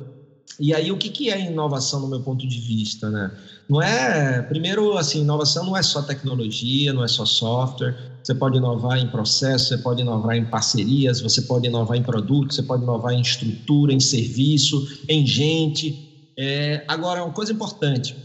E 0.59 0.75
aí, 0.75 0.91
o 0.93 0.99
que, 0.99 1.11
que 1.11 1.31
é 1.31 1.41
inovação 1.41 2.01
no 2.01 2.09
meu 2.09 2.21
ponto 2.21 2.47
de 2.47 2.61
vista, 2.61 3.11
né? 3.11 3.31
Não 3.69 3.81
é, 3.81 4.43
primeiro, 4.43 4.97
assim, 4.97 5.21
inovação 5.21 5.65
não 5.65 5.77
é 5.77 5.83
só 5.83 6.03
tecnologia, 6.03 6.93
não 6.93 7.03
é 7.05 7.09
só 7.09 7.25
software. 7.25 7.97
Você 8.23 8.35
pode 8.35 8.59
inovar 8.59 8.99
em 8.99 9.09
processo, 9.09 9.69
você 9.69 9.79
pode 9.79 10.03
inovar 10.03 10.37
em 10.37 10.45
parcerias, 10.45 11.21
você 11.21 11.43
pode 11.43 11.67
inovar 11.67 11.97
em 11.97 12.03
produtos, 12.03 12.57
você 12.57 12.63
pode 12.63 12.83
inovar 12.83 13.13
em 13.13 13.21
estrutura, 13.21 13.93
em 13.93 14.01
serviço, 14.01 14.87
em 15.09 15.27
gente. 15.27 16.31
É, 16.39 16.85
agora, 16.87 17.25
uma 17.25 17.33
coisa 17.33 17.53
importante, 17.53 18.17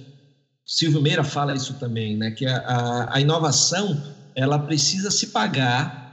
Silvio 0.65 1.01
Meira 1.01 1.23
fala 1.23 1.55
isso 1.55 1.73
também, 1.75 2.15
né? 2.15 2.31
Que 2.31 2.45
a, 2.45 2.57
a, 2.57 3.15
a 3.17 3.21
inovação 3.21 4.03
ela 4.35 4.59
precisa 4.59 5.09
se 5.09 5.27
pagar 5.27 6.06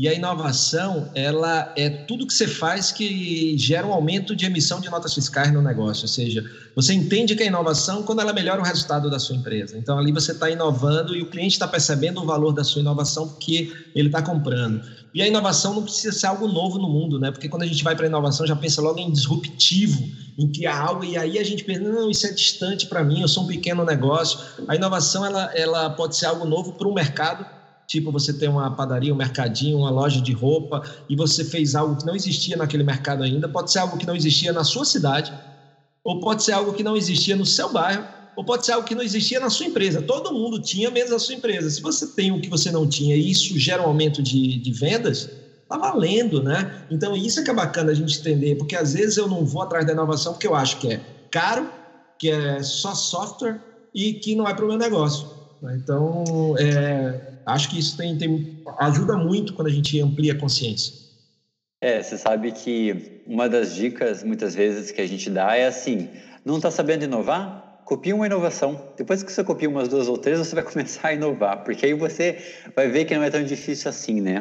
e 0.00 0.08
a 0.08 0.14
inovação, 0.14 1.10
ela 1.14 1.74
é 1.76 1.90
tudo 1.90 2.26
que 2.26 2.32
você 2.32 2.48
faz 2.48 2.90
que 2.90 3.54
gera 3.58 3.86
um 3.86 3.92
aumento 3.92 4.34
de 4.34 4.46
emissão 4.46 4.80
de 4.80 4.88
notas 4.88 5.12
fiscais 5.12 5.52
no 5.52 5.60
negócio. 5.60 6.04
Ou 6.04 6.08
seja, 6.08 6.42
você 6.74 6.94
entende 6.94 7.36
que 7.36 7.42
a 7.42 7.46
inovação 7.46 8.02
quando 8.02 8.22
ela 8.22 8.32
melhora 8.32 8.62
o 8.62 8.64
resultado 8.64 9.10
da 9.10 9.18
sua 9.18 9.36
empresa. 9.36 9.76
Então, 9.76 9.98
ali 9.98 10.10
você 10.10 10.32
está 10.32 10.48
inovando 10.48 11.14
e 11.14 11.20
o 11.20 11.26
cliente 11.26 11.52
está 11.52 11.68
percebendo 11.68 12.22
o 12.22 12.24
valor 12.24 12.52
da 12.52 12.64
sua 12.64 12.80
inovação 12.80 13.28
porque 13.28 13.74
ele 13.94 14.08
está 14.08 14.22
comprando. 14.22 14.80
E 15.12 15.20
a 15.20 15.28
inovação 15.28 15.74
não 15.74 15.82
precisa 15.82 16.18
ser 16.18 16.28
algo 16.28 16.48
novo 16.48 16.78
no 16.78 16.88
mundo, 16.88 17.18
né? 17.18 17.30
Porque 17.30 17.50
quando 17.50 17.64
a 17.64 17.66
gente 17.66 17.84
vai 17.84 17.94
para 17.94 18.06
a 18.06 18.08
inovação, 18.08 18.46
já 18.46 18.56
pensa 18.56 18.80
logo 18.80 18.98
em 18.98 19.12
disruptivo, 19.12 20.02
em 20.38 20.50
criar 20.50 20.80
algo, 20.80 21.04
e 21.04 21.18
aí 21.18 21.38
a 21.38 21.44
gente 21.44 21.62
pensa, 21.62 21.80
não, 21.80 22.10
isso 22.10 22.26
é 22.26 22.32
distante 22.32 22.86
para 22.86 23.04
mim, 23.04 23.20
eu 23.20 23.28
sou 23.28 23.44
um 23.44 23.46
pequeno 23.46 23.84
negócio. 23.84 24.40
A 24.66 24.74
inovação, 24.74 25.26
ela, 25.26 25.52
ela 25.54 25.90
pode 25.90 26.16
ser 26.16 26.24
algo 26.24 26.46
novo 26.46 26.72
para 26.72 26.88
o 26.88 26.94
mercado, 26.94 27.59
Tipo, 27.90 28.12
você 28.12 28.32
tem 28.32 28.48
uma 28.48 28.70
padaria, 28.70 29.12
um 29.12 29.16
mercadinho, 29.16 29.78
uma 29.78 29.90
loja 29.90 30.20
de 30.20 30.30
roupa 30.32 30.80
e 31.08 31.16
você 31.16 31.44
fez 31.44 31.74
algo 31.74 31.96
que 31.96 32.06
não 32.06 32.14
existia 32.14 32.56
naquele 32.56 32.84
mercado 32.84 33.24
ainda. 33.24 33.48
Pode 33.48 33.72
ser 33.72 33.80
algo 33.80 33.98
que 33.98 34.06
não 34.06 34.14
existia 34.14 34.52
na 34.52 34.62
sua 34.62 34.84
cidade, 34.84 35.32
ou 36.04 36.20
pode 36.20 36.44
ser 36.44 36.52
algo 36.52 36.72
que 36.72 36.84
não 36.84 36.96
existia 36.96 37.34
no 37.34 37.44
seu 37.44 37.72
bairro, 37.72 38.06
ou 38.36 38.44
pode 38.44 38.64
ser 38.64 38.70
algo 38.72 38.86
que 38.86 38.94
não 38.94 39.02
existia 39.02 39.40
na 39.40 39.50
sua 39.50 39.66
empresa. 39.66 40.00
Todo 40.00 40.32
mundo 40.32 40.60
tinha, 40.60 40.88
menos 40.88 41.10
a 41.10 41.18
sua 41.18 41.34
empresa. 41.34 41.68
Se 41.68 41.82
você 41.82 42.06
tem 42.06 42.30
o 42.30 42.40
que 42.40 42.48
você 42.48 42.70
não 42.70 42.88
tinha 42.88 43.16
e 43.16 43.28
isso 43.28 43.58
gera 43.58 43.82
um 43.82 43.86
aumento 43.86 44.22
de, 44.22 44.60
de 44.60 44.72
vendas, 44.72 45.28
tá 45.68 45.76
valendo, 45.76 46.40
né? 46.44 46.86
Então, 46.92 47.16
isso 47.16 47.40
é 47.40 47.42
que 47.42 47.50
é 47.50 47.54
bacana 47.54 47.90
a 47.90 47.94
gente 47.94 48.20
entender, 48.20 48.54
porque 48.54 48.76
às 48.76 48.92
vezes 48.92 49.16
eu 49.16 49.26
não 49.26 49.44
vou 49.44 49.62
atrás 49.62 49.84
da 49.84 49.92
inovação 49.92 50.32
porque 50.32 50.46
eu 50.46 50.54
acho 50.54 50.78
que 50.78 50.92
é 50.92 51.00
caro, 51.28 51.68
que 52.20 52.30
é 52.30 52.62
só 52.62 52.94
software 52.94 53.60
e 53.92 54.12
que 54.12 54.36
não 54.36 54.46
é 54.46 54.54
para 54.54 54.64
o 54.64 54.68
meu 54.68 54.78
negócio. 54.78 55.26
Então, 55.74 56.54
é, 56.56 57.29
acho 57.50 57.70
que 57.70 57.78
isso 57.78 57.96
tem, 57.96 58.16
tem, 58.16 58.62
ajuda 58.78 59.16
muito 59.16 59.54
quando 59.54 59.68
a 59.68 59.72
gente 59.72 60.00
amplia 60.00 60.32
a 60.32 60.38
consciência. 60.38 60.94
É, 61.80 62.02
você 62.02 62.18
sabe 62.18 62.52
que 62.52 63.22
uma 63.26 63.48
das 63.48 63.74
dicas, 63.74 64.22
muitas 64.22 64.54
vezes, 64.54 64.90
que 64.90 65.00
a 65.00 65.08
gente 65.08 65.30
dá 65.30 65.56
é 65.56 65.66
assim: 65.66 66.08
não 66.44 66.56
está 66.56 66.70
sabendo 66.70 67.04
inovar? 67.04 67.82
Copie 67.86 68.12
uma 68.12 68.26
inovação. 68.26 68.92
Depois 68.96 69.22
que 69.22 69.32
você 69.32 69.42
copia 69.42 69.68
umas 69.68 69.88
duas 69.88 70.06
ou 70.06 70.16
três, 70.16 70.38
você 70.38 70.54
vai 70.54 70.62
começar 70.64 71.08
a 71.08 71.14
inovar, 71.14 71.64
porque 71.64 71.86
aí 71.86 71.94
você 71.94 72.38
vai 72.76 72.88
ver 72.88 73.04
que 73.04 73.14
não 73.16 73.22
é 73.22 73.30
tão 73.30 73.42
difícil 73.42 73.88
assim, 73.88 74.20
né? 74.20 74.38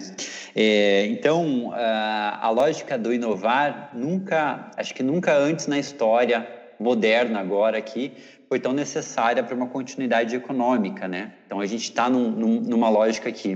É, 0.55 1.05
então, 1.07 1.71
a, 1.73 2.45
a 2.45 2.49
lógica 2.49 2.97
do 2.97 3.13
inovar 3.13 3.91
nunca, 3.93 4.69
acho 4.77 4.93
que 4.93 5.01
nunca 5.01 5.35
antes 5.35 5.65
na 5.65 5.79
história 5.79 6.47
moderna 6.79 7.39
agora 7.39 7.77
aqui, 7.77 8.13
foi 8.49 8.59
tão 8.59 8.73
necessária 8.73 9.43
para 9.43 9.55
uma 9.55 9.67
continuidade 9.67 10.35
econômica, 10.35 11.07
né? 11.07 11.33
Então 11.45 11.59
a 11.59 11.67
gente 11.67 11.83
está 11.83 12.09
num, 12.09 12.31
num, 12.31 12.59
numa 12.59 12.89
lógica 12.89 13.29
aqui. 13.29 13.55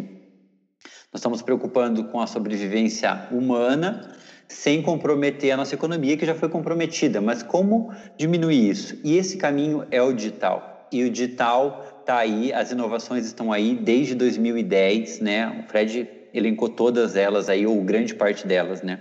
Nós 1.12 1.20
estamos 1.20 1.42
preocupando 1.42 2.04
com 2.06 2.22
a 2.22 2.28
sobrevivência 2.28 3.28
humana 3.32 4.16
sem 4.48 4.84
comprometer 4.84 5.52
a 5.52 5.58
nossa 5.58 5.74
economia 5.74 6.16
que 6.16 6.28
já 6.28 6.36
foi 6.36 6.48
comprometida. 6.48 7.20
Mas 7.20 7.42
como 7.42 7.92
diminuir 8.18 8.70
isso? 8.70 9.00
E 9.04 9.18
esse 9.18 9.36
caminho 9.38 9.84
é 9.90 10.00
o 10.00 10.14
digital. 10.14 10.88
E 10.92 11.04
o 11.04 11.10
digital 11.10 11.84
está 12.02 12.18
aí, 12.18 12.54
as 12.54 12.72
inovações 12.72 13.26
estão 13.26 13.52
aí 13.52 13.76
desde 13.76 14.14
2010, 14.14 15.22
né? 15.22 15.64
O 15.64 15.70
Fred 15.70 16.08
elencou 16.32 16.70
todas 16.70 17.16
elas 17.16 17.50
aí 17.50 17.66
ou 17.66 17.82
grande 17.82 18.14
parte 18.14 18.46
delas, 18.46 18.84
né? 18.84 19.00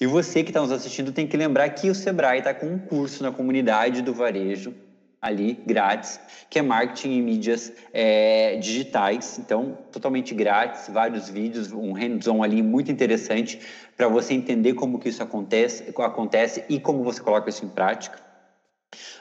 E 0.00 0.06
você 0.06 0.42
que 0.42 0.50
está 0.50 0.62
nos 0.62 0.72
assistindo 0.72 1.12
tem 1.12 1.26
que 1.26 1.36
lembrar 1.36 1.68
que 1.70 1.90
o 1.90 1.94
Sebrae 1.94 2.38
está 2.38 2.54
com 2.54 2.66
um 2.66 2.78
curso 2.78 3.22
na 3.22 3.30
comunidade 3.30 4.00
do 4.00 4.14
varejo 4.14 4.87
ali 5.20 5.60
grátis, 5.66 6.20
que 6.48 6.58
é 6.58 6.62
marketing 6.62 7.18
e 7.18 7.22
mídias 7.22 7.72
é, 7.92 8.56
digitais. 8.56 9.38
Então, 9.38 9.76
totalmente 9.90 10.34
grátis, 10.34 10.88
vários 10.88 11.28
vídeos, 11.28 11.72
um 11.72 11.92
hands-on 11.92 12.42
ali 12.42 12.62
muito 12.62 12.90
interessante 12.90 13.60
para 13.96 14.08
você 14.08 14.34
entender 14.34 14.74
como 14.74 14.98
que 14.98 15.08
isso 15.08 15.22
acontece, 15.22 15.92
acontece 15.96 16.64
e 16.68 16.78
como 16.78 17.02
você 17.02 17.20
coloca 17.20 17.48
isso 17.48 17.64
em 17.64 17.68
prática. 17.68 18.18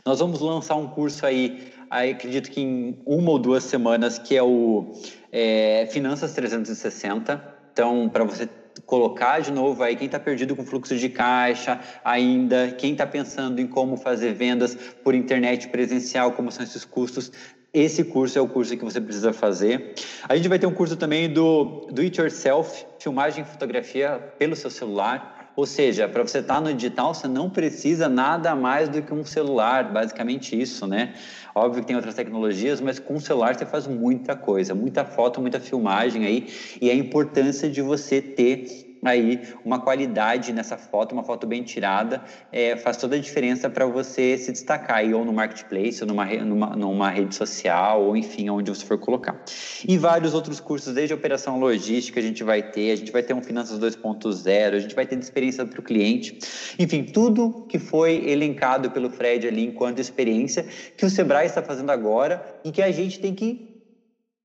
Nós 0.05 0.19
vamos 0.19 0.39
lançar 0.39 0.75
um 0.75 0.87
curso 0.87 1.25
aí, 1.25 1.73
aí 1.89 2.11
acredito 2.11 2.49
que 2.49 2.61
em 2.61 3.01
uma 3.05 3.31
ou 3.31 3.39
duas 3.39 3.63
semanas, 3.63 4.17
que 4.17 4.35
é 4.35 4.43
o 4.43 4.93
é, 5.31 5.87
Finanças 5.91 6.33
360. 6.33 7.55
Então, 7.73 8.07
para 8.07 8.23
você 8.23 8.47
colocar 8.85 9.39
de 9.39 9.51
novo 9.51 9.83
aí 9.83 9.95
quem 9.95 10.05
está 10.05 10.19
perdido 10.19 10.55
com 10.55 10.65
fluxo 10.65 10.95
de 10.95 11.09
caixa 11.09 11.79
ainda, 12.03 12.71
quem 12.77 12.91
está 12.93 13.05
pensando 13.05 13.59
em 13.59 13.67
como 13.67 13.97
fazer 13.97 14.33
vendas 14.33 14.75
por 15.03 15.13
internet 15.15 15.67
presencial, 15.69 16.31
como 16.31 16.51
são 16.51 16.63
esses 16.63 16.85
custos, 16.85 17.31
esse 17.73 18.03
curso 18.03 18.39
é 18.39 18.41
o 18.41 18.47
curso 18.47 18.75
que 18.75 18.83
você 18.83 18.99
precisa 18.99 19.33
fazer. 19.33 19.93
A 20.27 20.35
gente 20.35 20.47
vai 20.47 20.57
ter 20.57 20.65
um 20.65 20.73
curso 20.73 20.95
também 20.95 21.31
do 21.31 21.87
Do 21.91 22.01
It 22.01 22.19
Yourself, 22.19 22.85
filmagem 22.99 23.43
e 23.43 23.47
fotografia 23.47 24.17
pelo 24.39 24.55
seu 24.55 24.69
celular. 24.69 25.36
Ou 25.57 25.65
seja, 25.65 26.07
para 26.07 26.21
você 26.21 26.37
estar 26.37 26.53
tá 26.53 26.61
no 26.61 26.71
digital, 26.71 27.15
você 27.15 27.27
não 27.27 27.49
precisa 27.49 28.07
nada 28.07 28.55
mais 28.55 28.89
do 28.89 29.01
que 29.01 29.11
um 29.11 29.25
celular, 29.25 29.91
basicamente 29.91 30.55
isso, 30.55 30.85
né? 30.85 31.15
Óbvio 31.55 31.81
que 31.81 31.87
tem 31.87 31.95
outras 31.95 32.13
tecnologias, 32.13 32.79
mas 32.79 32.99
com 32.99 33.15
o 33.15 33.19
celular 33.19 33.55
você 33.55 33.65
faz 33.65 33.87
muita 33.87 34.35
coisa, 34.35 34.75
muita 34.75 35.03
foto, 35.03 35.41
muita 35.41 35.59
filmagem 35.59 36.25
aí, 36.25 36.47
e 36.79 36.91
a 36.91 36.93
importância 36.93 37.67
de 37.67 37.81
você 37.81 38.21
ter 38.21 38.96
aí 39.03 39.41
uma 39.63 39.79
qualidade 39.79 40.53
nessa 40.53 40.77
foto, 40.77 41.13
uma 41.13 41.23
foto 41.23 41.45
bem 41.45 41.63
tirada, 41.63 42.23
é, 42.51 42.75
faz 42.77 42.97
toda 42.97 43.15
a 43.15 43.19
diferença 43.19 43.69
para 43.69 43.85
você 43.85 44.37
se 44.37 44.51
destacar 44.51 44.97
aí, 44.97 45.13
ou 45.13 45.23
no 45.23 45.33
marketplace, 45.33 46.01
ou 46.01 46.07
numa, 46.07 46.25
numa, 46.25 46.75
numa, 46.75 47.09
rede 47.09 47.35
social, 47.35 48.03
ou 48.03 48.17
enfim, 48.17 48.49
onde 48.49 48.69
você 48.69 48.85
for 48.85 48.97
colocar. 48.97 49.41
E 49.87 49.97
vários 49.97 50.33
outros 50.33 50.59
cursos, 50.59 50.93
desde 50.93 51.13
operação 51.13 51.59
logística 51.59 52.19
a 52.19 52.23
gente 52.23 52.43
vai 52.43 52.61
ter, 52.61 52.91
a 52.91 52.95
gente 52.95 53.11
vai 53.11 53.23
ter 53.23 53.33
um 53.33 53.41
Finanças 53.41 53.79
2.0, 53.79 54.73
a 54.73 54.79
gente 54.79 54.95
vai 54.95 55.05
ter 55.05 55.17
experiência 55.17 55.65
para 55.65 55.79
o 55.79 55.83
cliente, 55.83 56.37
enfim, 56.77 57.03
tudo 57.03 57.65
que 57.69 57.79
foi 57.79 58.29
elencado 58.29 58.91
pelo 58.91 59.09
Fred 59.09 59.47
ali 59.47 59.65
enquanto 59.65 59.99
experiência 59.99 60.65
que 60.95 61.05
o 61.05 61.09
Sebrae 61.09 61.45
está 61.45 61.61
fazendo 61.61 61.91
agora 61.91 62.43
e 62.63 62.71
que 62.71 62.81
a 62.81 62.91
gente 62.91 63.19
tem 63.19 63.33
que 63.33 63.76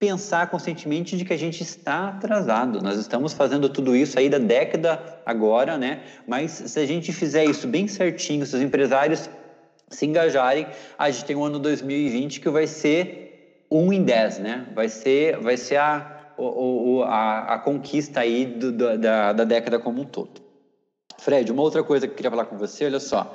pensar 0.03 0.51
conscientemente 0.51 1.17
de 1.17 1.25
que 1.25 1.33
a 1.33 1.37
gente 1.37 1.63
está 1.63 2.09
atrasado. 2.09 2.83
Nós 2.83 2.99
estamos 2.99 3.33
fazendo 3.33 3.69
tudo 3.69 3.95
isso 3.95 4.19
aí 4.19 4.29
da 4.29 4.39
década 4.39 5.01
agora, 5.25 5.79
né? 5.79 6.03
Mas 6.27 6.51
se 6.51 6.81
a 6.81 6.85
gente 6.85 7.13
fizer 7.13 7.45
isso 7.45 7.69
bem 7.69 7.87
certinho, 7.87 8.45
se 8.45 8.57
os 8.57 8.61
empresários 8.61 9.31
se 9.89 10.05
engajarem, 10.05 10.67
a 10.99 11.09
gente 11.09 11.25
tem 11.25 11.37
um 11.37 11.45
ano 11.45 11.61
2020 11.61 12.41
que 12.41 12.51
vai 12.51 12.67
ser 12.67 13.65
um 13.71 13.93
em 13.93 14.03
dez, 14.03 14.41
né? 14.41 14.67
Vai 14.75 14.89
ser, 14.89 15.39
vai 15.39 15.57
ser 15.57 15.77
a, 15.77 16.33
o, 16.37 17.05
a, 17.05 17.55
a 17.55 17.59
conquista 17.61 18.19
aí 18.19 18.45
do, 18.45 18.73
da, 18.99 19.33
da 19.33 19.45
década 19.45 19.79
como 19.79 20.03
um 20.03 20.05
todo. 20.05 20.43
Fred, 21.19 21.53
uma 21.53 21.63
outra 21.63 21.85
coisa 21.85 22.09
que 22.09 22.15
eu 22.15 22.17
queria 22.17 22.31
falar 22.33 22.47
com 22.47 22.59
você, 22.59 22.87
olha 22.87 22.99
só. 22.99 23.33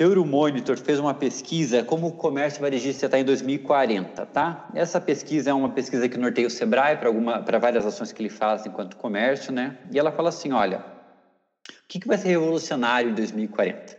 Euromonitor 0.00 0.78
fez 0.78 1.00
uma 1.00 1.12
pesquisa 1.12 1.82
como 1.82 2.06
o 2.06 2.12
comércio 2.12 2.60
varejista 2.60 3.06
está 3.06 3.18
em 3.18 3.24
2040, 3.24 4.26
tá? 4.26 4.70
Essa 4.72 5.00
pesquisa 5.00 5.50
é 5.50 5.52
uma 5.52 5.70
pesquisa 5.70 6.08
que 6.08 6.16
norteia 6.16 6.46
o 6.46 6.50
Sebrae 6.50 6.96
para 6.96 7.58
várias 7.58 7.84
ações 7.84 8.12
que 8.12 8.22
ele 8.22 8.28
faz 8.28 8.64
enquanto 8.64 8.96
comércio, 8.96 9.52
né? 9.52 9.76
E 9.90 9.98
ela 9.98 10.12
fala 10.12 10.28
assim, 10.28 10.52
olha, 10.52 10.78
o 10.78 11.88
que, 11.88 11.98
que 11.98 12.06
vai 12.06 12.16
ser 12.16 12.28
revolucionário 12.28 13.10
em 13.10 13.14
2040? 13.14 13.98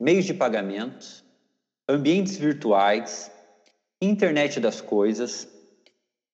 Meios 0.00 0.24
de 0.24 0.34
pagamentos, 0.34 1.24
ambientes 1.88 2.36
virtuais, 2.36 3.30
internet 4.02 4.58
das 4.58 4.80
coisas, 4.80 5.46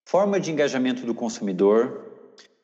forma 0.07 0.41
de 0.41 0.51
engajamento 0.51 1.05
do 1.05 1.15
consumidor, 1.15 2.11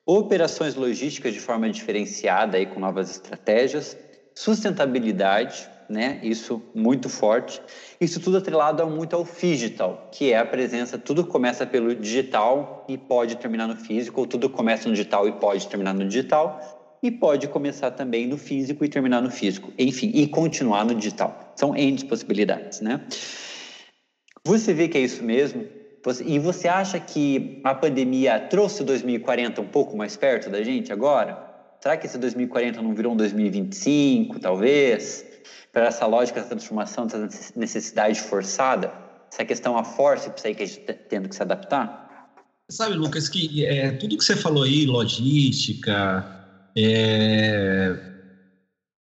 operações 0.07 0.75
logísticas 0.75 1.35
de 1.35 1.41
forma 1.41 1.69
diferenciada 1.69 2.57
aí 2.57 2.65
com 2.65 2.81
novas 2.81 3.11
estratégias, 3.11 3.95
sustentabilidade 4.35 5.69
né? 5.91 6.21
Isso 6.23 6.63
muito 6.75 7.09
forte. 7.09 7.61
Isso 8.01 8.21
tudo 8.21 8.39
atrelado 8.39 8.87
muito 8.87 9.15
ao 9.17 9.25
digital, 9.25 10.09
que 10.13 10.33
é 10.33 10.39
a 10.39 10.47
presença, 10.47 10.97
tudo 10.97 11.27
começa 11.27 11.67
pelo 11.67 11.95
digital 11.95 12.87
e 12.89 12.97
pode 12.97 13.37
terminar 13.37 13.67
no 13.67 13.77
físico, 13.77 14.21
ou 14.21 14.27
tudo 14.27 14.49
começa 14.49 14.89
no 14.89 14.95
digital 14.95 15.29
e 15.29 15.33
pode 15.33 15.67
terminar 15.69 15.93
no 15.93 16.07
digital, 16.07 16.99
e 17.03 17.11
pode 17.11 17.49
começar 17.49 17.91
também 17.91 18.27
no 18.27 18.39
físico 18.39 18.85
e 18.85 18.89
terminar 18.89 19.21
no 19.21 19.31
físico. 19.31 19.73
Enfim, 19.79 20.11
e 20.15 20.27
continuar 20.27 20.85
no 20.85 20.95
digital. 20.95 21.53
São 21.57 21.77
N 21.77 22.05
possibilidades, 22.05 22.81
né? 22.81 23.05
Você 24.45 24.73
vê 24.73 24.89
que 24.89 24.97
é 24.97 25.01
isso 25.01 25.23
mesmo? 25.23 25.81
e 26.25 26.39
você 26.39 26.67
acha 26.67 26.99
que 26.99 27.61
a 27.63 27.75
pandemia 27.75 28.41
trouxe 28.41 28.83
2040 28.83 29.61
um 29.61 29.67
pouco 29.67 29.95
mais 29.97 30.17
perto 30.17 30.49
da 30.49 30.63
gente 30.63 30.91
agora? 30.91 31.50
Será 31.83 31.97
que 31.97 32.07
esse 32.07 32.19
2040 32.19 32.83
não 32.83 32.95
virou 32.95 33.15
um 33.15 33.17
2025, 33.17 34.39
talvez? 34.39 35.25
para 35.73 35.87
essa 35.87 36.07
lógica 36.07 36.41
da 36.41 36.47
transformação, 36.47 37.07
dessa 37.07 37.53
necessidade 37.57 38.21
forçada? 38.21 38.93
Essa 39.33 39.45
questão 39.45 39.79
a 39.79 39.85
força 39.85 40.35
aí 40.45 40.55
que 40.55 40.63
a 40.63 40.67
gente 40.67 40.81
está 40.81 40.93
tendo 40.93 41.29
que 41.29 41.35
se 41.35 41.43
adaptar? 41.43 42.09
Sabe, 42.69 42.95
Lucas, 42.95 43.29
que 43.29 43.65
é, 43.65 43.93
tudo 43.93 44.17
que 44.17 44.25
você 44.25 44.37
falou 44.37 44.65
aí, 44.65 44.87
logística, 44.87 46.25
é, 46.77 47.97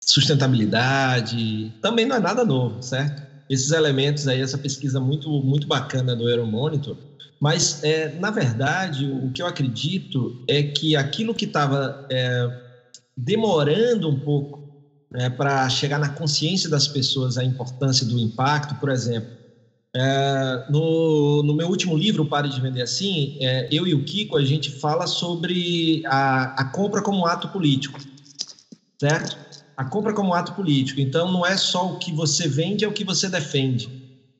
sustentabilidade, 0.02 1.72
também 1.80 2.06
não 2.06 2.16
é 2.16 2.20
nada 2.20 2.44
novo, 2.44 2.82
certo? 2.82 3.22
Esses 3.48 3.70
elementos 3.72 4.26
aí, 4.26 4.40
essa 4.40 4.58
pesquisa 4.58 5.00
muito, 5.00 5.28
muito 5.42 5.66
bacana 5.66 6.16
do 6.16 6.28
Euromonitor, 6.28 6.96
mas, 7.40 7.82
é, 7.84 8.14
na 8.18 8.30
verdade, 8.30 9.06
o 9.06 9.30
que 9.30 9.42
eu 9.42 9.46
acredito 9.46 10.42
é 10.48 10.62
que 10.62 10.96
aquilo 10.96 11.34
que 11.34 11.44
estava 11.44 12.06
é, 12.10 12.63
demorando 13.16 14.08
um 14.08 14.18
pouco 14.18 14.60
é, 15.14 15.28
para 15.30 15.68
chegar 15.68 15.98
na 15.98 16.08
consciência 16.08 16.68
das 16.68 16.88
pessoas 16.88 17.36
a 17.36 17.44
importância 17.44 18.06
do 18.06 18.18
impacto, 18.18 18.74
por 18.76 18.90
exemplo. 18.90 19.30
É, 19.96 20.66
no, 20.68 21.42
no, 21.44 21.54
meu 21.54 21.68
último 21.68 21.96
livro, 21.96 22.26
Pare 22.26 22.48
de 22.48 22.60
Vender 22.60 22.82
Assim, 22.82 23.36
é, 23.40 23.68
eu 23.70 23.86
e 23.86 23.94
o 23.94 24.02
Kiko, 24.02 24.36
a 24.36 24.44
gente 24.44 24.72
fala 24.72 25.06
sobre 25.06 26.02
a, 26.06 26.62
a 26.62 26.64
compra 26.64 27.00
como 27.00 27.24
ato 27.26 27.48
político, 27.48 28.00
certo? 29.00 29.38
A 29.76 29.84
compra 29.84 30.12
como 30.12 30.34
ato 30.34 30.52
político. 30.52 31.00
Então, 31.00 31.30
não 31.30 31.46
é 31.46 31.56
só 31.56 31.88
o 31.88 31.98
que 31.98 32.12
você 32.12 32.48
vende, 32.48 32.84
é 32.84 32.88
o 32.88 32.92
que 32.92 33.04
você 33.04 33.28
defende. 33.28 33.88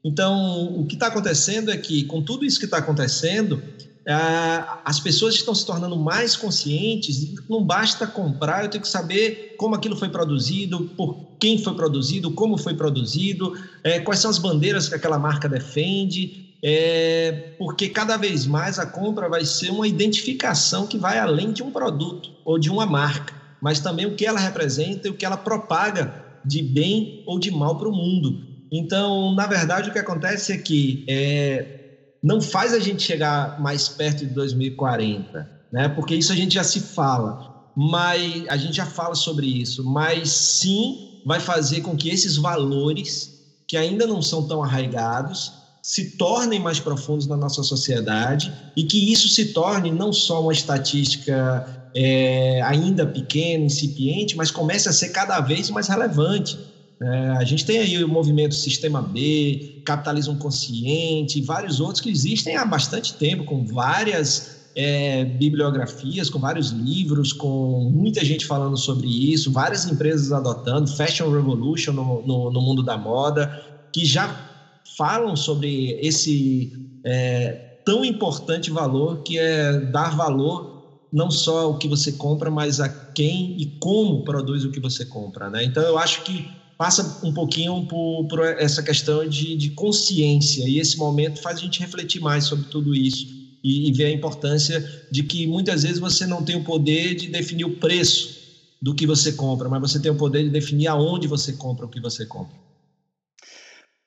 Então, 0.04 0.66
o 0.74 0.84
que 0.84 0.94
está 0.94 1.06
acontecendo 1.06 1.70
é 1.70 1.76
que, 1.76 2.04
com 2.04 2.20
tudo 2.20 2.44
isso 2.44 2.58
que 2.58 2.66
está 2.66 2.78
acontecendo, 2.78 3.62
as 4.06 5.00
pessoas 5.00 5.34
estão 5.34 5.54
se 5.54 5.64
tornando 5.64 5.96
mais 5.96 6.36
conscientes. 6.36 7.34
Não 7.48 7.64
basta 7.64 8.06
comprar, 8.06 8.62
eu 8.64 8.68
tenho 8.68 8.82
que 8.82 8.88
saber 8.88 9.54
como 9.56 9.74
aquilo 9.74 9.96
foi 9.96 10.08
produzido, 10.08 10.90
por 10.96 11.36
quem 11.40 11.58
foi 11.58 11.74
produzido, 11.74 12.30
como 12.32 12.56
foi 12.56 12.74
produzido, 12.74 13.52
é, 13.82 14.00
quais 14.00 14.20
são 14.20 14.30
as 14.30 14.38
bandeiras 14.38 14.88
que 14.88 14.94
aquela 14.94 15.18
marca 15.18 15.48
defende, 15.48 16.44
é, 16.62 17.54
porque 17.58 17.88
cada 17.88 18.16
vez 18.16 18.46
mais 18.46 18.78
a 18.78 18.86
compra 18.86 19.28
vai 19.28 19.44
ser 19.44 19.70
uma 19.70 19.86
identificação 19.86 20.86
que 20.86 20.96
vai 20.96 21.18
além 21.18 21.52
de 21.52 21.62
um 21.62 21.70
produto 21.70 22.30
ou 22.44 22.58
de 22.58 22.70
uma 22.70 22.86
marca, 22.86 23.34
mas 23.60 23.80
também 23.80 24.06
o 24.06 24.14
que 24.14 24.26
ela 24.26 24.40
representa 24.40 25.08
e 25.08 25.10
o 25.10 25.14
que 25.14 25.24
ela 25.24 25.36
propaga 25.36 26.24
de 26.44 26.62
bem 26.62 27.22
ou 27.26 27.38
de 27.38 27.50
mal 27.50 27.76
para 27.78 27.88
o 27.88 27.92
mundo. 27.92 28.38
Então, 28.72 29.34
na 29.34 29.46
verdade, 29.46 29.88
o 29.88 29.92
que 29.92 29.98
acontece 29.98 30.52
é 30.52 30.58
que 30.58 31.04
é, 31.08 31.83
não 32.24 32.40
faz 32.40 32.72
a 32.72 32.80
gente 32.80 33.02
chegar 33.02 33.60
mais 33.60 33.86
perto 33.86 34.26
de 34.26 34.32
2040, 34.32 35.46
né? 35.70 35.90
Porque 35.90 36.14
isso 36.14 36.32
a 36.32 36.34
gente 36.34 36.54
já 36.54 36.64
se 36.64 36.80
fala, 36.80 37.38
mas 37.76 38.48
a 38.48 38.56
gente 38.56 38.76
já 38.76 38.86
fala 38.86 39.14
sobre 39.14 39.46
isso, 39.46 39.84
mas 39.84 40.30
sim 40.30 41.20
vai 41.26 41.38
fazer 41.38 41.82
com 41.82 41.94
que 41.94 42.08
esses 42.08 42.36
valores 42.36 43.28
que 43.68 43.76
ainda 43.76 44.06
não 44.06 44.22
são 44.22 44.48
tão 44.48 44.62
arraigados 44.62 45.52
se 45.82 46.16
tornem 46.16 46.58
mais 46.58 46.80
profundos 46.80 47.26
na 47.26 47.36
nossa 47.36 47.62
sociedade 47.62 48.50
e 48.74 48.84
que 48.84 49.12
isso 49.12 49.28
se 49.28 49.52
torne 49.52 49.90
não 49.90 50.10
só 50.10 50.40
uma 50.40 50.52
estatística 50.52 51.90
é, 51.94 52.62
ainda 52.62 53.06
pequena, 53.06 53.66
incipiente, 53.66 54.34
mas 54.34 54.50
comece 54.50 54.88
a 54.88 54.92
ser 54.94 55.10
cada 55.10 55.38
vez 55.42 55.68
mais 55.68 55.88
relevante. 55.88 56.58
É, 57.04 57.28
a 57.32 57.44
gente 57.44 57.66
tem 57.66 57.78
aí 57.78 58.02
o 58.02 58.08
movimento 58.08 58.54
Sistema 58.54 59.02
B, 59.02 59.82
Capitalismo 59.84 60.38
Consciente 60.38 61.42
vários 61.42 61.78
outros 61.78 62.00
que 62.00 62.08
existem 62.08 62.56
há 62.56 62.64
bastante 62.64 63.18
tempo, 63.18 63.44
com 63.44 63.62
várias 63.66 64.64
é, 64.74 65.24
bibliografias, 65.24 66.30
com 66.30 66.38
vários 66.38 66.70
livros, 66.70 67.32
com 67.32 67.90
muita 67.92 68.24
gente 68.24 68.46
falando 68.46 68.78
sobre 68.78 69.06
isso, 69.06 69.52
várias 69.52 69.84
empresas 69.84 70.32
adotando, 70.32 70.90
Fashion 70.96 71.30
Revolution 71.30 71.92
no, 71.92 72.22
no, 72.26 72.50
no 72.50 72.60
mundo 72.62 72.82
da 72.82 72.96
moda, 72.96 73.54
que 73.92 74.04
já 74.06 74.50
falam 74.96 75.36
sobre 75.36 75.98
esse 76.00 76.72
é, 77.04 77.60
tão 77.84 78.02
importante 78.02 78.70
valor 78.70 79.22
que 79.22 79.38
é 79.38 79.78
dar 79.78 80.16
valor 80.16 80.72
não 81.12 81.30
só 81.30 81.70
o 81.70 81.76
que 81.76 81.86
você 81.86 82.12
compra, 82.12 82.50
mas 82.50 82.80
a 82.80 82.88
quem 83.14 83.54
e 83.60 83.76
como 83.78 84.24
produz 84.24 84.64
o 84.64 84.70
que 84.70 84.80
você 84.80 85.04
compra, 85.04 85.48
né? 85.48 85.62
Então 85.62 85.82
eu 85.84 85.96
acho 85.96 86.24
que 86.24 86.63
passa 86.84 87.26
um 87.26 87.32
pouquinho 87.32 87.86
por, 87.86 88.28
por 88.28 88.40
essa 88.44 88.82
questão 88.82 89.26
de, 89.26 89.56
de, 89.56 89.70
consciência 89.70 90.68
e 90.68 90.78
esse 90.78 90.98
momento 90.98 91.40
faz 91.40 91.56
a 91.56 91.60
gente 91.62 91.80
refletir 91.80 92.20
mais 92.20 92.44
sobre 92.44 92.66
tudo 92.66 92.94
isso 92.94 93.26
e, 93.64 93.88
e 93.88 93.92
ver 93.94 94.04
a 94.04 94.10
importância 94.10 94.78
de 95.10 95.22
que 95.22 95.46
muitas 95.46 95.82
vezes 95.82 95.98
você 95.98 96.26
não 96.26 96.44
tem 96.44 96.56
o 96.56 96.62
poder 96.62 97.14
de 97.14 97.28
definir 97.28 97.64
o 97.64 97.78
preço 97.78 98.38
do 98.82 98.94
que 98.94 99.06
você 99.06 99.32
compra, 99.32 99.66
mas 99.66 99.80
você 99.80 99.98
tem 99.98 100.12
o 100.12 100.14
poder 100.14 100.42
de 100.42 100.50
definir 100.50 100.88
aonde 100.88 101.26
você 101.26 101.54
compra 101.54 101.86
o 101.86 101.88
que 101.88 102.02
você 102.02 102.26
compra. 102.26 102.54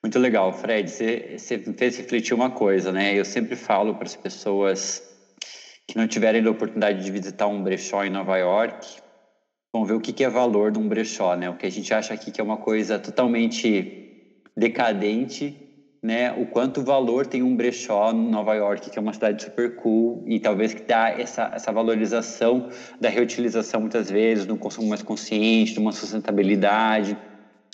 Muito 0.00 0.16
legal, 0.20 0.52
Fred. 0.52 0.88
Você, 0.88 1.36
você 1.36 1.58
fez 1.76 1.96
refletir 1.96 2.32
uma 2.32 2.52
coisa, 2.52 2.92
né? 2.92 3.18
Eu 3.18 3.24
sempre 3.24 3.56
falo 3.56 3.96
para 3.96 4.06
as 4.06 4.14
pessoas 4.14 5.02
que 5.84 5.96
não 5.96 6.06
tiverem 6.06 6.46
a 6.46 6.50
oportunidade 6.52 7.02
de 7.02 7.10
visitar 7.10 7.48
um 7.48 7.60
brechó 7.60 8.04
em 8.04 8.10
Nova 8.10 8.36
York, 8.36 8.86
vão 9.72 9.84
ver 9.84 9.94
o 9.94 10.00
que, 10.00 10.12
que 10.12 10.24
é 10.24 10.28
valor 10.28 10.70
de 10.72 10.78
um 10.78 10.88
brechó, 10.88 11.34
né? 11.34 11.48
O 11.50 11.56
que 11.56 11.66
a 11.66 11.70
gente 11.70 11.92
acha 11.92 12.14
aqui 12.14 12.30
que 12.30 12.40
é 12.40 12.44
uma 12.44 12.56
coisa 12.56 12.98
totalmente 12.98 13.94
decadente, 14.56 15.54
né? 16.02 16.32
O 16.32 16.46
quanto 16.46 16.82
valor 16.82 17.26
tem 17.26 17.42
um 17.42 17.56
brechó 17.56 18.12
em 18.12 18.30
Nova 18.30 18.54
York, 18.54 18.90
que 18.90 18.98
é 18.98 19.02
uma 19.02 19.12
cidade 19.12 19.42
super 19.42 19.76
cool 19.76 20.24
e 20.26 20.40
talvez 20.40 20.72
que 20.72 20.82
dá 20.86 21.10
essa, 21.10 21.50
essa 21.52 21.72
valorização 21.72 22.68
da 23.00 23.08
reutilização 23.08 23.80
muitas 23.80 24.10
vezes, 24.10 24.46
um 24.48 24.56
consumo 24.56 24.88
mais 24.88 25.02
consciente, 25.02 25.74
de 25.74 25.78
uma 25.78 25.92
sustentabilidade 25.92 27.16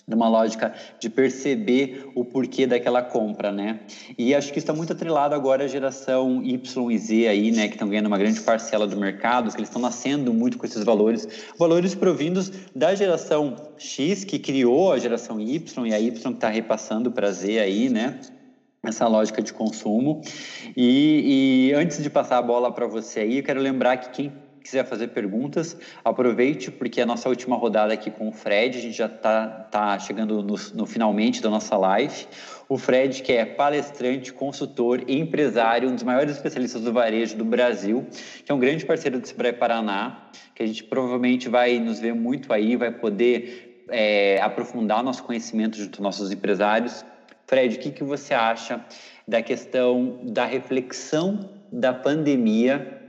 numa 0.07 0.29
lógica 0.29 0.75
de 1.01 1.09
perceber 1.09 2.11
o 2.15 2.25
porquê 2.25 2.67
daquela 2.67 3.03
compra, 3.03 3.51
né? 3.51 3.81
E 4.19 4.35
acho 4.35 4.53
que 4.53 4.59
está 4.59 4.73
muito 4.73 4.93
atrelado 4.93 5.35
agora 5.35 5.65
à 5.65 5.67
geração 5.67 6.43
Y 6.43 6.91
e 6.91 6.99
Z 6.99 7.29
aí, 7.29 7.51
né, 7.51 7.69
que 7.69 7.75
estão 7.75 7.89
ganhando 7.89 8.07
uma 8.07 8.19
grande 8.19 8.41
parcela 8.41 8.87
do 8.87 8.97
mercado, 8.97 9.51
que 9.51 9.57
eles 9.57 9.69
estão 9.69 9.81
nascendo 9.81 10.33
muito 10.33 10.59
com 10.59 10.67
esses 10.67 10.85
valores, 10.85 11.27
valores 11.59 11.95
provindos 11.95 12.53
da 12.75 12.95
geração 12.95 13.57
X 13.79 14.25
que 14.25 14.39
criou 14.39 14.93
a 14.93 14.99
geração 14.99 15.41
Y 15.41 15.87
e 15.87 15.95
a 15.95 16.01
Y 16.01 16.13
que 16.13 16.29
está 16.29 16.49
repassando 16.49 17.11
para 17.11 17.33
Z 17.33 17.59
aí, 17.59 17.89
né? 17.89 18.21
essa 18.89 19.09
lógica 19.09 19.43
de 19.43 19.53
consumo. 19.53 20.21
E, 20.77 21.71
e, 21.71 21.75
antes 21.75 22.03
de 22.03 22.11
passar 22.11 22.39
a 22.39 22.43
bola 22.43 22.71
para 22.73 22.87
você 22.87 23.21
aí, 23.21 23.39
eu 23.39 23.43
quero 23.43 23.61
lembrar 23.61 23.97
que 23.97 24.11
quem 24.11 24.33
quiser 24.65 24.87
fazer 24.87 25.09
perguntas, 25.09 25.77
aproveite, 26.03 26.71
porque 26.71 26.99
é 26.99 27.03
a 27.03 27.07
nossa 27.07 27.29
última 27.29 27.55
rodada 27.55 27.93
aqui 27.93 28.11
com 28.11 28.29
o 28.29 28.33
Fred, 28.33 28.79
a 28.79 28.81
gente 28.81 28.97
já 28.97 29.07
está 29.07 29.47
tá 29.47 29.99
chegando 29.99 30.43
no, 30.43 30.57
no 30.75 30.87
finalmente 30.87 31.43
da 31.43 31.51
nossa 31.51 31.77
live. 31.77 32.27
O 32.67 32.79
Fred, 32.79 33.23
que 33.23 33.31
é 33.31 33.45
palestrante, 33.45 34.33
consultor 34.33 35.05
e 35.07 35.21
empresário, 35.21 35.91
um 35.91 35.95
dos 35.95 36.03
maiores 36.03 36.37
especialistas 36.37 36.81
do 36.81 36.95
varejo 36.95 37.37
do 37.37 37.45
Brasil, 37.45 38.07
que 38.43 38.51
é 38.51 38.55
um 38.55 38.59
grande 38.59 38.87
parceiro 38.87 39.21
do 39.21 39.29
Sebrae 39.29 39.53
Paraná, 39.53 40.31
que 40.55 40.63
a 40.63 40.67
gente 40.67 40.83
provavelmente 40.85 41.47
vai 41.47 41.79
nos 41.79 42.01
ver 42.01 42.15
muito 42.15 42.51
aí, 42.51 42.75
vai 42.75 42.91
poder 42.91 43.85
é, 43.91 44.41
aprofundar 44.41 45.05
nosso 45.05 45.23
conhecimento 45.25 45.77
junto 45.77 45.97
aos 45.99 46.03
nossos 46.03 46.33
empresários. 46.33 47.05
Fred, 47.47 47.77
o 47.77 47.79
que, 47.79 47.91
que 47.91 48.03
você 48.03 48.33
acha 48.33 48.83
da 49.29 49.43
questão 49.43 50.21
da 50.23 50.47
reflexão 50.47 51.51
da 51.71 51.93
pandemia 51.93 53.04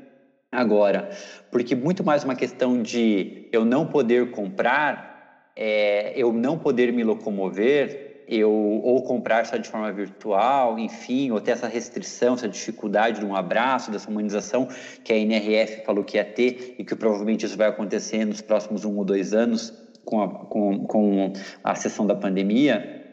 agora, 0.56 1.10
porque 1.52 1.76
muito 1.76 2.04
mais 2.04 2.24
uma 2.24 2.36
questão 2.36 2.82
de 2.82 3.48
eu 3.52 3.66
não 3.66 3.86
poder 3.86 4.32
comprar, 4.32 5.52
é, 5.56 6.14
eu 6.16 6.32
não 6.34 6.58
poder 6.58 6.92
me 6.92 7.04
locomover, 7.04 8.24
eu 8.28 8.52
ou 8.52 9.04
comprar 9.04 9.46
só 9.46 9.58
de 9.58 9.70
forma 9.70 9.92
virtual, 9.92 10.80
enfim, 10.80 11.32
ou 11.32 11.40
ter 11.40 11.52
essa 11.52 11.68
restrição, 11.68 12.34
essa 12.34 12.48
dificuldade 12.48 13.20
de 13.20 13.26
um 13.26 13.36
abraço, 13.36 13.92
dessa 13.92 14.10
humanização 14.10 14.68
que 15.04 15.14
a 15.14 15.18
NRF 15.18 15.86
falou 15.86 16.04
que 16.04 16.18
ia 16.18 16.26
ter 16.26 16.76
e 16.78 16.84
que 16.84 16.96
provavelmente 16.96 17.46
isso 17.46 17.58
vai 17.58 17.68
acontecer 17.68 18.26
nos 18.26 18.42
próximos 18.42 18.84
um 18.86 18.98
ou 18.98 19.06
dois 19.06 19.34
anos 19.34 19.74
com 20.04 20.22
a, 20.22 20.28
com, 20.28 20.86
com 20.86 21.34
a 21.64 21.76
sessão 21.76 22.06
da 22.06 22.16
pandemia. 22.16 23.04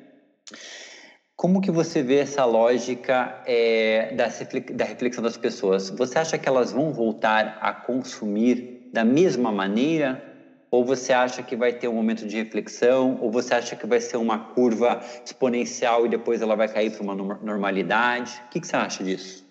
Como 1.37 1.61
que 1.61 1.71
você 1.71 2.03
vê 2.03 2.19
essa 2.19 2.45
lógica 2.45 3.43
é, 3.47 4.15
da, 4.15 4.85
reflexão 4.85 5.23
das 5.23 5.37
pessoas? 5.37 5.91
Você 5.91 6.19
acha 6.19 6.39
que 6.39 6.49
elas 6.49 6.73
vão 6.73 6.93
voltar 6.93 7.59
a 7.61 7.73
consumir 7.73 8.91
da 8.93 9.05
mesma 9.05 9.51
maneira? 9.51 10.23
Ou 10.71 10.85
você 10.85 11.13
acha 11.13 11.43
que 11.43 11.57
vai 11.57 11.73
ter 11.73 11.89
um 11.89 11.95
momento 11.95 12.27
de 12.27 12.37
reflexão? 12.37 13.19
Ou 13.21 13.31
você 13.31 13.55
acha 13.55 13.75
que 13.75 13.87
vai 13.87 14.01
ser 14.01 14.17
uma 14.17 14.39
curva 14.39 15.01
exponencial 15.25 16.07
e 16.07 16.09
depois 16.09 16.41
ela 16.41 16.55
vai 16.55 16.69
cair 16.69 16.91
para 16.91 17.03
uma 17.03 17.15
normalidade? 17.15 18.41
O 18.47 18.51
que, 18.51 18.61
que 18.61 18.67
você 18.67 18.77
acha 18.77 19.03
disso? 19.03 19.43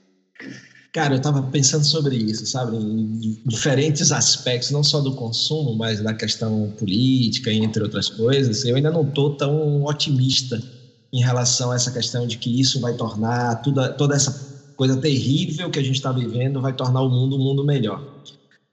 Cara, 0.94 1.14
eu 1.14 1.18
estava 1.18 1.42
pensando 1.44 1.86
sobre 1.86 2.18
isso, 2.18 2.46
sabe, 2.46 2.76
em 2.76 3.40
diferentes 3.46 4.12
aspectos, 4.12 4.72
não 4.72 4.84
só 4.84 5.00
do 5.00 5.16
consumo, 5.16 5.74
mas 5.74 6.02
da 6.02 6.14
questão 6.14 6.70
política, 6.78 7.52
entre 7.52 7.82
outras 7.82 8.10
coisas. 8.10 8.66
Eu 8.66 8.76
ainda 8.76 8.92
não 8.92 9.08
estou 9.08 9.38
tão 9.38 9.84
otimista 9.84 10.60
em 11.12 11.22
relação 11.22 11.72
a 11.72 11.76
essa 11.76 11.92
questão 11.92 12.26
de 12.26 12.38
que 12.38 12.60
isso 12.60 12.80
vai 12.80 12.94
tornar 12.94 13.62
tudo, 13.62 13.94
toda 13.94 14.16
essa 14.16 14.52
coisa 14.76 14.98
terrível 14.98 15.70
que 15.70 15.80
a 15.80 15.84
gente 15.84 15.96
está 15.96 16.12
vivendo 16.12 16.62
vai 16.62 16.74
tornar 16.74 17.02
o 17.02 17.10
mundo 17.10 17.36
um 17.36 17.44
mundo 17.44 17.64
melhor. 17.64 18.04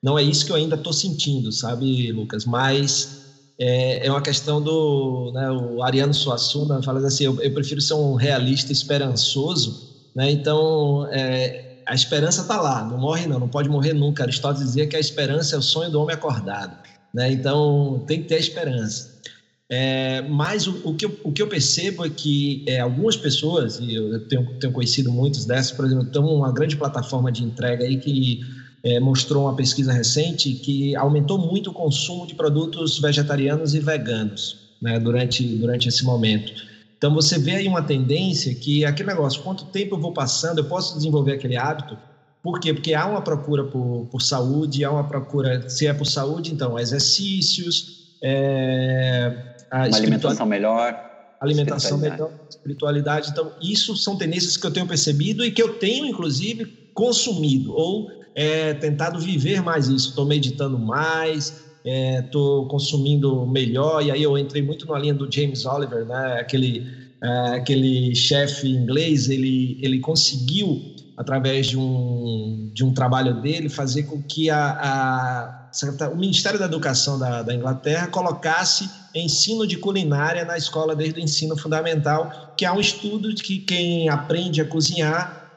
Não 0.03 0.19
é 0.19 0.23
isso 0.23 0.47
que 0.47 0.53
eu 0.53 0.57
ainda 0.57 0.77
estou 0.77 0.93
sentindo, 0.93 1.51
sabe, 1.51 2.13
Lucas? 2.13 2.45
Mas 2.45 3.25
é, 3.59 4.07
é 4.07 4.11
uma 4.11 4.23
questão 4.23 4.63
do. 4.63 5.33
Né, 5.33 5.51
o 5.51 5.83
Ariano 5.83 6.15
Suassuna 6.15 6.83
fala 6.83 7.05
assim: 7.05 7.25
eu, 7.25 7.41
eu, 7.43 7.53
prefiro 7.53 7.81
ser 7.81 7.95
um 7.95 8.15
realista 8.15 8.73
esperançoso, 8.73 9.89
né? 10.15 10.31
Então. 10.31 11.07
É, 11.11 11.69
a 11.89 11.95
esperança 11.95 12.43
está 12.43 12.61
lá, 12.61 12.85
não 12.85 12.99
morre 12.99 13.27
não, 13.27 13.41
não 13.41 13.49
pode 13.49 13.67
morrer 13.67 13.95
nunca. 13.95 14.23
Aristóteles 14.23 14.69
dizia 14.69 14.87
que 14.87 14.95
a 14.95 15.01
esperança 15.01 15.57
é 15.57 15.59
o 15.59 15.63
sonho 15.63 15.91
do 15.91 15.99
homem 15.99 16.15
acordado, 16.15 16.77
né? 17.15 17.33
Então 17.33 18.05
tem 18.07 18.23
que 18.23 18.29
ter 18.29 18.39
esperança. 18.39 19.19
É, 19.71 20.23
mas 20.23 20.67
o, 20.67 20.81
o, 20.83 20.95
que 20.95 21.05
eu, 21.05 21.21
o 21.23 21.31
que 21.31 21.43
eu 21.43 21.47
percebo 21.47 22.05
é 22.05 22.09
que 22.09 22.63
é, 22.67 22.81
algumas 22.81 23.17
pessoas, 23.17 23.79
e 23.79 23.95
eu 23.95 24.27
tenho, 24.27 24.59
tenho 24.59 24.73
conhecido 24.73 25.13
muitas 25.13 25.45
dessas, 25.45 25.73
por 25.73 25.85
exemplo, 25.85 26.07
tem 26.07 26.23
uma 26.23 26.51
grande 26.51 26.77
plataforma 26.77 27.31
de 27.31 27.45
entrega 27.45 27.85
aí 27.85 27.99
que 27.99 28.41
é, 28.83 28.99
mostrou 28.99 29.45
uma 29.45 29.55
pesquisa 29.55 29.93
recente 29.93 30.55
que 30.55 30.97
aumentou 30.97 31.39
muito 31.39 31.71
o 31.71 31.73
consumo 31.73 32.27
de 32.27 32.35
produtos 32.35 32.99
vegetarianos 32.99 33.75
e 33.75 33.81
veganos 33.81 34.57
né, 34.81 34.99
durante, 34.99 35.47
durante 35.57 35.89
esse 35.89 36.05
momento. 36.05 36.53
Então 36.97 37.13
você 37.15 37.39
vê 37.39 37.57
aí 37.57 37.69
uma 37.69 37.83
tendência 37.83 38.55
que 38.55 38.85
aquele 38.85 39.09
negócio, 39.11 39.43
quanto 39.43 39.67
tempo 39.67 39.97
eu 39.97 40.01
vou 40.01 40.13
passando, 40.13 40.59
eu 40.59 40.65
posso 40.65 40.97
desenvolver 40.97 41.33
aquele 41.33 41.57
hábito. 41.57 41.97
Por 42.43 42.59
quê? 42.59 42.73
Porque 42.73 42.95
há 42.95 43.07
uma 43.07 43.21
procura 43.21 43.65
por, 43.65 44.07
por 44.11 44.23
saúde, 44.23 44.85
há 44.85 44.91
uma 44.91 45.05
procura, 45.05 45.69
se 45.69 45.87
é 45.87 45.93
por 45.93 46.07
saúde, 46.07 46.53
então 46.53 46.79
exercícios, 46.79 48.17
é, 48.23 49.48
uma 49.73 49.97
alimentação 49.97 50.47
melhor. 50.47 51.09
Alimentação 51.41 51.99
melhor, 51.99 52.33
espiritualidade. 52.51 53.31
Então, 53.31 53.53
isso 53.63 53.97
são 53.97 54.17
tendências 54.17 54.57
que 54.57 54.67
eu 54.67 54.73
tenho 54.73 54.87
percebido 54.87 55.45
e 55.45 55.53
que 55.53 55.63
eu 55.63 55.75
tenho, 55.75 56.05
inclusive, 56.05 56.67
consumido 56.93 57.73
ou 57.73 58.11
é, 58.35 58.75
tentado 58.75 59.21
viver 59.21 59.63
mais 59.63 59.89
isso. 59.89 60.11
Estou 60.11 60.27
meditando 60.27 60.77
mais, 60.79 61.65
estou 61.85 62.67
é, 62.67 62.69
consumindo 62.69 63.47
melhor. 63.47 64.03
E 64.03 64.11
aí 64.11 64.23
eu 64.23 64.37
entrei 64.37 64.63
muito 64.63 64.87
na 64.87 64.99
linha 64.99 65.15
do 65.15 65.31
James 65.31 65.65
Oliver, 65.65 66.05
né? 66.05 66.39
aquele, 66.41 66.85
é, 67.23 67.29
aquele 67.55 68.17
chefe 68.17 68.69
inglês. 68.69 69.29
Ele, 69.29 69.79
ele 69.81 70.01
conseguiu, 70.01 70.83
através 71.17 71.69
de 71.69 71.79
um, 71.79 72.71
de 72.75 72.85
um 72.85 72.93
trabalho 72.93 73.41
dele, 73.41 73.69
fazer 73.69 74.05
com 74.05 74.21
que 74.21 74.51
a, 74.51 74.71
a 74.71 75.68
o 76.13 76.17
Ministério 76.17 76.59
da 76.59 76.65
Educação 76.65 77.19
da, 77.19 77.43
da, 77.43 77.55
Inglaterra 77.55 78.07
colocasse 78.09 78.91
ensino 79.15 79.67
de 79.67 79.77
culinária 79.77 80.45
na 80.45 80.57
escola 80.57 80.95
desde 80.95 81.21
o 81.21 81.23
ensino 81.23 81.57
fundamental, 81.57 82.55
que 82.57 82.65
há 82.65 82.73
um 82.73 82.81
estudo 82.81 83.33
de 83.33 83.43
que 83.43 83.59
quem 83.59 84.09
aprende 84.09 84.61
a 84.61 84.65
cozinhar 84.65 85.51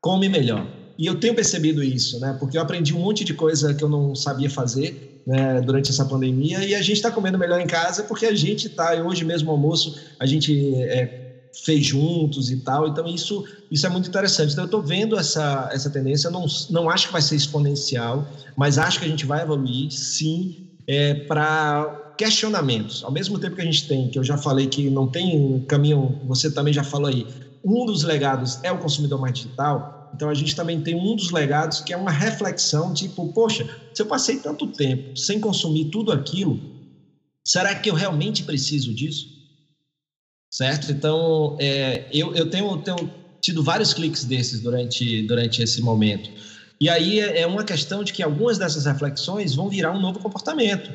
come 0.00 0.28
melhor. 0.28 0.66
E 0.96 1.06
eu 1.06 1.18
tenho 1.18 1.34
percebido 1.34 1.82
isso, 1.82 2.20
né? 2.20 2.36
Porque 2.38 2.56
eu 2.56 2.62
aprendi 2.62 2.94
um 2.94 3.00
monte 3.00 3.24
de 3.24 3.34
coisa 3.34 3.74
que 3.74 3.82
eu 3.82 3.88
não 3.88 4.14
sabia 4.14 4.48
fazer 4.48 5.22
né, 5.26 5.60
durante 5.60 5.90
essa 5.90 6.04
pandemia 6.04 6.64
e 6.64 6.74
a 6.74 6.82
gente 6.82 6.96
está 6.96 7.10
comendo 7.10 7.38
melhor 7.38 7.60
em 7.60 7.66
casa 7.66 8.02
porque 8.04 8.26
a 8.26 8.34
gente 8.34 8.66
está 8.66 8.92
hoje 9.02 9.24
mesmo 9.24 9.50
almoço 9.50 9.98
a 10.20 10.26
gente 10.26 10.74
é, 10.82 11.23
fez 11.62 11.86
juntos 11.86 12.50
e 12.50 12.56
tal. 12.56 12.86
Então, 12.88 13.06
isso, 13.06 13.44
isso 13.70 13.86
é 13.86 13.88
muito 13.88 14.08
interessante. 14.08 14.52
Então, 14.52 14.64
eu 14.64 14.66
estou 14.66 14.82
vendo 14.82 15.18
essa, 15.18 15.68
essa 15.72 15.90
tendência. 15.90 16.30
Não, 16.30 16.46
não 16.70 16.90
acho 16.90 17.06
que 17.06 17.12
vai 17.12 17.22
ser 17.22 17.36
exponencial, 17.36 18.26
mas 18.56 18.78
acho 18.78 18.98
que 18.98 19.04
a 19.04 19.08
gente 19.08 19.26
vai 19.26 19.42
evoluir, 19.42 19.90
sim, 19.90 20.54
é, 20.86 21.14
para 21.14 22.14
questionamentos. 22.16 23.02
Ao 23.04 23.10
mesmo 23.10 23.38
tempo 23.38 23.56
que 23.56 23.62
a 23.62 23.64
gente 23.64 23.86
tem, 23.86 24.08
que 24.08 24.18
eu 24.18 24.24
já 24.24 24.36
falei 24.36 24.66
que 24.66 24.90
não 24.90 25.06
tem 25.06 25.60
caminho, 25.66 26.18
você 26.24 26.50
também 26.50 26.72
já 26.72 26.82
falou 26.82 27.08
aí, 27.08 27.26
um 27.64 27.86
dos 27.86 28.02
legados 28.02 28.58
é 28.62 28.70
o 28.70 28.78
consumidor 28.78 29.20
mais 29.20 29.34
digital. 29.34 30.10
Então, 30.14 30.28
a 30.28 30.34
gente 30.34 30.54
também 30.54 30.80
tem 30.80 30.94
um 30.94 31.16
dos 31.16 31.30
legados 31.32 31.80
que 31.80 31.92
é 31.92 31.96
uma 31.96 32.10
reflexão, 32.10 32.92
tipo, 32.92 33.32
poxa, 33.32 33.68
se 33.92 34.00
eu 34.00 34.06
passei 34.06 34.38
tanto 34.38 34.66
tempo 34.68 35.16
sem 35.16 35.40
consumir 35.40 35.86
tudo 35.86 36.12
aquilo, 36.12 36.60
será 37.44 37.74
que 37.74 37.90
eu 37.90 37.94
realmente 37.94 38.44
preciso 38.44 38.94
disso? 38.94 39.33
Certo? 40.54 40.92
Então, 40.92 41.56
é, 41.58 42.06
eu, 42.12 42.32
eu 42.32 42.48
tenho, 42.48 42.76
tenho, 42.76 43.10
tido 43.40 43.60
vários 43.60 43.92
cliques 43.92 44.24
desses 44.24 44.60
durante, 44.60 45.22
durante 45.22 45.60
esse 45.60 45.82
momento. 45.82 46.30
E 46.80 46.88
aí 46.88 47.18
é, 47.18 47.40
é 47.40 47.46
uma 47.46 47.64
questão 47.64 48.04
de 48.04 48.12
que 48.12 48.22
algumas 48.22 48.56
dessas 48.56 48.84
reflexões 48.84 49.56
vão 49.56 49.68
virar 49.68 49.90
um 49.90 50.00
novo 50.00 50.20
comportamento 50.20 50.92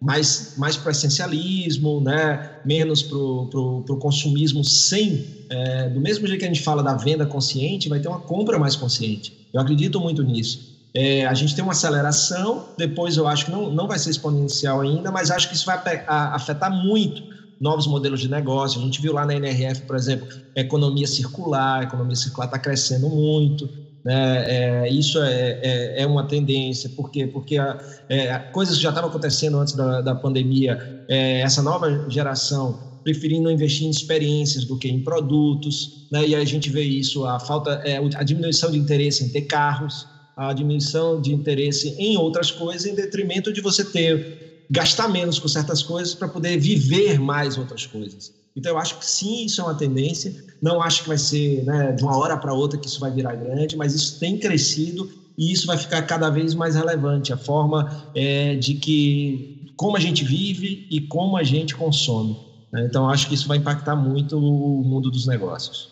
mais, 0.00 0.54
mais 0.56 0.76
para 0.76 0.88
o 0.88 0.90
essencialismo, 0.92 2.00
né? 2.00 2.60
menos 2.64 3.02
para 3.02 3.18
o 3.18 3.98
consumismo 4.00 4.64
sem. 4.64 5.26
É, 5.50 5.88
do 5.88 6.00
mesmo 6.00 6.24
jeito 6.28 6.38
que 6.38 6.44
a 6.44 6.48
gente 6.48 6.62
fala 6.62 6.80
da 6.80 6.94
venda 6.94 7.26
consciente, 7.26 7.88
vai 7.88 7.98
ter 7.98 8.06
uma 8.06 8.20
compra 8.20 8.60
mais 8.60 8.76
consciente. 8.76 9.32
Eu 9.52 9.60
acredito 9.60 10.00
muito 10.00 10.22
nisso. 10.22 10.78
É, 10.94 11.26
a 11.26 11.34
gente 11.34 11.54
tem 11.56 11.64
uma 11.64 11.72
aceleração, 11.72 12.68
depois 12.78 13.16
eu 13.16 13.26
acho 13.26 13.46
que 13.46 13.50
não, 13.50 13.72
não 13.72 13.88
vai 13.88 13.98
ser 13.98 14.10
exponencial 14.10 14.80
ainda, 14.80 15.10
mas 15.10 15.32
acho 15.32 15.48
que 15.48 15.56
isso 15.56 15.66
vai 15.66 15.80
afetar 16.06 16.70
muito 16.72 17.29
novos 17.60 17.86
modelos 17.86 18.20
de 18.20 18.28
negócio. 18.28 18.80
A 18.80 18.84
gente 18.84 19.00
viu 19.00 19.12
lá 19.12 19.26
na 19.26 19.34
NRF, 19.34 19.82
por 19.82 19.94
exemplo, 19.94 20.26
economia 20.56 21.06
circular, 21.06 21.80
a 21.80 21.82
economia 21.84 22.16
circular 22.16 22.46
está 22.46 22.58
crescendo 22.58 23.08
muito. 23.08 23.68
Né? 24.04 24.84
É, 24.84 24.88
isso 24.88 25.20
é, 25.22 25.60
é, 25.62 26.02
é, 26.02 26.06
uma 26.06 26.26
tendência, 26.26 26.88
por 26.90 27.10
quê? 27.10 27.26
Porque 27.26 27.58
a, 27.58 27.78
é, 28.08 28.38
coisas 28.38 28.76
que 28.76 28.82
já 28.82 28.88
estavam 28.88 29.10
acontecendo 29.10 29.58
antes 29.58 29.74
da, 29.74 30.00
da 30.00 30.14
pandemia, 30.14 31.04
é, 31.08 31.40
essa 31.40 31.62
nova 31.62 32.08
geração 32.08 32.88
preferindo 33.04 33.50
investir 33.50 33.86
em 33.86 33.90
experiências 33.90 34.64
do 34.64 34.78
que 34.78 34.88
em 34.88 35.02
produtos, 35.02 36.06
né? 36.10 36.28
e 36.28 36.34
a 36.34 36.44
gente 36.44 36.70
vê 36.70 36.82
isso, 36.82 37.24
a 37.24 37.38
falta, 37.38 37.82
é, 37.84 37.98
a 38.14 38.22
diminuição 38.22 38.70
de 38.70 38.78
interesse 38.78 39.24
em 39.24 39.28
ter 39.28 39.42
carros, 39.42 40.06
a 40.36 40.52
diminuição 40.52 41.20
de 41.20 41.34
interesse 41.34 41.94
em 41.98 42.16
outras 42.16 42.50
coisas, 42.50 42.86
em 42.86 42.94
detrimento 42.94 43.52
de 43.52 43.60
você 43.60 43.84
ter 43.84 44.59
gastar 44.70 45.08
menos 45.08 45.38
com 45.38 45.48
certas 45.48 45.82
coisas 45.82 46.14
para 46.14 46.28
poder 46.28 46.58
viver 46.58 47.18
mais 47.18 47.58
outras 47.58 47.86
coisas. 47.86 48.32
Então, 48.56 48.72
eu 48.72 48.78
acho 48.78 48.98
que 48.98 49.06
sim, 49.06 49.44
isso 49.44 49.60
é 49.60 49.64
uma 49.64 49.74
tendência. 49.74 50.34
Não 50.60 50.82
acho 50.82 51.02
que 51.02 51.08
vai 51.08 51.18
ser 51.18 51.64
né, 51.64 51.92
de 51.92 52.02
uma 52.02 52.16
hora 52.16 52.36
para 52.36 52.52
outra 52.52 52.78
que 52.78 52.86
isso 52.86 53.00
vai 53.00 53.10
virar 53.10 53.34
grande, 53.34 53.76
mas 53.76 53.94
isso 53.94 54.18
tem 54.18 54.38
crescido 54.38 55.10
e 55.38 55.52
isso 55.52 55.66
vai 55.66 55.78
ficar 55.78 56.02
cada 56.02 56.28
vez 56.30 56.54
mais 56.54 56.74
relevante. 56.74 57.32
A 57.32 57.36
forma 57.36 58.10
é, 58.14 58.56
de 58.56 58.74
que 58.74 59.72
como 59.76 59.96
a 59.96 60.00
gente 60.00 60.24
vive 60.24 60.86
e 60.90 61.00
como 61.00 61.36
a 61.36 61.42
gente 61.42 61.74
consome. 61.74 62.36
Né? 62.72 62.86
Então, 62.88 63.08
acho 63.08 63.28
que 63.28 63.34
isso 63.34 63.48
vai 63.48 63.56
impactar 63.56 63.96
muito 63.96 64.36
o 64.36 64.84
mundo 64.84 65.10
dos 65.10 65.26
negócios. 65.26 65.88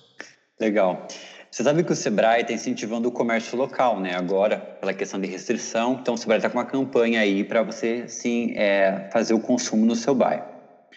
Legal. 0.60 1.06
Você 1.50 1.62
sabe 1.62 1.82
que 1.82 1.92
o 1.92 1.96
Sebrae 1.96 2.42
está 2.42 2.52
incentivando 2.52 3.08
o 3.08 3.12
comércio 3.12 3.56
local, 3.56 3.98
né? 4.00 4.14
Agora, 4.14 4.58
pela 4.58 4.92
questão 4.92 5.18
de 5.18 5.26
restrição. 5.26 5.98
Então, 6.00 6.14
o 6.14 6.18
Sebrae 6.18 6.38
está 6.38 6.50
com 6.50 6.58
uma 6.58 6.66
campanha 6.66 7.20
aí 7.20 7.42
para 7.42 7.62
você, 7.62 8.06
sim, 8.06 8.52
é, 8.54 9.08
fazer 9.10 9.34
o 9.34 9.40
consumo 9.40 9.86
no 9.86 9.96
seu 9.96 10.14
bairro. 10.14 10.44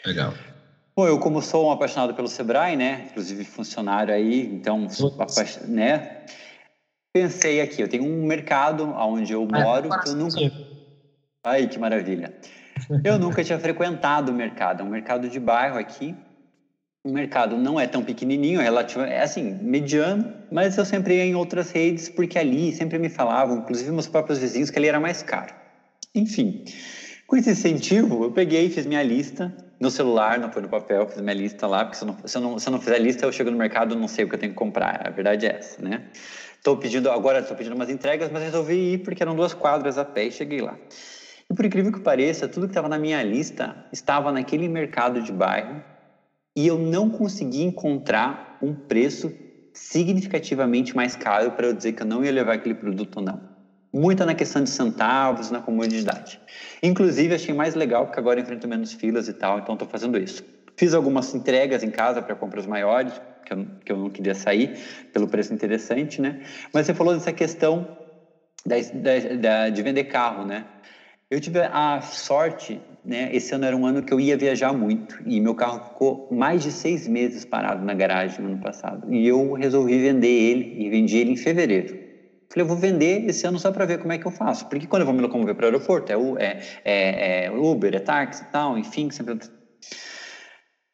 Legal. 0.05 0.33
Bom, 0.95 1.07
eu 1.07 1.17
como 1.19 1.41
sou 1.41 1.67
um 1.67 1.71
apaixonado 1.71 2.13
pelo 2.13 2.27
Sebrae, 2.27 2.75
né? 2.75 3.07
Inclusive 3.09 3.45
funcionário 3.45 4.13
aí, 4.13 4.45
então, 4.45 4.87
né? 5.67 6.25
Pensei 7.13 7.61
aqui, 7.61 7.81
eu 7.81 7.87
tenho 7.87 8.03
um 8.03 8.25
mercado 8.25 8.83
onde 8.97 9.31
eu 9.33 9.47
ah, 9.51 9.59
moro, 9.59 9.89
que 9.89 10.09
eu 10.09 10.15
nunca... 10.15 10.37
Aí, 11.45 11.67
que 11.67 11.79
maravilha. 11.79 12.33
Eu 13.03 13.17
nunca 13.17 13.43
tinha 13.43 13.57
frequentado 13.59 14.31
o 14.31 14.35
mercado, 14.35 14.81
é 14.81 14.83
um 14.83 14.89
mercado 14.89 15.29
de 15.29 15.39
bairro 15.39 15.77
aqui. 15.77 16.15
O 17.03 17.11
mercado 17.11 17.57
não 17.57 17.79
é 17.79 17.87
tão 17.87 18.03
pequenininho, 18.03 18.61
é 18.61 18.63
relativo, 18.63 19.01
é 19.01 19.23
assim, 19.23 19.57
mediano, 19.59 20.35
mas 20.51 20.77
eu 20.77 20.85
sempre 20.85 21.15
ia 21.15 21.25
em 21.25 21.33
outras 21.33 21.71
redes 21.71 22.07
porque 22.07 22.37
ali 22.37 22.71
sempre 22.73 22.99
me 22.99 23.09
falavam, 23.09 23.57
inclusive 23.57 23.91
meus 23.91 24.07
próprios 24.07 24.37
vizinhos, 24.37 24.69
que 24.69 24.77
ali 24.77 24.87
era 24.87 24.99
mais 24.99 25.23
caro. 25.23 25.51
Enfim, 26.13 26.63
com 27.25 27.35
esse 27.35 27.49
incentivo, 27.49 28.25
eu 28.25 28.31
peguei 28.31 28.67
e 28.67 28.69
fiz 28.69 28.85
minha 28.85 29.01
lista 29.01 29.51
no 29.79 29.89
celular, 29.89 30.37
não 30.37 30.51
foi 30.51 30.61
no 30.61 30.69
papel, 30.69 31.07
fiz 31.07 31.19
minha 31.19 31.33
lista 31.33 31.65
lá, 31.65 31.85
porque 31.85 31.97
se 31.97 32.03
eu 32.03 32.07
não, 32.07 32.17
se 32.23 32.37
eu 32.37 32.41
não, 32.41 32.59
se 32.59 32.69
eu 32.69 32.71
não 32.71 32.79
fizer 32.79 32.99
lista, 32.99 33.25
eu 33.25 33.31
chego 33.31 33.49
no 33.49 33.57
mercado 33.57 33.95
não 33.95 34.07
sei 34.07 34.25
o 34.25 34.29
que 34.29 34.35
eu 34.35 34.39
tenho 34.39 34.51
que 34.51 34.57
comprar. 34.59 35.01
A 35.03 35.09
verdade 35.09 35.47
é 35.47 35.55
essa, 35.55 35.81
né? 35.81 36.03
Estou 36.55 36.77
pedindo, 36.77 37.09
agora 37.09 37.39
estou 37.39 37.57
pedindo 37.57 37.75
umas 37.75 37.89
entregas, 37.89 38.29
mas 38.31 38.43
resolvi 38.43 38.93
ir 38.93 38.97
porque 38.99 39.23
eram 39.23 39.35
duas 39.35 39.55
quadras 39.55 39.97
a 39.97 40.05
pé 40.05 40.25
e 40.25 40.31
cheguei 40.31 40.61
lá. 40.61 40.77
E 41.49 41.53
por 41.55 41.65
incrível 41.65 41.91
que 41.91 41.99
pareça, 41.99 42.47
tudo 42.47 42.67
que 42.67 42.71
estava 42.71 42.87
na 42.87 42.99
minha 42.99 43.23
lista 43.23 43.87
estava 43.91 44.31
naquele 44.31 44.67
mercado 44.67 45.19
de 45.23 45.31
bairro 45.31 45.81
e 46.55 46.67
eu 46.67 46.77
não 46.77 47.09
consegui 47.09 47.63
encontrar 47.63 48.57
um 48.61 48.73
preço 48.73 49.33
significativamente 49.73 50.95
mais 50.95 51.15
caro 51.15 51.51
para 51.51 51.67
eu 51.67 51.73
dizer 51.73 51.93
que 51.93 52.03
eu 52.03 52.07
não 52.07 52.23
ia 52.23 52.31
levar 52.31 52.53
aquele 52.53 52.75
produto 52.75 53.17
ou 53.17 53.23
não 53.23 53.51
muito 53.93 54.25
na 54.25 54.33
questão 54.33 54.63
de 54.63 54.69
centavos, 54.69 55.51
na 55.51 55.59
comodidade. 55.59 56.39
Inclusive, 56.81 57.35
achei 57.35 57.53
mais 57.53 57.75
legal 57.75 58.05
porque 58.05 58.19
agora 58.19 58.39
enfrento 58.39 58.67
menos 58.67 58.93
filas 58.93 59.27
e 59.27 59.33
tal, 59.33 59.59
então 59.59 59.73
estou 59.73 59.87
fazendo 59.87 60.17
isso. 60.17 60.41
Fiz 60.77 60.93
algumas 60.93 61.33
entregas 61.35 61.83
em 61.83 61.91
casa 61.91 62.21
para 62.21 62.35
compras 62.35 62.65
maiores, 62.65 63.13
que 63.45 63.53
eu, 63.53 63.67
que 63.85 63.91
eu 63.91 63.97
não 63.97 64.09
queria 64.09 64.33
sair, 64.33 64.79
pelo 65.11 65.27
preço 65.27 65.53
interessante, 65.53 66.21
né? 66.21 66.39
Mas 66.73 66.85
você 66.85 66.93
falou 66.93 67.13
dessa 67.13 67.33
questão 67.33 67.85
da, 68.65 68.75
da, 68.93 69.35
da, 69.35 69.69
de 69.69 69.81
vender 69.81 70.05
carro, 70.05 70.45
né? 70.45 70.65
Eu 71.31 71.39
tive 71.39 71.59
a 71.61 72.01
sorte, 72.01 72.81
né? 73.05 73.33
Esse 73.33 73.55
ano 73.55 73.63
era 73.63 73.77
um 73.77 73.85
ano 73.85 74.03
que 74.03 74.13
eu 74.13 74.19
ia 74.19 74.35
viajar 74.35 74.73
muito 74.73 75.17
e 75.25 75.39
meu 75.39 75.55
carro 75.55 75.85
ficou 75.85 76.27
mais 76.29 76.61
de 76.61 76.73
seis 76.73 77.07
meses 77.07 77.45
parado 77.45 77.85
na 77.85 77.93
garagem 77.93 78.41
no 78.41 78.49
ano 78.49 78.61
passado. 78.61 79.11
E 79.13 79.25
eu 79.25 79.53
resolvi 79.53 79.97
vender 79.97 80.27
ele 80.27 80.85
e 80.85 80.89
vendi 80.89 81.17
ele 81.17 81.31
em 81.31 81.37
fevereiro. 81.37 81.97
Falei, 82.51 82.63
eu 82.63 82.67
vou 82.67 82.75
vender 82.75 83.29
esse 83.29 83.47
ano 83.47 83.57
só 83.57 83.71
para 83.71 83.85
ver 83.85 83.99
como 83.99 84.11
é 84.11 84.17
que 84.17 84.27
eu 84.27 84.31
faço. 84.31 84.67
Porque 84.67 84.85
quando 84.85 85.03
eu 85.03 85.05
vou 85.05 85.15
me 85.15 85.21
locomover 85.21 85.55
para 85.55 85.63
o 85.63 85.65
aeroporto, 85.67 86.11
é, 86.11 86.15
é, 86.37 86.59
é, 86.83 87.45
é, 87.45 87.49
Uber, 87.49 87.95
é 87.95 87.99
táxi 87.99 88.43
e 88.43 88.47
tal, 88.47 88.77
enfim, 88.77 89.09
sempre. 89.09 89.39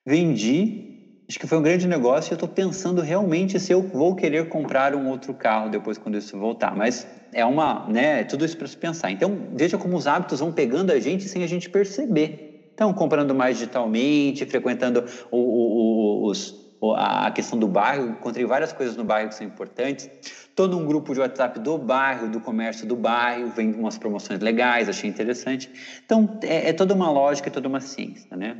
Vendi, 0.05 0.86
acho 1.27 1.39
que 1.39 1.45
foi 1.45 1.57
um 1.57 1.61
grande 1.61 1.87
negócio 1.87 2.31
e 2.31 2.33
eu 2.33 2.35
estou 2.35 2.47
pensando 2.47 3.01
realmente 3.01 3.59
se 3.59 3.71
eu 3.71 3.81
vou 3.81 4.15
querer 4.15 4.47
comprar 4.47 4.95
um 4.95 5.09
outro 5.09 5.33
carro 5.33 5.69
depois 5.69 5.97
quando 5.97 6.17
isso 6.17 6.37
voltar. 6.37 6.75
Mas 6.75 7.07
é 7.33 7.43
uma, 7.45 7.87
né, 7.87 8.21
é 8.21 8.23
tudo 8.23 8.45
isso 8.45 8.57
para 8.57 8.67
se 8.67 8.77
pensar. 8.77 9.11
Então, 9.11 9.49
veja 9.53 9.77
como 9.77 9.97
os 9.97 10.07
hábitos 10.07 10.39
vão 10.39 10.51
pegando 10.51 10.91
a 10.91 10.99
gente 10.99 11.27
sem 11.27 11.43
a 11.43 11.47
gente 11.47 11.69
perceber. 11.69 12.71
Então, 12.73 12.93
comprando 12.93 13.33
mais 13.35 13.57
digitalmente, 13.57 14.45
frequentando 14.45 15.03
o, 15.31 15.37
o, 15.37 16.29
os, 16.29 16.55
a 16.95 17.31
questão 17.31 17.57
do 17.57 17.67
bairro, 17.67 18.09
encontrei 18.09 18.45
várias 18.45 18.71
coisas 18.71 18.95
no 18.95 19.03
bairro 19.03 19.29
que 19.29 19.35
são 19.35 19.45
importantes 19.45 20.09
todo 20.57 20.75
um 20.75 20.87
grupo 20.87 21.13
de 21.13 21.19
WhatsApp 21.19 21.59
do 21.59 21.77
bairro, 21.77 22.27
do 22.29 22.41
comércio 22.41 22.87
do 22.87 22.95
bairro, 22.95 23.51
vem 23.51 23.75
umas 23.75 23.95
promoções 23.95 24.39
legais, 24.39 24.89
achei 24.89 25.07
interessante. 25.07 25.69
Então, 26.03 26.39
é, 26.41 26.69
é 26.69 26.73
toda 26.73 26.95
uma 26.95 27.11
lógica, 27.11 27.47
é 27.47 27.51
toda 27.51 27.67
uma 27.67 27.79
ciência, 27.79 28.35
né? 28.35 28.57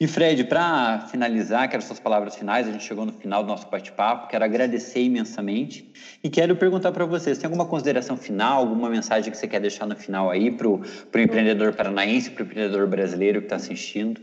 E 0.00 0.06
Fred, 0.08 0.44
para 0.44 1.06
finalizar, 1.10 1.68
quero 1.68 1.82
suas 1.82 2.00
palavras 2.00 2.34
finais, 2.34 2.66
a 2.66 2.72
gente 2.72 2.84
chegou 2.84 3.06
no 3.06 3.12
final 3.12 3.42
do 3.42 3.48
nosso 3.48 3.68
bate-papo, 3.70 4.28
quero 4.28 4.44
agradecer 4.44 5.02
imensamente 5.02 5.92
e 6.24 6.28
quero 6.28 6.56
perguntar 6.56 6.90
para 6.90 7.04
você, 7.04 7.34
tem 7.36 7.44
alguma 7.44 7.66
consideração 7.66 8.16
final, 8.16 8.60
alguma 8.60 8.90
mensagem 8.90 9.30
que 9.30 9.36
você 9.36 9.46
quer 9.46 9.60
deixar 9.60 9.86
no 9.86 9.94
final 9.94 10.30
aí 10.30 10.50
para 10.50 10.68
o 10.68 10.82
empreendedor 11.16 11.74
paranaense, 11.74 12.30
para 12.30 12.42
o 12.42 12.46
empreendedor 12.46 12.88
brasileiro 12.88 13.40
que 13.40 13.46
está 13.46 13.56
assistindo? 13.56 14.20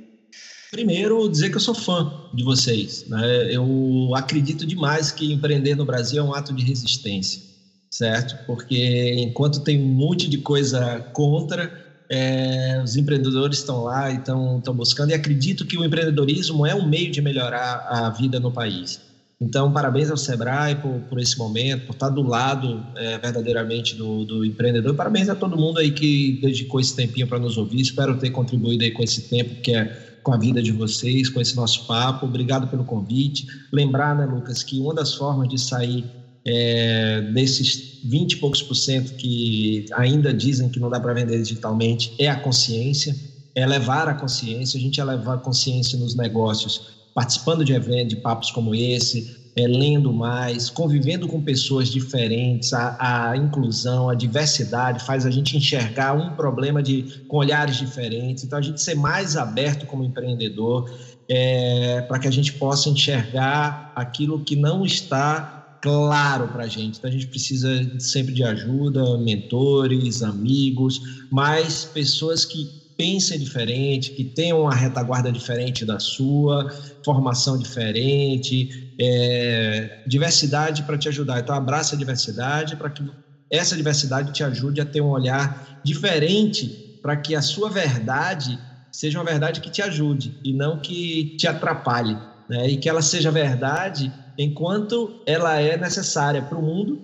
Primeiro, 0.71 1.27
dizer 1.29 1.49
que 1.49 1.55
eu 1.55 1.61
sou 1.61 1.73
fã 1.73 2.29
de 2.33 2.43
vocês. 2.43 3.07
Né? 3.07 3.55
Eu 3.55 4.11
acredito 4.15 4.65
demais 4.65 5.11
que 5.11 5.33
empreender 5.33 5.75
no 5.75 5.85
Brasil 5.85 6.21
é 6.21 6.25
um 6.25 6.33
ato 6.33 6.53
de 6.53 6.63
resistência, 6.63 7.41
certo? 7.89 8.45
Porque 8.45 9.15
enquanto 9.17 9.63
tem 9.63 9.81
um 9.81 9.87
monte 9.87 10.29
de 10.29 10.37
coisa 10.39 10.99
contra, 11.13 11.78
é, 12.09 12.81
os 12.83 12.95
empreendedores 12.95 13.59
estão 13.59 13.83
lá 13.83 14.11
e 14.11 14.15
estão 14.15 14.61
buscando, 14.73 15.11
e 15.11 15.13
acredito 15.13 15.65
que 15.65 15.77
o 15.77 15.85
empreendedorismo 15.85 16.65
é 16.65 16.73
um 16.73 16.87
meio 16.87 17.11
de 17.11 17.21
melhorar 17.21 17.85
a 17.87 18.09
vida 18.09 18.39
no 18.39 18.51
país. 18.51 18.99
Então, 19.41 19.71
parabéns 19.71 20.11
ao 20.11 20.17
Sebrae 20.17 20.75
por, 20.75 20.99
por 21.01 21.17
esse 21.17 21.37
momento, 21.37 21.85
por 21.85 21.93
estar 21.93 22.09
do 22.09 22.21
lado 22.21 22.85
é, 22.97 23.17
verdadeiramente 23.19 23.95
do, 23.95 24.25
do, 24.25 24.43
empreendedor. 24.43 24.93
Parabéns 24.95 25.29
a 25.29 25.35
todo 25.35 25.55
mundo 25.55 25.79
aí 25.79 25.91
que 25.91 26.39
dedicou 26.41 26.79
esse 26.81 26.93
tempinho 26.93 27.25
para 27.25 27.39
nos 27.39 27.57
ouvir. 27.57 27.79
Espero 27.79 28.17
ter 28.17 28.31
contribuído 28.31 28.83
aí 28.83 28.91
com 28.91 29.01
esse 29.01 29.29
tempo, 29.29 29.61
que 29.61 29.73
é 29.73 30.19
com 30.23 30.33
a 30.33 30.37
vida 30.37 30.61
de 30.61 30.73
vocês, 30.73 31.29
com 31.29 31.39
esse 31.39 31.55
nosso 31.55 31.87
papo. 31.87 32.25
Obrigado 32.25 32.67
pelo 32.67 32.83
convite. 32.83 33.47
Lembrar, 33.71 34.13
né, 34.13 34.25
Lucas, 34.25 34.61
que 34.61 34.77
uma 34.77 34.93
das 34.93 35.13
formas 35.13 35.47
de 35.47 35.57
sair 35.57 36.03
é, 36.45 37.21
desses 37.33 37.99
20 38.03 38.33
e 38.33 38.37
poucos 38.37 38.61
por 38.61 38.75
cento 38.75 39.13
que 39.15 39.85
ainda 39.93 40.33
dizem 40.33 40.69
que 40.69 40.79
não 40.79 40.89
dá 40.89 40.99
para 40.99 41.13
vender 41.13 41.41
digitalmente 41.41 42.13
é 42.17 42.29
a 42.29 42.39
consciência, 42.39 43.15
é 43.55 43.65
levar 43.65 44.07
a 44.07 44.13
consciência. 44.13 44.77
A 44.77 44.81
gente 44.81 44.99
é 44.99 45.03
levar 45.03 45.35
a 45.35 45.37
consciência 45.37 45.97
nos 45.97 46.15
negócios, 46.15 46.81
participando 47.13 47.65
de 47.65 47.73
eventos, 47.73 48.09
de 48.09 48.15
papos 48.17 48.51
como 48.51 48.73
esse, 48.73 49.37
é, 49.55 49.67
lendo 49.67 50.13
mais, 50.13 50.69
convivendo 50.69 51.27
com 51.27 51.41
pessoas 51.41 51.89
diferentes, 51.89 52.71
a, 52.73 53.31
a, 53.31 53.37
inclusão, 53.37 54.09
a 54.09 54.15
diversidade 54.15 55.03
faz 55.03 55.25
a 55.25 55.31
gente 55.31 55.57
enxergar 55.57 56.13
um 56.13 56.35
problema 56.35 56.81
de, 56.81 57.23
com 57.27 57.37
olhares 57.37 57.77
diferentes. 57.77 58.43
Então, 58.43 58.57
a 58.57 58.61
gente 58.61 58.81
ser 58.81 58.95
mais 58.95 59.35
aberto 59.35 59.85
como 59.85 60.03
empreendedor 60.03 60.89
é, 61.27 62.01
para 62.07 62.19
que 62.19 62.27
a 62.27 62.31
gente 62.31 62.53
possa 62.53 62.89
enxergar 62.89 63.91
aquilo 63.95 64.39
que 64.43 64.55
não 64.55 64.85
está 64.85 65.58
claro 65.81 66.49
para 66.51 66.63
a 66.65 66.67
gente. 66.67 66.97
Então, 66.97 67.09
a 67.09 67.13
gente 67.13 67.27
precisa 67.27 67.69
sempre 67.99 68.33
de 68.33 68.43
ajuda, 68.43 69.17
mentores, 69.19 70.21
amigos, 70.21 70.99
mas 71.31 71.85
pessoas 71.85 72.45
que 72.45 72.71
pensem 72.97 73.39
diferente, 73.39 74.13
que 74.13 74.25
tenham 74.25 74.59
uma 74.61 74.75
retaguarda 74.75 75.31
diferente 75.31 75.85
da 75.85 75.97
sua, 75.99 76.67
formação 77.03 77.57
diferente, 77.57 78.67
é, 78.99 79.89
diversidade 80.05 80.83
para 80.83 80.97
te 80.97 81.07
ajudar. 81.07 81.39
Então, 81.39 81.55
abraça 81.55 81.95
a 81.95 81.97
diversidade 81.97 82.75
para 82.75 82.89
que 82.91 83.03
essa 83.51 83.75
diversidade 83.75 84.31
te 84.31 84.43
ajude 84.43 84.81
a 84.81 84.85
ter 84.85 85.01
um 85.01 85.07
olhar 85.07 85.57
diferente 85.83 86.75
para 87.01 87.15
que 87.17 87.33
a 87.33 87.41
sua 87.41 87.69
verdade 87.69 88.61
seja 88.91 89.17
uma 89.19 89.25
verdade 89.25 89.61
que 89.61 89.71
te 89.71 89.81
ajude 89.81 90.35
e 90.43 90.53
não 90.53 90.79
que 90.79 91.33
te 91.37 91.47
atrapalhe, 91.47 92.19
né? 92.47 92.69
E 92.69 92.77
que 92.77 92.89
ela 92.89 93.01
seja 93.01 93.31
verdade 93.31 94.13
enquanto 94.39 95.11
ela 95.25 95.59
é 95.59 95.75
necessária 95.75 96.41
para 96.41 96.57
o 96.57 96.61
mundo 96.61 96.97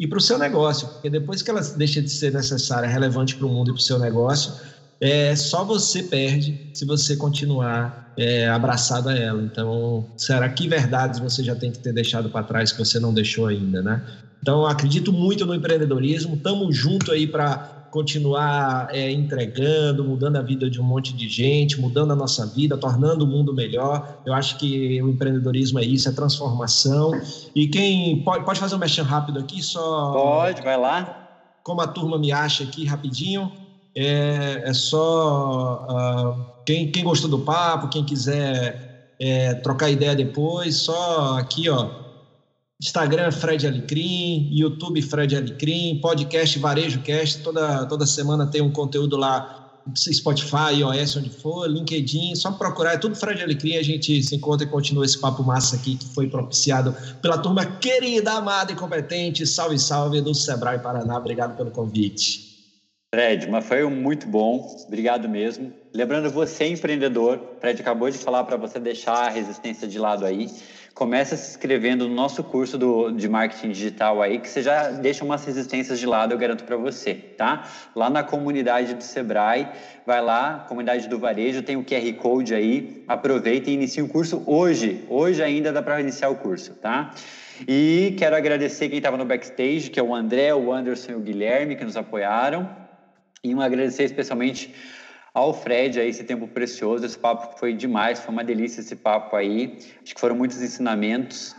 e 0.00 0.06
para 0.06 0.16
o 0.16 0.22
seu 0.22 0.38
negócio, 0.38 0.88
porque 0.88 1.10
depois 1.10 1.42
que 1.42 1.50
ela 1.50 1.60
deixa 1.76 2.00
de 2.00 2.10
ser 2.10 2.32
necessária, 2.32 2.88
relevante 2.88 3.36
para 3.36 3.46
o 3.46 3.50
mundo 3.50 3.70
e 3.70 3.74
para 3.74 3.80
o 3.80 3.82
seu 3.82 3.98
negócio, 3.98 4.54
é, 4.98 5.36
só 5.36 5.64
você 5.64 6.02
perde 6.02 6.58
se 6.72 6.86
você 6.86 7.14
continuar 7.14 8.14
é, 8.16 8.48
abraçado 8.48 9.10
a 9.10 9.14
ela. 9.14 9.42
Então, 9.42 10.06
será 10.16 10.48
que 10.48 10.66
verdades 10.66 11.20
você 11.20 11.44
já 11.44 11.54
tem 11.54 11.70
que 11.70 11.78
ter 11.78 11.92
deixado 11.92 12.30
para 12.30 12.42
trás 12.44 12.72
que 12.72 12.78
você 12.78 12.98
não 12.98 13.12
deixou 13.12 13.46
ainda, 13.46 13.82
né? 13.82 14.02
Então, 14.40 14.64
acredito 14.66 15.12
muito 15.12 15.44
no 15.44 15.54
empreendedorismo. 15.54 16.36
Tamo 16.38 16.72
junto 16.72 17.12
aí 17.12 17.26
para 17.26 17.77
continuar 17.90 18.88
é, 18.90 19.10
entregando, 19.10 20.04
mudando 20.04 20.36
a 20.36 20.42
vida 20.42 20.68
de 20.70 20.80
um 20.80 20.84
monte 20.84 21.14
de 21.14 21.28
gente, 21.28 21.80
mudando 21.80 22.12
a 22.12 22.16
nossa 22.16 22.46
vida, 22.46 22.76
tornando 22.76 23.24
o 23.24 23.28
mundo 23.28 23.52
melhor. 23.52 24.20
Eu 24.24 24.32
acho 24.34 24.58
que 24.58 25.00
o 25.02 25.08
empreendedorismo 25.08 25.78
é 25.78 25.84
isso, 25.84 26.08
é 26.08 26.12
transformação. 26.12 27.12
E 27.54 27.66
quem 27.68 28.22
pode, 28.22 28.44
pode 28.44 28.60
fazer 28.60 28.74
um 28.74 28.78
mexão 28.78 29.04
rápido 29.04 29.38
aqui, 29.38 29.62
só. 29.62 30.12
Pode, 30.12 30.62
vai 30.62 30.76
lá. 30.76 31.28
Como 31.62 31.80
a 31.80 31.86
turma 31.86 32.18
me 32.18 32.32
acha 32.32 32.64
aqui 32.64 32.84
rapidinho. 32.84 33.52
É, 33.96 34.62
é 34.64 34.72
só 34.74 35.86
uh, 35.90 36.64
quem, 36.64 36.90
quem 36.92 37.02
gostou 37.02 37.28
do 37.28 37.40
papo, 37.40 37.88
quem 37.88 38.04
quiser 38.04 38.88
é, 39.18 39.54
trocar 39.54 39.90
ideia 39.90 40.14
depois, 40.14 40.76
só 40.76 41.38
aqui, 41.38 41.68
ó. 41.68 42.07
Instagram 42.80 43.32
Fred 43.32 43.66
Alecrim, 43.66 44.48
YouTube 44.52 45.02
Fred 45.02 45.34
Alecrim, 45.34 46.00
podcast 46.00 46.56
Varejo 46.60 47.00
Cast, 47.02 47.42
toda, 47.42 47.84
toda 47.86 48.06
semana 48.06 48.46
tem 48.46 48.62
um 48.62 48.70
conteúdo 48.70 49.16
lá, 49.16 49.82
Spotify, 49.96 50.74
iOS, 50.76 51.16
onde 51.16 51.28
for, 51.28 51.66
LinkedIn, 51.66 52.36
só 52.36 52.52
procurar, 52.52 52.92
é 52.92 52.96
tudo 52.96 53.16
Fred 53.16 53.42
Alecrim, 53.42 53.76
a 53.76 53.82
gente 53.82 54.22
se 54.22 54.36
encontra 54.36 54.64
e 54.64 54.70
continua 54.70 55.04
esse 55.04 55.18
papo 55.18 55.42
massa 55.42 55.74
aqui 55.74 55.96
que 55.96 56.06
foi 56.14 56.28
propiciado 56.28 56.94
pela 57.20 57.38
turma 57.38 57.66
querida, 57.66 58.34
amada 58.34 58.70
e 58.70 58.76
competente. 58.76 59.44
Salve, 59.44 59.76
salve 59.76 60.20
do 60.20 60.32
Sebrae 60.32 60.78
Paraná, 60.78 61.18
obrigado 61.18 61.56
pelo 61.56 61.72
convite. 61.72 62.46
Fred, 63.12 63.50
mas 63.50 63.66
foi 63.66 63.82
muito 63.88 64.28
bom, 64.28 64.84
obrigado 64.86 65.28
mesmo. 65.28 65.72
Lembrando 65.92 66.30
você, 66.30 66.68
empreendedor, 66.68 67.40
Fred 67.58 67.80
acabou 67.80 68.08
de 68.08 68.18
falar 68.18 68.44
para 68.44 68.56
você 68.56 68.78
deixar 68.78 69.26
a 69.26 69.30
resistência 69.30 69.88
de 69.88 69.98
lado 69.98 70.24
aí. 70.24 70.48
Começa 70.98 71.36
se 71.36 71.50
inscrevendo 71.50 72.08
no 72.08 72.14
nosso 72.16 72.42
curso 72.42 72.76
do, 72.76 73.12
de 73.12 73.28
marketing 73.28 73.70
digital 73.70 74.20
aí, 74.20 74.40
que 74.40 74.48
você 74.48 74.60
já 74.60 74.90
deixa 74.90 75.24
umas 75.24 75.44
resistências 75.44 76.00
de 76.00 76.04
lado, 76.04 76.34
eu 76.34 76.38
garanto 76.38 76.64
para 76.64 76.76
você, 76.76 77.14
tá? 77.14 77.68
Lá 77.94 78.10
na 78.10 78.24
comunidade 78.24 78.94
do 78.94 79.04
Sebrae, 79.04 79.68
vai 80.04 80.20
lá, 80.20 80.66
comunidade 80.68 81.06
do 81.06 81.16
varejo, 81.16 81.62
tem 81.62 81.76
o 81.76 81.84
QR 81.84 82.12
Code 82.14 82.52
aí, 82.52 83.04
aproveita 83.06 83.70
e 83.70 83.74
inicia 83.74 84.04
o 84.04 84.08
curso 84.08 84.42
hoje. 84.44 85.04
Hoje 85.08 85.40
ainda 85.40 85.72
dá 85.72 85.80
para 85.80 86.00
iniciar 86.00 86.30
o 86.30 86.34
curso, 86.34 86.74
tá? 86.74 87.14
E 87.68 88.16
quero 88.18 88.34
agradecer 88.34 88.88
quem 88.88 88.98
estava 88.98 89.16
no 89.16 89.24
backstage, 89.24 89.90
que 89.90 90.00
é 90.00 90.02
o 90.02 90.12
André, 90.12 90.52
o 90.52 90.72
Anderson 90.72 91.12
e 91.12 91.14
o 91.14 91.20
Guilherme, 91.20 91.76
que 91.76 91.84
nos 91.84 91.96
apoiaram. 91.96 92.68
E 93.44 93.54
um 93.54 93.60
agradecer 93.60 94.02
especialmente 94.02 94.74
ao 95.38 95.54
Fred 95.54 96.00
aí 96.00 96.08
esse 96.08 96.24
tempo 96.24 96.48
precioso, 96.48 97.06
esse 97.06 97.16
papo 97.16 97.58
foi 97.58 97.72
demais, 97.72 98.18
foi 98.18 98.32
uma 98.32 98.42
delícia 98.42 98.80
esse 98.80 98.96
papo 98.96 99.36
aí. 99.36 99.78
Acho 100.02 100.14
que 100.14 100.20
foram 100.20 100.34
muitos 100.34 100.60
ensinamentos. 100.60 101.54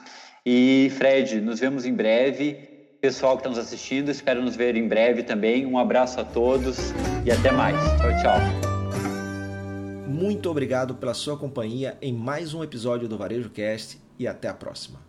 E 0.46 0.92
Fred, 0.98 1.40
nos 1.40 1.60
vemos 1.60 1.86
em 1.86 1.94
breve. 1.94 2.68
Pessoal 3.00 3.38
que 3.38 3.40
está 3.40 3.50
nos 3.50 3.58
assistindo, 3.58 4.12
espero 4.12 4.42
nos 4.42 4.58
ver 4.58 4.76
em 4.76 4.86
breve 4.86 5.24
também. 5.24 5.66
Um 5.66 5.78
abraço 5.78 6.20
a 6.20 6.26
todos 6.26 6.94
e 7.26 7.32
até 7.32 7.52
mais. 7.52 7.78
Tchau, 7.98 8.12
tchau. 8.22 8.40
Muito 10.10 10.50
obrigado 10.50 10.96
pela 10.96 11.14
sua 11.14 11.38
companhia 11.38 11.98
em 12.02 12.12
mais 12.12 12.54
um 12.54 12.62
episódio 12.62 13.08
do 13.08 13.18
Varejo 13.18 13.50
Cast 13.50 13.98
e 14.18 14.28
até 14.28 14.50
a 14.50 14.54
próxima. 14.54 15.09